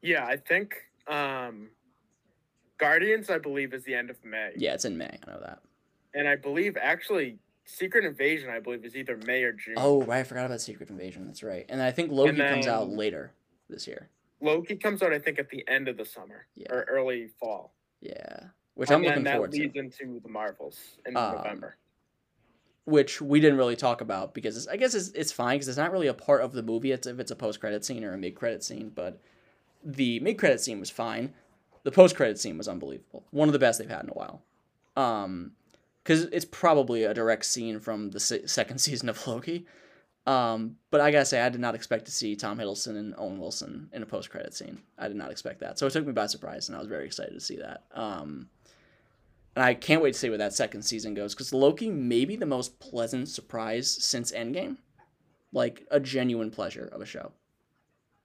Yeah, 0.03 0.25
I 0.25 0.37
think 0.37 0.75
um, 1.07 1.69
Guardians, 2.79 3.31
I 3.31 3.39
believe, 3.39 3.75
is 3.75 3.85
the 3.85 3.95
end 3.95 4.11
of 4.11 4.23
May. 4.25 4.53
Yeah, 4.57 4.75
it's 4.75 4.85
in 4.85 4.97
May. 4.97 5.19
I 5.27 5.31
know 5.31 5.41
that. 5.41 5.61
And 6.15 6.27
I 6.27 6.37
believe 6.37 6.77
actually 6.81 7.39
Secret 7.65 8.05
Invasion, 8.05 8.51
I 8.51 8.59
believe, 8.59 8.85
is 8.85 8.97
either 8.97 9.17
May 9.27 9.43
or 9.43 9.53
June. 9.53 9.75
Oh, 9.77 10.03
right. 10.03 10.21
I 10.21 10.25
forgot 10.25 10.47
about 10.47 10.61
Secret 10.61 10.91
Invasion. 10.91 11.27
That's 11.27 11.43
right. 11.43 11.67
And 11.69 11.81
I 11.81 11.91
think 11.93 12.11
Loki 12.11 12.37
comes 12.37 12.67
out 12.67 12.89
later 12.89 13.33
this 13.69 13.87
year. 13.87 14.09
Loki 14.41 14.75
comes 14.77 15.03
out, 15.03 15.13
I 15.13 15.19
think, 15.19 15.39
at 15.39 15.51
the 15.51 15.67
end 15.69 15.87
of 15.87 15.97
the 15.99 16.05
summer 16.05 16.47
Yeah. 16.57 16.73
or 16.73 16.83
early 16.89 17.29
fall. 17.39 17.75
Yeah. 18.01 18.45
Which 18.75 18.89
and 18.89 18.97
I'm 18.97 19.03
then 19.03 19.11
looking 19.11 19.33
forward 19.33 19.53
to. 19.53 19.57
And 19.63 19.69
that 19.75 19.75
leads 19.83 20.01
into 20.01 20.21
the 20.21 20.29
Marvels 20.31 20.79
in 21.07 21.15
Um, 21.17 21.37
November. 21.37 21.77
Which 22.91 23.23
we 23.23 23.41
didn't 23.41 23.59
really 23.59 23.77
talk 23.77 24.01
about 24.01 24.35
because 24.35 24.69
I 24.69 24.77
guess 24.77 24.95
it's, 24.95 25.09
it's 25.11 25.33
fine 25.33 25.57
because 25.57 25.69
it's 25.69 25.79
not 25.79 25.93
really 25.93 26.09
a 26.09 26.15
part 26.15 26.43
of 26.43 26.53
the 26.53 26.63
movie. 26.63 26.93
It's 26.93 27.07
if 27.07 27.19
it's 27.19 27.31
a 27.31 27.37
post 27.37 27.61
credit 27.61 27.85
scene 27.85 28.05
or 28.05 28.13
a 28.13 28.19
mid 28.19 28.35
credit 28.35 28.63
scene, 28.63 28.91
but 28.95 29.21
the 29.83 30.21
mid 30.21 30.39
credit 30.39 30.61
scene 30.61 30.81
was 30.81 30.91
fine. 30.91 31.33
The 31.85 31.93
post 31.93 32.17
credit 32.17 32.39
scene 32.39 32.59
was 32.59 32.69
unbelievable. 32.69 33.25
One 33.31 33.49
of 33.49 33.53
the 33.53 33.59
best 33.59 33.79
they've 33.79 33.89
had 33.89 34.05
in 34.05 34.11
a 34.11 34.15
while. 34.15 34.43
Um, 34.97 35.53
because 36.03 36.25
it's 36.25 36.45
probably 36.45 37.05
a 37.05 37.15
direct 37.15 37.45
scene 37.45 37.79
from 37.79 38.11
the 38.11 38.21
se- 38.21 38.47
second 38.47 38.79
season 38.81 39.09
of 39.09 39.27
Loki. 39.27 39.67
Um, 40.27 40.77
but 40.91 41.01
I 41.01 41.11
gotta 41.11 41.25
say, 41.25 41.41
I 41.41 41.49
did 41.49 41.61
not 41.61 41.75
expect 41.75 42.05
to 42.07 42.13
see 42.13 42.37
Tom 42.37 42.59
Hiddleston 42.59 42.97
and 42.97 43.15
Owen 43.17 43.39
Wilson 43.39 43.89
in 43.93 44.03
a 44.03 44.07
post 44.07 44.31
credit 44.31 44.55
scene. 44.55 44.81
I 44.99 45.09
did 45.09 45.17
not 45.17 45.31
expect 45.31 45.61
that, 45.61 45.79
so 45.79 45.87
it 45.87 45.93
took 45.93 46.07
me 46.07 46.13
by 46.13 46.27
surprise, 46.27 46.69
and 46.69 46.77
I 46.77 46.79
was 46.79 46.89
very 46.89 47.07
excited 47.07 47.35
to 47.35 47.41
see 47.41 47.57
that. 47.57 47.85
Um, 47.95 48.49
and 49.57 49.65
I 49.65 49.75
can't 49.75 50.03
wait 50.03 50.13
to 50.13 50.19
see 50.19 50.29
where 50.29 50.39
that 50.39 50.55
second 50.55 50.83
season 50.83 51.15
goes 51.15 51.35
because 51.35 51.53
Loki 51.53 51.91
may 51.91 52.25
be 52.25 52.37
the 52.37 52.47
most 52.47 52.79
pleasant 52.79 53.29
surprise 53.29 53.91
since 53.91 54.33
Endgame. 54.33 54.79
Like 55.53 55.85
a 55.91 55.99
genuine 55.99 56.51
pleasure 56.53 56.89
of 56.93 57.01
a 57.01 57.07
show. 57.07 57.33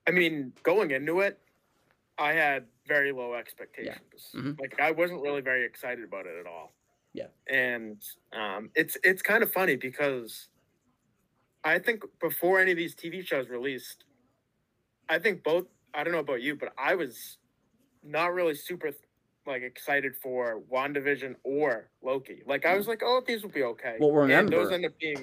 I 0.07 0.11
mean, 0.11 0.53
going 0.61 0.91
into 0.91 1.21
it, 1.21 1.39
I 2.19 2.33
had 2.33 2.67
very 2.87 3.11
low 3.11 3.33
expectations. 3.33 4.31
Mhm. 4.33 4.59
Like 4.59 4.79
I 4.79 4.91
wasn't 4.91 5.21
really 5.21 5.41
very 5.41 5.65
excited 5.65 6.03
about 6.03 6.27
it 6.27 6.35
at 6.39 6.45
all. 6.45 6.75
Yeah. 7.13 7.27
And 7.47 8.03
um, 8.31 8.69
it's 8.75 8.97
it's 9.03 9.21
kind 9.23 9.41
of 9.41 9.51
funny 9.51 9.75
because 9.75 10.49
I 11.63 11.79
think 11.79 12.03
before 12.19 12.59
any 12.59 12.71
of 12.71 12.77
these 12.77 12.95
TV 12.95 13.25
shows 13.25 13.49
released, 13.49 14.05
I 15.09 15.19
think 15.19 15.43
both. 15.43 15.65
I 15.93 16.03
don't 16.03 16.13
know 16.13 16.19
about 16.19 16.41
you, 16.41 16.55
but 16.55 16.73
I 16.77 16.95
was 16.95 17.37
not 18.03 18.33
really 18.33 18.53
super 18.53 18.91
like 19.45 19.61
excited 19.61 20.15
for 20.15 20.61
WandaVision 20.71 21.35
or 21.43 21.89
Loki. 22.01 22.41
Like 22.45 22.65
I 22.65 22.75
was 22.75 22.87
like, 22.87 23.01
oh, 23.03 23.21
these 23.25 23.43
will 23.43 23.49
be 23.51 23.63
okay. 23.63 23.97
Well, 23.99 24.29
and 24.29 24.49
those 24.49 24.71
end 24.71 24.85
up 24.85 24.97
being 24.99 25.17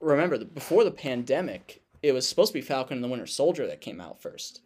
Remember, 0.00 0.38
before 0.44 0.84
the 0.84 0.90
pandemic, 0.92 1.82
it 2.02 2.12
was 2.12 2.28
supposed 2.28 2.52
to 2.52 2.58
be 2.58 2.60
Falcon 2.60 2.98
and 2.98 3.04
the 3.04 3.08
Winter 3.08 3.26
Soldier 3.26 3.66
that 3.66 3.80
came 3.80 4.00
out 4.00 4.22
first. 4.22 4.62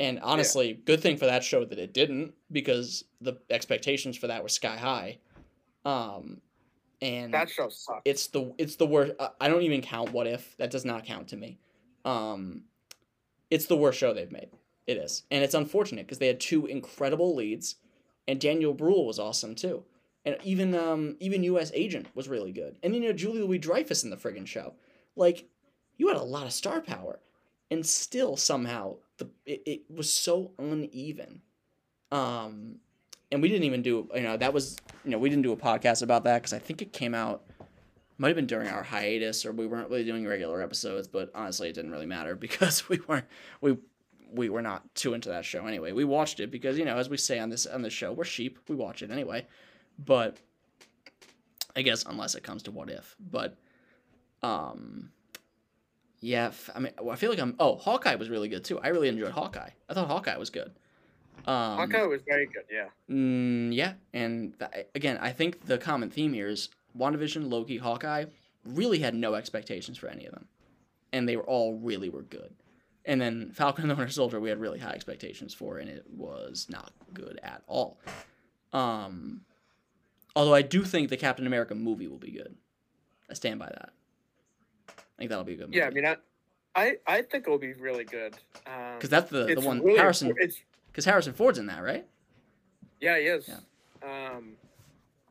And 0.00 0.18
honestly, 0.20 0.80
good 0.84 1.00
thing 1.00 1.16
for 1.16 1.26
that 1.26 1.44
show 1.44 1.64
that 1.64 1.78
it 1.78 1.94
didn't 1.94 2.34
because 2.50 3.04
the 3.20 3.34
expectations 3.50 4.16
for 4.16 4.26
that 4.26 4.42
were 4.42 4.48
sky 4.48 4.76
high. 4.76 5.18
Um, 5.84 6.40
and 7.00 7.32
that 7.32 7.48
show 7.50 7.68
sucked. 7.68 8.02
it's 8.04 8.26
the 8.28 8.52
it's 8.58 8.76
the 8.76 8.86
worst. 8.86 9.12
I- 9.20 9.30
I 9.42 9.48
don't 9.48 9.62
even 9.62 9.82
count 9.82 10.10
What 10.12 10.26
If. 10.26 10.56
That 10.56 10.70
does 10.70 10.84
not 10.84 11.04
count 11.04 11.28
to 11.28 11.36
me. 11.36 11.58
Um, 12.04 12.62
it's 13.50 13.66
the 13.66 13.76
worst 13.76 13.98
show 13.98 14.12
they've 14.12 14.32
made. 14.32 14.48
It 14.86 14.96
is, 14.96 15.22
and 15.30 15.44
it's 15.44 15.54
unfortunate 15.54 16.06
because 16.06 16.18
they 16.18 16.26
had 16.26 16.40
two 16.40 16.66
incredible 16.66 17.34
leads, 17.34 17.76
and 18.26 18.40
Daniel 18.40 18.74
Bruhl 18.74 19.06
was 19.06 19.18
awesome 19.18 19.54
too, 19.54 19.84
and 20.24 20.36
even 20.42 20.74
um 20.74 21.16
even 21.20 21.42
U.S. 21.44 21.70
Agent 21.74 22.08
was 22.14 22.28
really 22.28 22.52
good, 22.52 22.76
and 22.82 22.94
you 22.94 23.00
know 23.00 23.12
Julia 23.12 23.44
Louis-Dreyfus 23.44 24.04
in 24.04 24.10
the 24.10 24.16
friggin' 24.16 24.46
show, 24.46 24.74
like 25.16 25.48
you 25.96 26.08
had 26.08 26.16
a 26.16 26.22
lot 26.22 26.46
of 26.46 26.52
star 26.52 26.80
power, 26.80 27.20
and 27.70 27.84
still 27.84 28.36
somehow 28.36 28.96
the 29.18 29.28
it, 29.46 29.62
it 29.66 29.82
was 29.90 30.12
so 30.12 30.52
uneven. 30.58 31.42
Um, 32.10 32.76
and 33.34 33.42
we 33.42 33.48
didn't 33.48 33.64
even 33.64 33.82
do 33.82 34.08
you 34.14 34.22
know 34.22 34.36
that 34.36 34.54
was 34.54 34.76
you 35.04 35.10
know 35.10 35.18
we 35.18 35.28
didn't 35.28 35.42
do 35.42 35.52
a 35.52 35.56
podcast 35.56 36.02
about 36.02 36.24
that 36.24 36.42
because 36.42 36.52
I 36.52 36.58
think 36.58 36.80
it 36.80 36.92
came 36.92 37.14
out 37.14 37.42
might 38.16 38.28
have 38.28 38.36
been 38.36 38.46
during 38.46 38.68
our 38.68 38.84
hiatus 38.84 39.44
or 39.44 39.52
we 39.52 39.66
weren't 39.66 39.90
really 39.90 40.04
doing 40.04 40.26
regular 40.26 40.62
episodes 40.62 41.08
but 41.08 41.30
honestly 41.34 41.68
it 41.68 41.74
didn't 41.74 41.90
really 41.90 42.06
matter 42.06 42.34
because 42.36 42.88
we 42.88 43.00
weren't 43.08 43.26
we 43.60 43.76
we 44.34 44.48
were 44.48 44.62
not 44.62 44.94
too 44.94 45.14
into 45.14 45.28
that 45.30 45.44
show 45.44 45.66
anyway. 45.66 45.92
We 45.92 46.04
watched 46.04 46.40
it 46.40 46.50
because 46.50 46.78
you 46.78 46.84
know 46.84 46.96
as 46.96 47.08
we 47.08 47.16
say 47.16 47.38
on 47.38 47.50
this 47.50 47.66
on 47.66 47.82
this 47.82 47.92
show 47.92 48.12
we're 48.12 48.24
sheep. 48.24 48.58
We 48.68 48.74
watch 48.76 49.02
it 49.02 49.10
anyway. 49.10 49.46
But 49.98 50.38
i 51.76 51.82
guess 51.82 52.04
unless 52.04 52.34
it 52.34 52.42
comes 52.42 52.62
to 52.64 52.70
what 52.70 52.90
if. 52.90 53.16
But 53.18 53.56
um 54.42 55.10
yeah 56.20 56.46
f- 56.46 56.70
i 56.74 56.78
mean 56.78 56.92
i 57.10 57.16
feel 57.16 57.28
like 57.30 57.38
i'm 57.38 57.54
oh 57.58 57.76
hawkeye 57.76 58.14
was 58.16 58.28
really 58.30 58.48
good 58.48 58.64
too. 58.64 58.78
I 58.80 58.88
really 58.88 59.08
enjoyed 59.08 59.32
hawkeye. 59.32 59.70
I 59.88 59.94
thought 59.94 60.08
hawkeye 60.08 60.36
was 60.36 60.50
good. 60.50 60.72
Um 61.46 61.76
Hawkeye 61.78 62.02
was 62.04 62.22
very 62.26 62.46
good. 62.46 62.64
Yeah. 62.72 62.88
Mm, 63.10 63.74
yeah, 63.74 63.94
and 64.12 64.58
th- 64.58 64.86
again, 64.94 65.18
I 65.20 65.32
think 65.32 65.66
the 65.66 65.78
common 65.78 66.10
theme 66.10 66.32
here 66.32 66.48
is 66.48 66.68
WandaVision, 66.96 67.50
Loki, 67.50 67.76
Hawkeye 67.76 68.26
really 68.64 69.00
had 69.00 69.14
no 69.14 69.34
expectations 69.34 69.98
for 69.98 70.08
any 70.08 70.24
of 70.26 70.32
them, 70.32 70.46
and 71.12 71.28
they 71.28 71.36
were 71.36 71.42
all 71.42 71.74
really 71.74 72.08
were 72.08 72.22
good. 72.22 72.54
And 73.06 73.20
then 73.20 73.50
Falcon 73.52 73.82
and 73.82 73.90
the 73.90 73.94
Winter 73.94 74.12
Soldier, 74.12 74.40
we 74.40 74.48
had 74.48 74.58
really 74.58 74.78
high 74.78 74.92
expectations 74.92 75.52
for, 75.52 75.78
and 75.78 75.90
it 75.90 76.04
was 76.10 76.66
not 76.70 76.92
good 77.12 77.38
at 77.42 77.62
all. 77.66 77.98
Um, 78.72 79.42
although 80.34 80.54
I 80.54 80.62
do 80.62 80.84
think 80.84 81.10
the 81.10 81.16
Captain 81.16 81.46
America 81.46 81.74
movie 81.74 82.08
will 82.08 82.18
be 82.18 82.30
good. 82.30 82.56
I 83.30 83.34
stand 83.34 83.58
by 83.58 83.66
that. 83.66 83.90
I 84.88 84.92
think 85.18 85.30
that'll 85.30 85.44
be 85.44 85.52
a 85.52 85.56
good 85.56 85.66
movie. 85.66 85.78
Yeah, 85.78 85.86
I 85.86 85.90
mean, 85.90 86.06
I, 86.06 86.16
I, 86.74 86.96
I 87.06 87.22
think 87.22 87.46
it'll 87.46 87.58
be 87.58 87.74
really 87.74 88.04
good. 88.04 88.34
Um, 88.66 88.94
because 88.96 89.10
that's 89.10 89.30
the, 89.30 89.44
the 89.54 89.60
one 89.60 89.82
really 89.82 89.98
Harrison. 89.98 90.34
Because 90.86 91.04
Harrison 91.04 91.34
Ford's 91.34 91.58
in 91.58 91.66
that, 91.66 91.82
right? 91.82 92.06
yeah, 93.00 93.18
he 93.18 93.26
is. 93.26 93.48
Yeah. 93.48 94.32
Um, 94.32 94.52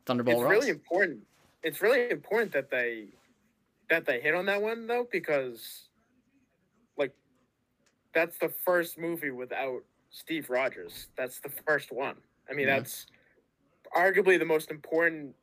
Thunderbolt 0.06 0.36
it's 0.36 0.42
Ross. 0.44 0.52
really 0.52 0.70
important. 0.70 1.20
It's 1.62 1.80
really 1.80 2.10
important 2.10 2.52
that 2.52 2.70
they 2.70 3.06
that 3.90 4.06
they 4.06 4.20
hit 4.20 4.34
on 4.34 4.46
that 4.46 4.62
one 4.62 4.86
though, 4.86 5.06
because 5.10 5.88
that's 8.14 8.38
the 8.38 8.48
first 8.64 8.98
movie 8.98 9.30
without 9.30 9.82
Steve 10.10 10.48
Rogers. 10.50 11.08
That's 11.16 11.40
the 11.40 11.48
first 11.66 11.92
one. 11.92 12.16
I 12.48 12.54
mean, 12.54 12.68
Yeah. 12.68 12.78
that's 12.78 13.06
arguably 13.96 14.38
the 14.38 14.44
most 14.44 14.70
important 14.70 15.34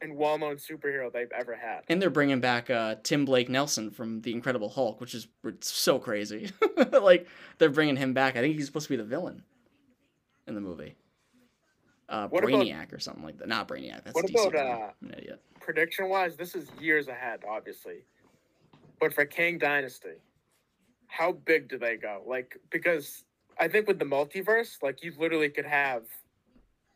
and 0.00 0.16
well-known 0.16 0.56
superhero 0.56 1.10
they've 1.12 1.30
ever 1.32 1.54
had. 1.54 1.82
And 1.88 2.02
they're 2.02 2.10
bringing 2.10 2.40
back 2.40 2.68
uh, 2.68 2.96
Tim 3.02 3.24
Blake 3.24 3.48
Nelson 3.48 3.90
from 3.90 4.20
The 4.20 4.32
Incredible 4.32 4.68
Hulk, 4.68 5.00
which 5.00 5.14
is 5.14 5.28
so 5.60 5.98
crazy. 5.98 6.50
like 6.92 7.26
they're 7.58 7.70
bringing 7.70 7.96
him 7.96 8.12
back. 8.12 8.36
I 8.36 8.40
think 8.40 8.56
he's 8.56 8.66
supposed 8.66 8.86
to 8.86 8.92
be 8.92 8.96
the 8.96 9.04
villain 9.04 9.42
in 10.46 10.54
the 10.54 10.60
movie. 10.60 10.96
uh, 12.08 12.28
What 12.28 12.44
about- 12.44 12.56
Brainiac 12.60 12.92
or 12.92 12.98
something 12.98 13.24
like 13.24 13.38
that. 13.38 13.48
Not 13.48 13.66
Brainiac. 13.68 14.04
That's 14.04 14.14
What 14.14 14.26
DC. 14.26 14.48
about, 14.48 14.66
uh, 14.66 14.90
I'm 15.02 15.08
an 15.10 15.14
idiot. 15.18 15.40
Prediction 15.60 16.08
wise, 16.10 16.36
this 16.36 16.54
is 16.54 16.68
years 16.78 17.08
ahead, 17.08 17.40
obviously. 17.48 18.04
But 19.00 19.14
for 19.14 19.24
Kang 19.24 19.56
Dynasty, 19.58 20.20
how 21.06 21.32
big 21.32 21.68
do 21.68 21.78
they 21.78 21.96
go? 21.96 22.22
Like, 22.26 22.58
because 22.70 23.24
I 23.58 23.68
think 23.68 23.86
with 23.86 23.98
the 23.98 24.04
multiverse, 24.04 24.82
like 24.82 25.02
you 25.02 25.12
literally 25.18 25.48
could 25.48 25.66
have 25.66 26.04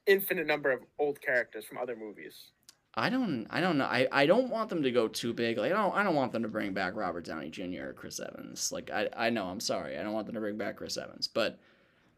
infinite 0.07 0.47
number 0.47 0.71
of 0.71 0.81
old 0.99 1.21
characters 1.21 1.65
from 1.65 1.79
other 1.79 1.97
movies. 1.97 2.51
I 2.95 3.11
don't. 3.11 3.47
I 3.51 3.61
don't 3.61 3.79
know. 3.79 3.85
I, 3.85 4.09
I 4.11 4.27
don't 4.27 4.51
want 4.51 4.71
them 4.71 4.83
to 4.83 4.91
go 4.91 5.07
too 5.07 5.33
big. 5.33 5.57
Like 5.59 5.71
I 5.73 5.77
don't. 5.77 5.95
I 5.95 6.03
don't 6.03 6.17
want 6.17 6.33
them 6.33 6.43
to 6.43 6.49
bring 6.49 6.73
back 6.73 6.97
Robert 6.97 7.25
Downey 7.25 7.51
Jr. 7.51 7.89
or 7.89 7.93
Chris 7.93 8.19
Evans. 8.19 8.73
Like 8.73 8.91
I. 8.91 9.09
I 9.17 9.31
know. 9.31 9.45
I'm 9.45 9.61
sorry. 9.61 9.97
I 9.97 10.03
don't 10.03 10.15
want 10.15 10.27
them 10.27 10.35
to 10.35 10.41
bring 10.41 10.57
back 10.57 10.77
Chris 10.77 10.97
Evans. 10.97 11.29
But 11.29 11.61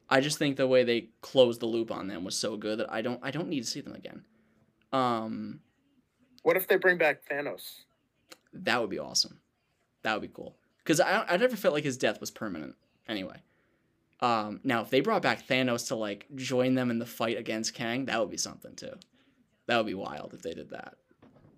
I 0.09 0.21
just 0.21 0.39
think 0.39 0.57
the 0.57 0.67
way 0.67 0.85
they 0.85 1.11
closed 1.21 1.61
the 1.61 1.67
loop 1.67 1.91
on 1.91 2.09
them 2.09 2.25
was 2.25 2.37
so 2.39 2.57
good 2.57 2.79
that 2.79 2.91
I 2.91 3.03
don't. 3.03 3.21
I 3.23 3.31
don't 3.31 3.49
need 3.49 3.63
to 3.63 3.69
see 3.69 3.83
them 3.83 3.95
again. 3.95 4.25
Um, 4.93 5.61
What 6.45 6.57
if 6.57 6.67
they 6.67 6.77
bring 6.77 6.97
back 6.97 7.29
Thanos? 7.31 7.83
that 8.53 8.81
would 8.81 8.91
be 8.91 8.99
awesome. 8.99 9.41
That 10.03 10.15
would 10.15 10.23
be 10.23 10.35
cool. 10.35 10.57
Because 10.83 11.01
I. 11.01 11.25
I 11.29 11.37
never 11.37 11.57
felt 11.57 11.75
like 11.75 11.85
his 11.85 11.97
death 11.97 12.21
was 12.21 12.31
permanent. 12.31 12.75
Anyway. 13.09 13.37
Um. 14.21 14.61
Now, 14.65 14.83
if 14.83 14.91
they 14.91 15.01
brought 15.01 15.23
back 15.23 15.47
Thanos 15.47 15.89
to 15.89 15.95
like 15.95 16.27
join 16.35 16.75
them 16.75 16.91
in 16.91 16.99
the 16.99 17.07
fight 17.07 17.39
against 17.39 17.75
Kang, 17.75 18.07
that 18.07 18.21
would 18.21 18.31
be 18.31 18.37
something 18.37 18.75
too. 18.75 18.95
That 19.67 19.77
would 19.77 19.87
be 19.87 19.95
wild 19.95 20.35
if 20.35 20.43
they 20.43 20.55
did 20.55 20.71
that. 20.71 20.97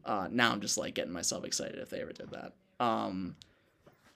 Uh, 0.05 0.29
now 0.31 0.53
I'm 0.53 0.61
just 0.61 0.77
like 0.77 0.95
getting 0.95 1.13
myself 1.13 1.45
excited 1.45 1.79
if 1.79 1.91
they 1.91 2.01
ever 2.01 2.13
did 2.13 2.31
that. 2.31 2.53
Um, 2.85 3.37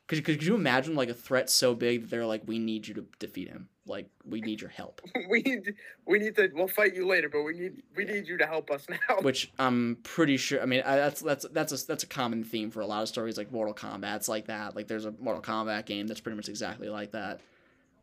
could 0.07 0.25
could 0.25 0.43
you 0.43 0.55
imagine 0.55 0.95
like 0.95 1.09
a 1.09 1.15
threat 1.15 1.49
so 1.49 1.75
big 1.75 2.03
that 2.03 2.11
they're 2.11 2.27
like, 2.27 2.43
we 2.47 2.59
need 2.59 2.89
you 2.89 2.95
to 2.95 3.07
defeat 3.19 3.49
him. 3.49 3.69
Like 3.87 4.09
we 4.25 4.41
need 4.41 4.61
your 4.61 4.71
help. 4.71 5.01
we 5.31 5.43
need 5.43 5.75
we 6.07 6.19
need 6.19 6.35
to 6.37 6.51
we'll 6.55 6.69
fight 6.69 6.95
you 6.95 7.07
later, 7.07 7.29
but 7.29 7.43
we 7.43 7.53
need 7.53 7.83
we 7.95 8.05
need 8.05 8.27
you 8.27 8.37
to 8.39 8.47
help 8.47 8.71
us 8.71 8.87
now. 8.89 9.17
Which 9.23 9.53
I'm 9.59 9.99
pretty 10.03 10.37
sure. 10.37 10.61
I 10.61 10.67
mean, 10.67 10.83
I, 10.85 10.97
that's 10.97 11.21
that's 11.21 11.47
that's 11.53 11.83
a 11.83 11.87
that's 11.87 12.03
a 12.05 12.09
common 12.09 12.43
theme 12.43 12.71
for 12.71 12.81
a 12.81 12.87
lot 12.87 13.03
of 13.03 13.09
stories 13.09 13.39
like 13.39 13.53
Mortal 13.53 13.75
Kombat's 13.75 14.29
like 14.29 14.47
that. 14.47 14.75
Like 14.75 14.89
there's 14.89 15.05
a 15.05 15.13
Mortal 15.13 15.43
Kombat 15.43 15.87
game 15.87 16.07
that's 16.07 16.21
pretty 16.21 16.37
much 16.37 16.49
exactly 16.49 16.89
like 16.89 17.13
that. 17.13 17.41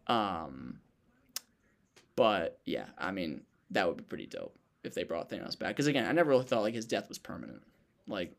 Um, 0.08 0.80
but 2.16 2.60
yeah, 2.66 2.86
I 2.98 3.12
mean 3.12 3.42
that 3.72 3.88
would 3.88 3.98
be 3.98 4.04
pretty 4.04 4.28
dope 4.28 4.56
if 4.84 4.94
they 4.94 5.04
brought 5.04 5.30
Thanos 5.30 5.58
back. 5.58 5.70
Because 5.70 5.88
again, 5.88 6.06
I 6.06 6.12
never 6.12 6.30
really 6.30 6.46
thought 6.46 6.62
like 6.62 6.74
his 6.74 6.86
death 6.86 7.10
was 7.10 7.18
permanent. 7.18 7.62
Like, 8.08 8.34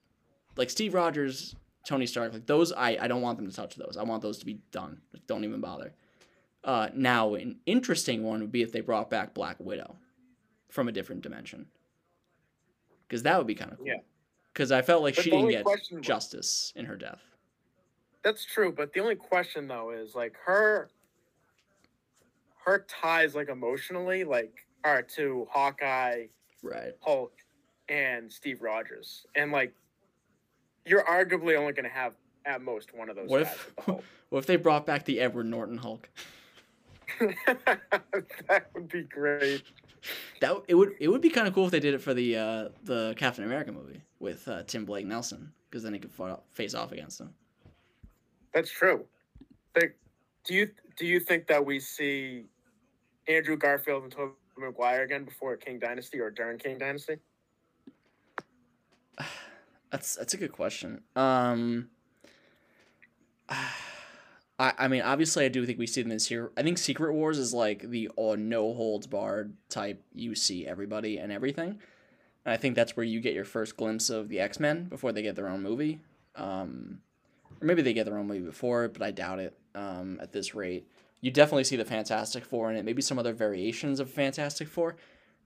like 0.56 0.70
Steve 0.70 0.94
Rogers, 0.94 1.56
Tony 1.86 2.06
Stark, 2.06 2.32
like 2.32 2.46
those, 2.46 2.72
I 2.72 2.96
I 3.00 3.08
don't 3.08 3.22
want 3.22 3.38
them 3.38 3.48
to 3.48 3.54
touch 3.54 3.76
those. 3.76 3.96
I 3.98 4.02
want 4.02 4.22
those 4.22 4.38
to 4.38 4.46
be 4.46 4.60
done. 4.70 5.00
Like, 5.12 5.26
don't 5.26 5.44
even 5.44 5.60
bother. 5.60 5.92
Uh, 6.64 6.88
now 6.94 7.34
an 7.34 7.56
interesting 7.66 8.22
one 8.22 8.40
would 8.40 8.50
be 8.52 8.62
if 8.62 8.72
they 8.72 8.80
brought 8.80 9.10
back 9.10 9.34
Black 9.34 9.56
Widow 9.60 9.96
from 10.70 10.88
a 10.88 10.92
different 10.92 11.20
dimension. 11.22 11.66
Because 13.06 13.22
that 13.24 13.36
would 13.36 13.46
be 13.46 13.54
kind 13.54 13.70
of 13.72 13.78
cool. 13.78 13.86
Yeah. 13.86 13.98
Because 14.52 14.72
I 14.72 14.80
felt 14.82 15.02
like 15.02 15.14
But 15.16 15.24
she 15.24 15.30
didn't 15.30 15.50
get 15.50 15.66
justice 16.00 16.72
in 16.74 16.86
her 16.86 16.96
death. 16.96 17.20
That's 18.22 18.44
true, 18.46 18.72
but 18.72 18.94
the 18.94 19.00
only 19.00 19.14
question 19.16 19.68
though 19.68 19.90
is 19.90 20.14
like 20.14 20.34
her 20.46 20.88
her 22.64 22.86
ties 22.88 23.34
like 23.34 23.50
emotionally 23.50 24.24
like 24.24 24.64
are 24.84 25.02
to 25.02 25.46
Hawkeye, 25.50 26.26
Right. 26.62 26.92
Hulk, 27.00 27.34
and 27.90 28.32
Steve 28.32 28.62
Rogers. 28.62 29.26
And 29.34 29.52
like 29.52 29.74
you're 30.86 31.04
arguably 31.04 31.56
only 31.58 31.74
gonna 31.74 31.88
have 31.90 32.14
at 32.46 32.62
most 32.62 32.94
one 32.94 33.10
of 33.10 33.16
those 33.16 33.28
What 33.28 33.42
if- 33.42 33.66
with 33.66 33.76
the 33.76 33.82
Hulk. 33.82 34.04
What 34.30 34.38
if 34.40 34.46
they 34.46 34.56
brought 34.56 34.84
back 34.86 35.04
the 35.04 35.20
Edward 35.20 35.44
Norton 35.46 35.76
Hulk? 35.76 36.08
that 38.48 38.66
would 38.74 38.88
be 38.88 39.02
great. 39.02 39.62
That 40.40 40.62
it 40.68 40.74
would 40.74 40.92
it 41.00 41.08
would 41.08 41.20
be 41.20 41.30
kind 41.30 41.48
of 41.48 41.54
cool 41.54 41.64
if 41.64 41.70
they 41.70 41.80
did 41.80 41.94
it 41.94 42.02
for 42.02 42.14
the 42.14 42.36
uh, 42.36 42.68
the 42.82 43.14
Captain 43.16 43.44
America 43.44 43.72
movie 43.72 44.02
with 44.20 44.46
uh, 44.48 44.62
Tim 44.64 44.84
Blake 44.84 45.06
Nelson 45.06 45.52
because 45.68 45.82
then 45.82 45.94
he 45.94 45.98
could 45.98 46.12
fa- 46.12 46.40
face 46.50 46.74
off 46.74 46.92
against 46.92 47.20
him. 47.20 47.34
That's 48.52 48.70
true. 48.70 49.04
Do 49.74 50.54
you 50.54 50.70
do 50.96 51.06
you 51.06 51.20
think 51.20 51.46
that 51.46 51.64
we 51.64 51.80
see 51.80 52.44
Andrew 53.26 53.56
Garfield 53.56 54.02
and 54.04 54.12
Tobey 54.12 54.34
Maguire 54.58 55.02
again 55.02 55.24
before 55.24 55.56
Kang 55.56 55.78
Dynasty 55.78 56.20
or 56.20 56.30
during 56.30 56.58
Kang 56.58 56.78
Dynasty? 56.78 57.16
That's 59.90 60.16
that's 60.16 60.34
a 60.34 60.36
good 60.36 60.50
question. 60.50 61.02
Um, 61.14 61.88
I 64.58 64.72
I 64.78 64.88
mean 64.88 65.02
obviously 65.02 65.44
I 65.44 65.48
do 65.48 65.64
think 65.66 65.78
we 65.78 65.86
see 65.86 66.02
them 66.02 66.10
this 66.10 66.30
year. 66.30 66.50
I 66.56 66.62
think 66.62 66.78
Secret 66.78 67.12
Wars 67.12 67.38
is 67.38 67.52
like 67.52 67.90
the 67.90 68.10
oh, 68.16 68.34
no 68.34 68.74
holds 68.74 69.06
barred 69.06 69.54
type. 69.68 70.02
You 70.14 70.34
see 70.34 70.66
everybody 70.66 71.18
and 71.18 71.32
everything. 71.32 71.80
And 72.44 72.52
I 72.52 72.56
think 72.56 72.74
that's 72.76 72.96
where 72.96 73.04
you 73.04 73.20
get 73.20 73.34
your 73.34 73.44
first 73.44 73.76
glimpse 73.76 74.10
of 74.10 74.28
the 74.28 74.40
X 74.40 74.60
Men 74.60 74.84
before 74.84 75.12
they 75.12 75.22
get 75.22 75.36
their 75.36 75.48
own 75.48 75.62
movie. 75.62 76.00
Um, 76.36 77.00
or 77.60 77.66
maybe 77.66 77.82
they 77.82 77.92
get 77.92 78.04
their 78.06 78.18
own 78.18 78.26
movie 78.26 78.40
before, 78.40 78.88
but 78.88 79.02
I 79.02 79.10
doubt 79.10 79.38
it. 79.38 79.56
Um, 79.74 80.18
at 80.22 80.30
this 80.30 80.54
rate, 80.54 80.86
you 81.20 81.32
definitely 81.32 81.64
see 81.64 81.74
the 81.74 81.84
Fantastic 81.84 82.44
Four 82.44 82.70
in 82.70 82.76
it. 82.76 82.84
Maybe 82.84 83.02
some 83.02 83.18
other 83.18 83.32
variations 83.32 83.98
of 83.98 84.10
Fantastic 84.10 84.68
Four. 84.68 84.96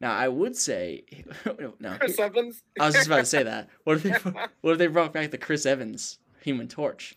Now 0.01 0.13
I 0.13 0.29
would 0.29 0.57
say 0.57 1.05
no. 1.81 1.97
Chris 1.99 2.19
Evans. 2.19 2.63
I 2.79 2.87
was 2.87 2.95
just 2.95 3.07
about 3.07 3.19
to 3.19 3.25
say 3.25 3.43
that. 3.43 3.69
What 3.85 3.97
if 3.97 4.03
they 4.03 4.11
what 4.61 4.73
if 4.73 4.79
they 4.79 4.87
brought 4.87 5.13
back 5.13 5.31
the 5.31 5.39
Chris 5.39 5.67
Evans 5.67 6.19
Human 6.43 6.69
Torch? 6.69 7.17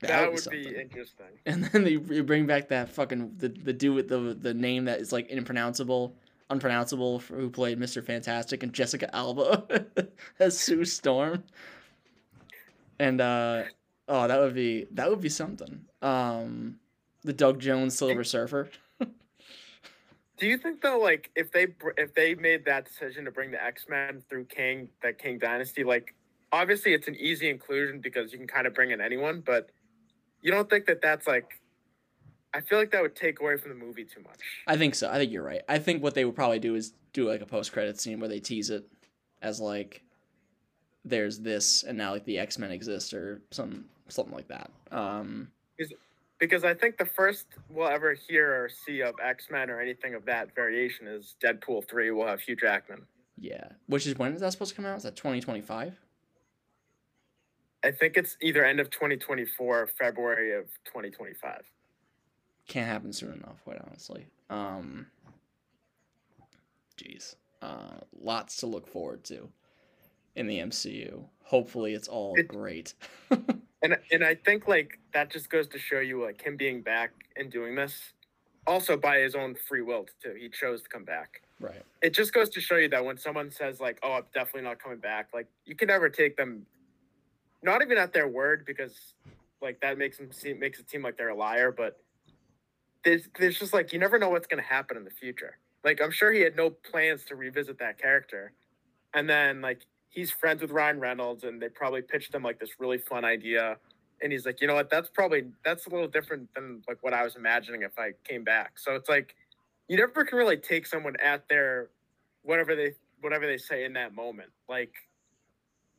That 0.00 0.26
be 0.26 0.26
would 0.26 0.34
be 0.50 0.64
something. 0.64 0.80
interesting. 0.80 1.26
And 1.46 1.64
then 1.64 1.84
they 1.84 1.92
you 1.92 2.22
bring 2.22 2.46
back 2.46 2.68
that 2.68 2.88
fucking 2.88 3.34
the 3.38 3.48
the 3.48 3.72
dude 3.72 3.94
with 3.94 4.08
the 4.08 4.36
the 4.38 4.54
name 4.54 4.84
that 4.84 5.00
is 5.00 5.12
like 5.12 5.30
impronounceable, 5.30 6.14
unpronounceable, 6.50 7.20
for, 7.20 7.36
who 7.36 7.50
played 7.50 7.78
Mister 7.78 8.02
Fantastic 8.02 8.62
and 8.62 8.72
Jessica 8.72 9.14
Alba 9.14 9.86
as 10.38 10.58
Sue 10.58 10.84
Storm. 10.84 11.44
And 12.98 13.20
uh 13.20 13.64
oh, 14.08 14.28
that 14.28 14.40
would 14.40 14.54
be 14.54 14.86
that 14.92 15.10
would 15.10 15.20
be 15.20 15.28
something. 15.28 15.84
Um, 16.02 16.76
the 17.24 17.32
Doug 17.32 17.58
Jones 17.60 17.96
Silver 17.98 18.24
Surfer. 18.24 18.70
Do 20.38 20.46
you 20.46 20.56
think 20.56 20.80
though, 20.80 20.98
like 21.00 21.30
if 21.34 21.50
they 21.50 21.66
if 21.96 22.14
they 22.14 22.34
made 22.36 22.64
that 22.66 22.84
decision 22.84 23.24
to 23.24 23.32
bring 23.32 23.50
the 23.50 23.62
X 23.62 23.86
Men 23.88 24.22
through 24.28 24.44
Kang 24.44 24.88
that 25.02 25.18
Kang 25.18 25.38
Dynasty, 25.38 25.82
like 25.82 26.14
obviously 26.52 26.94
it's 26.94 27.08
an 27.08 27.16
easy 27.16 27.50
inclusion 27.50 28.00
because 28.00 28.32
you 28.32 28.38
can 28.38 28.46
kind 28.46 28.66
of 28.66 28.74
bring 28.74 28.92
in 28.92 29.00
anyone, 29.00 29.42
but 29.44 29.70
you 30.42 30.50
don't 30.50 30.68
think 30.68 30.86
that 30.86 31.00
that's 31.02 31.26
like. 31.26 31.60
I 32.54 32.62
feel 32.62 32.78
like 32.78 32.90
that 32.92 33.02
would 33.02 33.14
take 33.14 33.40
away 33.40 33.58
from 33.58 33.68
the 33.68 33.76
movie 33.76 34.04
too 34.04 34.22
much. 34.22 34.40
I 34.66 34.76
think 34.78 34.94
so. 34.94 35.10
I 35.10 35.18
think 35.18 35.30
you're 35.30 35.42
right. 35.44 35.60
I 35.68 35.78
think 35.78 36.02
what 36.02 36.14
they 36.14 36.24
would 36.24 36.34
probably 36.34 36.58
do 36.58 36.74
is 36.76 36.94
do 37.12 37.28
like 37.28 37.42
a 37.42 37.46
post 37.46 37.72
credit 37.72 38.00
scene 38.00 38.20
where 38.20 38.28
they 38.28 38.40
tease 38.40 38.70
it 38.70 38.86
as 39.42 39.60
like 39.60 40.02
there's 41.04 41.38
this 41.40 41.82
and 41.84 41.96
now 41.98 42.12
like 42.12 42.24
the 42.24 42.38
X 42.38 42.58
Men 42.58 42.70
exist 42.70 43.12
or 43.12 43.42
some 43.50 43.84
something 44.08 44.34
like 44.34 44.48
that. 44.48 44.70
Um 44.90 45.48
because 46.38 46.64
I 46.64 46.72
think 46.72 46.96
the 46.96 47.04
first 47.04 47.46
we'll 47.68 47.88
ever 47.88 48.14
hear 48.14 48.64
or 48.64 48.68
see 48.68 49.02
of 49.02 49.14
X 49.22 49.48
Men 49.50 49.68
or 49.70 49.80
anything 49.80 50.14
of 50.14 50.24
that 50.24 50.54
variation 50.54 51.06
is 51.06 51.36
Deadpool 51.44 51.86
three. 51.88 52.10
We'll 52.10 52.26
have 52.28 52.40
Hugh 52.40 52.56
Jackman. 52.56 53.02
yeah. 53.38 53.68
Which 53.88 54.06
is 54.06 54.16
when 54.16 54.32
is 54.32 54.40
that 54.40 54.52
supposed 54.52 54.70
to 54.70 54.76
come 54.76 54.86
out? 54.86 54.96
Is 54.96 55.02
that 55.02 55.16
twenty 55.16 55.40
twenty 55.40 55.60
five? 55.60 55.98
I 57.84 57.90
think 57.92 58.16
it's 58.16 58.36
either 58.42 58.64
end 58.64 58.80
of 58.80 58.90
2024 58.90 59.80
or 59.82 59.86
February 59.86 60.52
of 60.54 60.64
2025. 60.84 61.62
Can't 62.66 62.86
happen 62.88 63.12
soon 63.12 63.32
enough, 63.34 63.62
quite 63.64 63.80
honestly. 63.86 64.26
Um 64.50 65.06
Jeez. 66.96 67.36
Uh 67.62 67.98
lots 68.20 68.56
to 68.58 68.66
look 68.66 68.86
forward 68.86 69.24
to 69.24 69.48
in 70.36 70.46
the 70.46 70.58
MCU. 70.58 71.24
Hopefully 71.42 71.94
it's 71.94 72.08
all 72.08 72.34
It- 72.36 72.48
great. 72.48 72.94
And 73.80 73.96
and 74.10 74.24
I 74.24 74.34
think 74.34 74.66
like 74.66 74.98
that 75.14 75.30
just 75.30 75.48
goes 75.50 75.68
to 75.68 75.78
show 75.78 76.00
you 76.00 76.20
like 76.20 76.42
him 76.42 76.56
being 76.56 76.82
back 76.82 77.12
and 77.36 77.48
doing 77.48 77.76
this, 77.76 78.12
also 78.66 78.96
by 78.96 79.18
his 79.20 79.36
own 79.36 79.54
free 79.54 79.82
will 79.82 80.04
too. 80.20 80.34
He 80.36 80.48
chose 80.48 80.82
to 80.82 80.88
come 80.88 81.04
back. 81.04 81.42
right. 81.60 81.84
It 82.02 82.10
just 82.10 82.32
goes 82.32 82.48
to 82.48 82.60
show 82.60 82.74
you 82.74 82.88
that 82.88 83.04
when 83.04 83.16
someone 83.16 83.52
says 83.52 83.78
like, 83.78 84.00
"Oh, 84.02 84.14
I'm 84.14 84.24
definitely 84.34 84.62
not 84.62 84.82
coming 84.82 84.98
back," 84.98 85.28
like 85.32 85.46
you 85.64 85.76
can 85.76 85.86
never 85.86 86.08
take 86.08 86.36
them, 86.36 86.66
not 87.62 87.82
even 87.82 87.98
at 87.98 88.12
their 88.12 88.28
word 88.28 88.64
because 88.66 89.14
like 89.60 89.80
that 89.80 89.98
makes 89.98 90.18
them 90.18 90.30
seem 90.32 90.58
makes 90.58 90.78
it 90.78 90.88
seem 90.90 91.02
like 91.02 91.16
they're 91.16 91.30
a 91.30 91.36
liar. 91.36 91.72
But 91.72 92.00
there's 93.04 93.28
there's 93.38 93.58
just 93.58 93.72
like 93.72 93.92
you 93.92 93.98
never 93.98 94.18
know 94.18 94.30
what's 94.30 94.46
gonna 94.46 94.62
happen 94.62 94.96
in 94.96 95.04
the 95.04 95.10
future. 95.10 95.58
Like 95.84 96.00
I'm 96.02 96.10
sure 96.10 96.32
he 96.32 96.40
had 96.40 96.56
no 96.56 96.70
plans 96.70 97.24
to 97.26 97.36
revisit 97.36 97.78
that 97.78 97.98
character, 98.00 98.52
and 99.14 99.28
then 99.28 99.60
like 99.60 99.82
he's 100.08 100.30
friends 100.30 100.62
with 100.62 100.70
Ryan 100.70 101.00
Reynolds, 101.00 101.44
and 101.44 101.60
they 101.60 101.68
probably 101.68 102.02
pitched 102.02 102.34
him 102.34 102.42
like 102.42 102.58
this 102.58 102.70
really 102.78 102.98
fun 102.98 103.24
idea, 103.24 103.76
and 104.22 104.32
he's 104.32 104.46
like, 104.46 104.60
you 104.60 104.66
know 104.66 104.74
what, 104.74 104.90
that's 104.90 105.10
probably 105.10 105.46
that's 105.64 105.86
a 105.86 105.90
little 105.90 106.08
different 106.08 106.52
than 106.54 106.82
like 106.88 106.98
what 107.02 107.14
I 107.14 107.22
was 107.22 107.36
imagining 107.36 107.82
if 107.82 107.98
I 107.98 108.12
came 108.24 108.44
back. 108.44 108.78
So 108.78 108.94
it's 108.94 109.08
like 109.08 109.34
you 109.88 109.96
never 109.96 110.24
can 110.24 110.38
really 110.38 110.56
take 110.56 110.86
someone 110.86 111.14
at 111.22 111.48
their 111.48 111.90
whatever 112.42 112.76
they 112.76 112.94
whatever 113.20 113.46
they 113.46 113.56
say 113.58 113.84
in 113.84 113.92
that 113.94 114.14
moment. 114.14 114.50
Like, 114.68 114.92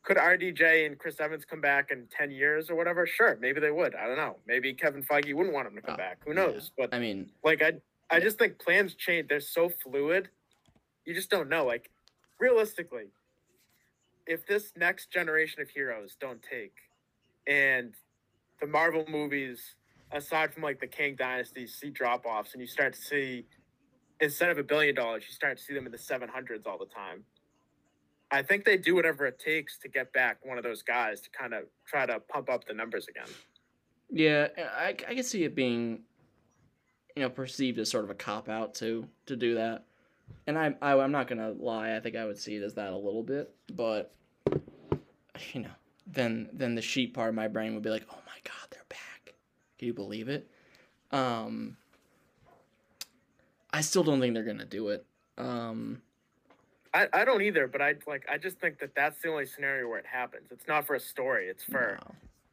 could 0.04 0.18
RDJ 0.18 0.86
and 0.86 0.98
Chris 0.98 1.20
Evans 1.20 1.46
come 1.46 1.62
back 1.62 1.92
in 1.92 2.08
ten 2.10 2.32
years 2.32 2.70
or 2.70 2.76
whatever? 2.76 3.06
Sure, 3.06 3.38
maybe 3.42 3.60
they 3.60 3.72
would. 3.72 3.96
I 3.96 4.08
don't 4.08 4.18
know. 4.18 4.38
Maybe 4.48 4.74
Kevin 4.74 5.04
Feige 5.04 5.34
wouldn't 5.34 5.54
want 5.54 5.68
him 5.68 5.76
to 5.76 5.82
come 5.82 5.96
Uh, 5.96 5.98
back. 5.98 6.20
Who 6.26 6.32
yeah. 6.32 6.46
knows? 6.46 6.72
But 6.78 6.94
I 6.94 7.00
mean, 7.00 7.32
like 7.44 7.62
I 7.62 7.74
I 8.10 8.18
Yeah. 8.18 8.20
just 8.24 8.40
think 8.40 8.58
plans 8.60 8.96
change. 8.96 9.28
They're 9.28 9.40
so 9.40 9.70
fluid 9.70 10.30
you 11.06 11.16
just 11.16 11.30
don't 11.32 11.50
know. 11.50 11.66
Like 11.66 11.90
realistically, 12.40 13.08
if 14.28 14.46
this 14.46 14.72
next 14.76 15.10
generation 15.12 15.60
of 15.62 15.70
heroes 15.70 16.16
don't 16.20 16.42
take, 16.44 16.76
and 17.48 17.96
the 18.62 18.68
Marvel 18.68 19.06
movies, 19.10 19.76
aside 20.12 20.54
from 20.54 20.62
like 20.64 20.80
the 20.80 20.86
Kang 20.88 21.16
Dynasty, 21.16 21.66
see 21.66 21.90
drop 21.90 22.26
offs, 22.26 22.54
and 22.54 22.62
you 22.62 22.68
start 22.68 22.94
to 22.94 23.02
see 23.02 23.48
instead 24.20 24.50
of 24.52 24.58
a 24.60 24.64
billion 24.64 24.94
dollars, 24.94 25.24
you 25.28 25.34
start 25.34 25.58
to 25.58 25.64
see 25.64 25.74
them 25.74 25.86
in 25.88 25.92
the 25.92 25.98
seven 25.98 26.30
hundreds 26.30 26.68
all 26.68 26.78
the 26.78 26.86
time. 26.86 27.24
I 28.32 28.44
think 28.44 28.64
they 28.64 28.78
do 28.78 28.96
whatever 28.96 29.26
it 29.26 29.40
takes 29.40 29.78
to 29.80 29.88
get 29.88 30.14
back 30.14 30.46
one 30.46 30.58
of 30.58 30.64
those 30.64 30.84
guys 30.84 31.22
to 31.22 31.30
kind 31.32 31.54
of 31.54 31.64
try 31.86 32.06
to 32.06 32.20
pump 32.20 32.50
up 32.50 32.66
the 32.66 32.74
numbers 32.74 33.08
again. 33.08 33.28
Yeah, 34.12 34.48
I, 34.58 34.90
I 34.90 35.16
can 35.16 35.24
see 35.24 35.44
it 35.44 35.56
being, 35.56 36.02
you 37.16 37.24
know, 37.24 37.30
perceived 37.30 37.80
as 37.80 37.90
sort 37.90 38.04
of 38.04 38.10
a 38.10 38.16
cop 38.16 38.50
out 38.50 38.74
to 38.76 39.08
to 39.28 39.36
do 39.36 39.56
that, 39.56 39.86
and 40.48 40.58
I, 40.58 40.74
I 40.82 40.98
I'm 40.98 41.12
not 41.12 41.28
gonna 41.28 41.52
lie, 41.52 41.96
I 41.96 42.00
think 42.00 42.16
I 42.16 42.26
would 42.26 42.38
see 42.38 42.56
it 42.56 42.64
as 42.64 42.74
that 42.76 42.92
a 42.92 42.98
little 42.98 43.24
bit, 43.24 43.54
but 43.74 44.14
you 45.54 45.62
know, 45.62 45.72
then 46.08 46.50
then 46.54 46.76
the 46.76 46.82
sheep 46.82 47.14
part 47.14 47.30
of 47.30 47.36
my 47.36 47.48
brain 47.48 47.74
would 47.74 47.84
be 47.84 47.90
like, 47.90 48.06
oh 48.12 48.20
my 48.26 48.40
god, 48.44 48.68
they're 48.72 48.82
back. 48.90 49.34
Can 49.78 49.88
you 49.88 49.94
believe 49.94 50.28
it? 50.28 50.50
Um, 51.12 51.78
I 53.72 53.82
still 53.82 54.04
don't 54.04 54.20
think 54.20 54.34
they're 54.34 54.44
gonna 54.44 54.66
do 54.66 54.90
it. 54.90 55.06
Um, 55.38 56.02
I, 56.94 57.08
I 57.14 57.26
don't 57.26 57.42
either, 57.42 57.68
but 57.68 57.82
I 57.82 57.96
like 58.08 58.26
I 58.30 58.38
just 58.38 58.60
think 58.60 58.80
that 58.80 58.96
that's 58.96 59.22
the 59.22 59.30
only 59.30 59.46
scenario 59.46 59.88
where 59.88 60.00
it 60.00 60.06
happens. 60.06 60.48
It's 60.52 60.68
not 60.68 60.88
for 60.88 60.96
a 60.96 61.00
story. 61.00 61.48
It's 61.48 61.64
for 61.64 62.00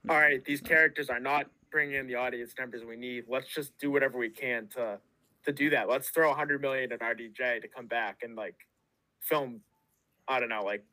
no. 0.05 0.15
all 0.15 0.21
right. 0.21 0.45
These 0.45 0.61
characters 0.61 1.09
are 1.09 1.21
not 1.21 1.47
bringing 1.71 1.97
in 1.97 2.07
the 2.07 2.17
audience 2.17 2.55
numbers 2.59 2.85
we 2.85 2.97
need. 2.97 3.25
Let's 3.29 3.49
just 3.49 3.77
do 3.79 3.91
whatever 3.91 4.19
we 4.19 4.29
can 4.29 4.69
to 4.75 4.99
to 5.45 5.53
do 5.53 5.71
that. 5.71 5.89
Let's 5.89 6.11
throw 6.11 6.31
a 6.31 6.35
hundred 6.35 6.61
million 6.61 6.93
at 6.93 7.01
RDJ 7.01 7.63
to 7.63 7.69
come 7.69 7.87
back 7.87 8.19
and 8.23 8.37
like 8.37 8.57
film. 9.21 9.61
I 10.29 10.41
don't 10.41 10.49
know, 10.49 10.65
like 10.65 10.85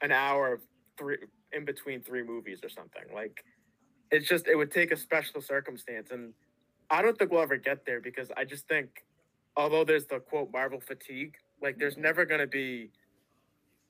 an 0.00 0.12
hour 0.12 0.52
of 0.52 0.60
three 0.96 1.16
in 1.52 1.64
between 1.64 2.02
three 2.02 2.22
movies 2.22 2.60
or 2.62 2.68
something. 2.68 3.04
Like 3.12 3.44
it's 4.12 4.28
just 4.28 4.46
it 4.46 4.56
would 4.56 4.70
take 4.70 4.92
a 4.92 4.96
special 4.96 5.40
circumstance, 5.40 6.12
and 6.12 6.32
I 6.90 7.02
don't 7.02 7.18
think 7.18 7.32
we'll 7.32 7.42
ever 7.42 7.56
get 7.56 7.84
there 7.84 8.00
because 8.00 8.30
I 8.36 8.44
just 8.44 8.68
think, 8.68 9.04
although 9.56 9.82
there's 9.82 10.06
the 10.06 10.20
quote 10.20 10.52
Marvel 10.52 10.80
fatigue, 10.80 11.34
like 11.64 11.78
there's 11.78 11.96
never 11.96 12.24
gonna 12.24 12.46
be. 12.46 12.90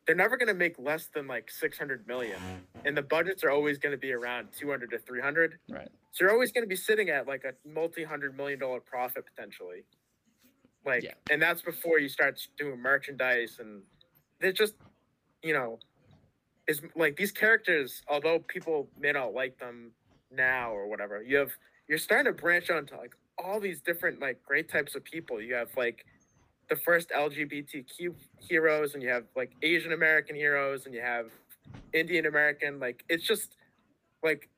They're 0.06 0.14
never 0.16 0.36
gonna 0.36 0.54
make 0.54 0.78
less 0.78 1.08
than 1.14 1.26
like 1.26 1.50
six 1.50 1.76
hundred 1.78 2.06
million, 2.06 2.38
and 2.84 2.96
the 2.96 3.02
budgets 3.02 3.42
are 3.44 3.50
always 3.50 3.78
gonna 3.78 3.96
be 3.98 4.12
around 4.12 4.48
two 4.58 4.70
hundred 4.70 4.90
to 4.92 4.98
three 4.98 5.20
hundred. 5.20 5.58
Right. 5.68 5.88
So 6.12 6.24
you're 6.24 6.32
always 6.32 6.52
gonna 6.52 6.66
be 6.66 6.76
sitting 6.76 7.08
at 7.10 7.26
like 7.26 7.44
a 7.44 7.52
multi-hundred 7.68 8.36
million 8.36 8.58
dollar 8.60 8.80
profit 8.80 9.24
potentially. 9.26 9.84
Like, 10.86 11.02
Yeah. 11.02 11.14
and 11.30 11.40
that's 11.42 11.62
before 11.62 11.98
you 11.98 12.08
start 12.10 12.38
doing 12.58 12.78
merchandise 12.80 13.56
and 13.58 13.82
they're 14.40 14.52
just, 14.52 14.74
you 15.42 15.54
know, 15.54 15.78
is 16.68 16.82
like 16.94 17.16
these 17.16 17.32
characters. 17.32 18.02
Although 18.06 18.40
people 18.40 18.88
may 18.98 19.12
not 19.12 19.32
like 19.32 19.58
them 19.58 19.92
now 20.30 20.72
or 20.72 20.86
whatever, 20.86 21.22
you 21.22 21.38
have 21.38 21.52
you're 21.88 21.98
starting 21.98 22.26
to 22.32 22.38
branch 22.40 22.68
out 22.70 22.78
into 22.78 22.96
like 22.96 23.14
all 23.38 23.58
these 23.58 23.80
different 23.80 24.20
like 24.20 24.42
great 24.42 24.68
types 24.70 24.94
of 24.94 25.02
people. 25.02 25.40
You 25.40 25.54
have 25.54 25.70
like 25.76 26.04
the 26.68 26.76
first 26.76 27.10
LGBTQ 27.10 28.14
heroes, 28.40 28.94
and 28.94 29.02
you 29.02 29.08
have 29.10 29.24
like 29.36 29.52
Asian 29.62 29.92
American 29.92 30.36
heroes, 30.36 30.86
and 30.86 30.94
you 30.94 31.00
have 31.00 31.26
Indian 31.92 32.26
American. 32.26 32.80
Like 32.80 33.04
it's 33.08 33.24
just 33.24 33.56
like 34.22 34.48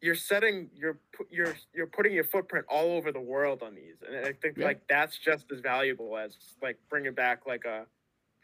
you're 0.00 0.14
setting 0.14 0.68
you're 0.74 0.98
you're 1.30 1.56
you're 1.74 1.86
putting 1.86 2.12
your 2.12 2.24
footprint 2.24 2.66
all 2.68 2.92
over 2.96 3.12
the 3.12 3.20
world 3.20 3.62
on 3.62 3.74
these, 3.74 3.96
and 4.06 4.16
I 4.26 4.32
think 4.32 4.56
Yeah. 4.58 4.66
like 4.66 4.86
that's 4.88 5.18
just 5.18 5.50
as 5.52 5.60
valuable 5.60 6.16
as 6.16 6.36
like 6.62 6.78
bringing 6.88 7.12
back 7.14 7.46
like 7.46 7.64
a 7.64 7.86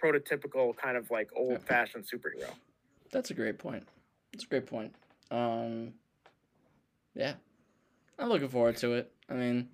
prototypical 0.02 0.76
kind 0.76 0.96
of 0.96 1.10
like 1.10 1.30
old 1.36 1.62
fashioned 1.62 2.04
superhero. 2.04 2.50
That's 3.12 3.30
a 3.30 3.34
great 3.34 3.58
point. 3.58 3.86
That's 4.32 4.44
a 4.44 4.48
great 4.48 4.66
point. 4.66 4.94
Um, 5.30 5.92
yeah, 7.14 7.34
I'm 8.18 8.28
looking 8.28 8.48
forward 8.48 8.76
to 8.78 8.94
it. 8.94 9.12
I 9.28 9.34
mean, 9.34 9.68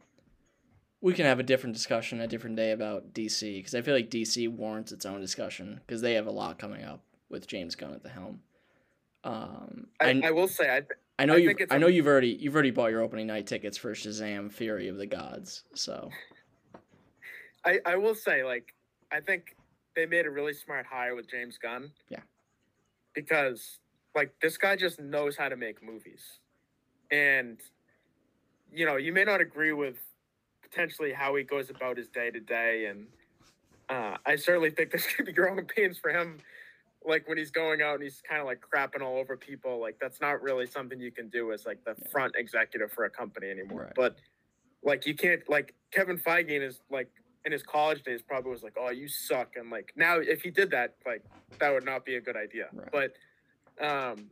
we 1.00 1.14
can 1.14 1.26
have 1.26 1.38
a 1.38 1.44
different 1.44 1.74
discussion 1.74 2.20
a 2.20 2.26
different 2.26 2.56
day 2.56 2.72
about 2.72 3.12
DC 3.12 3.56
because 3.58 3.74
I 3.74 3.82
feel 3.82 3.94
like 3.94 4.10
DC 4.10 4.48
warrants 4.48 4.92
its 4.92 5.06
own 5.06 5.20
discussion 5.20 5.80
because 5.86 6.00
they 6.00 6.14
have 6.14 6.26
a 6.26 6.32
lot 6.32 6.58
coming 6.58 6.84
up 6.84 7.02
with 7.28 7.46
James 7.46 7.74
Gunn 7.74 7.94
at 7.94 8.02
the 8.02 8.08
helm. 8.08 8.40
Um, 9.24 9.88
I, 10.00 10.10
I, 10.10 10.20
I 10.24 10.30
will 10.30 10.48
say 10.48 10.70
I 10.70 10.82
I 11.18 11.24
know 11.26 11.36
you 11.36 11.54
I 11.70 11.76
a- 11.76 11.78
know 11.78 11.88
you've 11.88 12.06
already 12.06 12.36
you've 12.40 12.54
already 12.54 12.70
bought 12.70 12.90
your 12.90 13.02
opening 13.02 13.26
night 13.26 13.46
tickets 13.46 13.76
for 13.76 13.92
Shazam: 13.92 14.50
Fury 14.52 14.88
of 14.88 14.96
the 14.96 15.06
Gods. 15.06 15.64
So 15.74 16.10
I, 17.64 17.80
I 17.84 17.96
will 17.96 18.14
say, 18.14 18.44
like, 18.44 18.74
I 19.12 19.20
think 19.20 19.56
they 19.94 20.06
made 20.06 20.26
a 20.26 20.30
really 20.30 20.54
smart 20.54 20.86
hire 20.86 21.14
with 21.14 21.28
James 21.28 21.58
Gunn. 21.58 21.90
Yeah. 22.08 22.20
Because, 23.14 23.80
like, 24.14 24.34
this 24.40 24.56
guy 24.56 24.76
just 24.76 25.00
knows 25.00 25.36
how 25.36 25.48
to 25.48 25.56
make 25.56 25.82
movies. 25.82 26.22
And, 27.10 27.58
you 28.72 28.86
know, 28.86 28.96
you 28.96 29.12
may 29.12 29.24
not 29.24 29.40
agree 29.40 29.72
with 29.72 29.96
potentially 30.70 31.12
how 31.12 31.34
he 31.34 31.44
goes 31.44 31.70
about 31.70 31.96
his 31.96 32.08
day 32.08 32.30
to 32.30 32.40
day. 32.40 32.86
And 32.86 33.06
uh, 33.88 34.16
I 34.26 34.36
certainly 34.36 34.70
think 34.70 34.90
there's 34.92 35.04
going 35.04 35.16
to 35.18 35.24
be 35.24 35.32
growing 35.32 35.64
pains 35.64 35.98
for 35.98 36.10
him. 36.10 36.38
Like 37.04 37.28
when 37.28 37.38
he's 37.38 37.50
going 37.50 37.80
out 37.80 37.94
and 37.94 38.02
he's 38.02 38.20
kind 38.28 38.40
of 38.40 38.46
like 38.46 38.60
crapping 38.60 39.02
all 39.02 39.18
over 39.18 39.36
people, 39.36 39.80
like 39.80 39.98
that's 40.00 40.20
not 40.20 40.42
really 40.42 40.66
something 40.66 41.00
you 41.00 41.12
can 41.12 41.28
do 41.28 41.52
as 41.52 41.64
like 41.64 41.84
the 41.84 41.94
front 42.10 42.34
executive 42.36 42.92
for 42.92 43.04
a 43.04 43.10
company 43.10 43.50
anymore. 43.50 43.84
Right. 43.84 43.92
But 43.94 44.16
like 44.82 45.06
you 45.06 45.14
can't 45.14 45.48
like 45.48 45.74
Kevin 45.92 46.18
Feige 46.18 46.50
in 46.50 46.62
his 46.62 46.80
like 46.90 47.08
in 47.44 47.52
his 47.52 47.62
college 47.62 48.02
days 48.02 48.20
probably 48.20 48.50
was 48.50 48.62
like, 48.62 48.76
"Oh, 48.78 48.90
you 48.90 49.08
suck," 49.08 49.54
and 49.56 49.70
like 49.70 49.92
now 49.96 50.18
if 50.18 50.42
he 50.42 50.50
did 50.50 50.70
that, 50.72 50.96
like 51.06 51.24
that 51.60 51.72
would 51.72 51.84
not 51.84 52.04
be 52.04 52.16
a 52.16 52.20
good 52.20 52.36
idea. 52.36 52.66
Right. 52.72 53.12
But 53.78 53.84
um, 53.84 54.26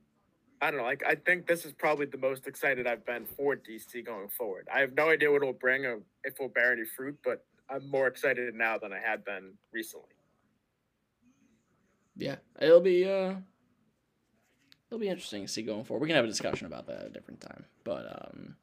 I 0.60 0.70
don't 0.70 0.78
know. 0.78 0.86
Like 0.86 1.02
I 1.06 1.14
think 1.14 1.46
this 1.46 1.64
is 1.64 1.72
probably 1.72 2.06
the 2.06 2.18
most 2.18 2.46
excited 2.46 2.86
I've 2.86 3.04
been 3.04 3.26
for 3.26 3.56
DC 3.56 4.04
going 4.04 4.28
forward. 4.28 4.68
I 4.74 4.80
have 4.80 4.94
no 4.94 5.10
idea 5.10 5.30
what 5.30 5.42
it'll 5.42 5.52
bring 5.52 5.84
or 5.84 6.00
if 6.24 6.34
it'll 6.34 6.48
bear 6.48 6.72
any 6.72 6.84
fruit, 6.84 7.18
but 7.24 7.44
I'm 7.68 7.88
more 7.90 8.06
excited 8.06 8.54
now 8.54 8.78
than 8.78 8.92
I 8.92 8.98
had 8.98 9.24
been 9.24 9.52
recently. 9.72 10.08
yeah, 12.16 12.36
it'll 12.60 12.80
be 12.80 13.04
uh, 13.04 13.34
it'll 14.88 15.00
be 15.00 15.08
interesting 15.08 15.42
to 15.42 15.48
see 15.48 15.62
going 15.62 15.84
forward. 15.84 16.02
We 16.02 16.08
can 16.08 16.16
have 16.16 16.24
a 16.24 16.28
discussion 16.28 16.66
about 16.66 16.86
that 16.86 17.00
at 17.00 17.06
a 17.06 17.10
different 17.10 17.40
time. 17.40 17.64
But 17.84 18.06
um, 18.32 18.56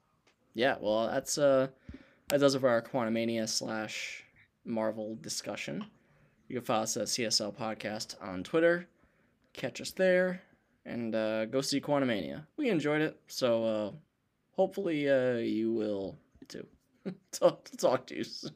yeah, 0.53 0.75
well, 0.79 1.07
that's 1.07 1.37
uh, 1.37 1.67
that 2.29 2.39
does 2.39 2.55
it 2.55 2.59
for 2.59 2.69
our 2.69 2.81
Quantumania 2.81 3.47
slash 3.47 4.23
Marvel 4.65 5.17
discussion. 5.21 5.85
You 6.47 6.57
can 6.57 6.65
follow 6.65 6.83
us 6.83 6.97
at 6.97 7.07
CSL 7.07 7.55
Podcast 7.55 8.15
on 8.21 8.43
Twitter. 8.43 8.87
Catch 9.53 9.81
us 9.81 9.91
there, 9.91 10.41
and 10.85 11.15
uh, 11.15 11.45
go 11.45 11.61
see 11.61 11.81
Quantumania. 11.81 12.45
We 12.57 12.69
enjoyed 12.69 13.01
it, 13.01 13.19
so 13.27 13.63
uh, 13.65 13.91
hopefully 14.51 15.09
uh, 15.09 15.37
you 15.37 15.73
will 15.73 16.17
too. 16.47 16.65
talk, 17.31 17.69
talk 17.77 18.07
to 18.07 18.17
you 18.17 18.23
soon. 18.23 18.51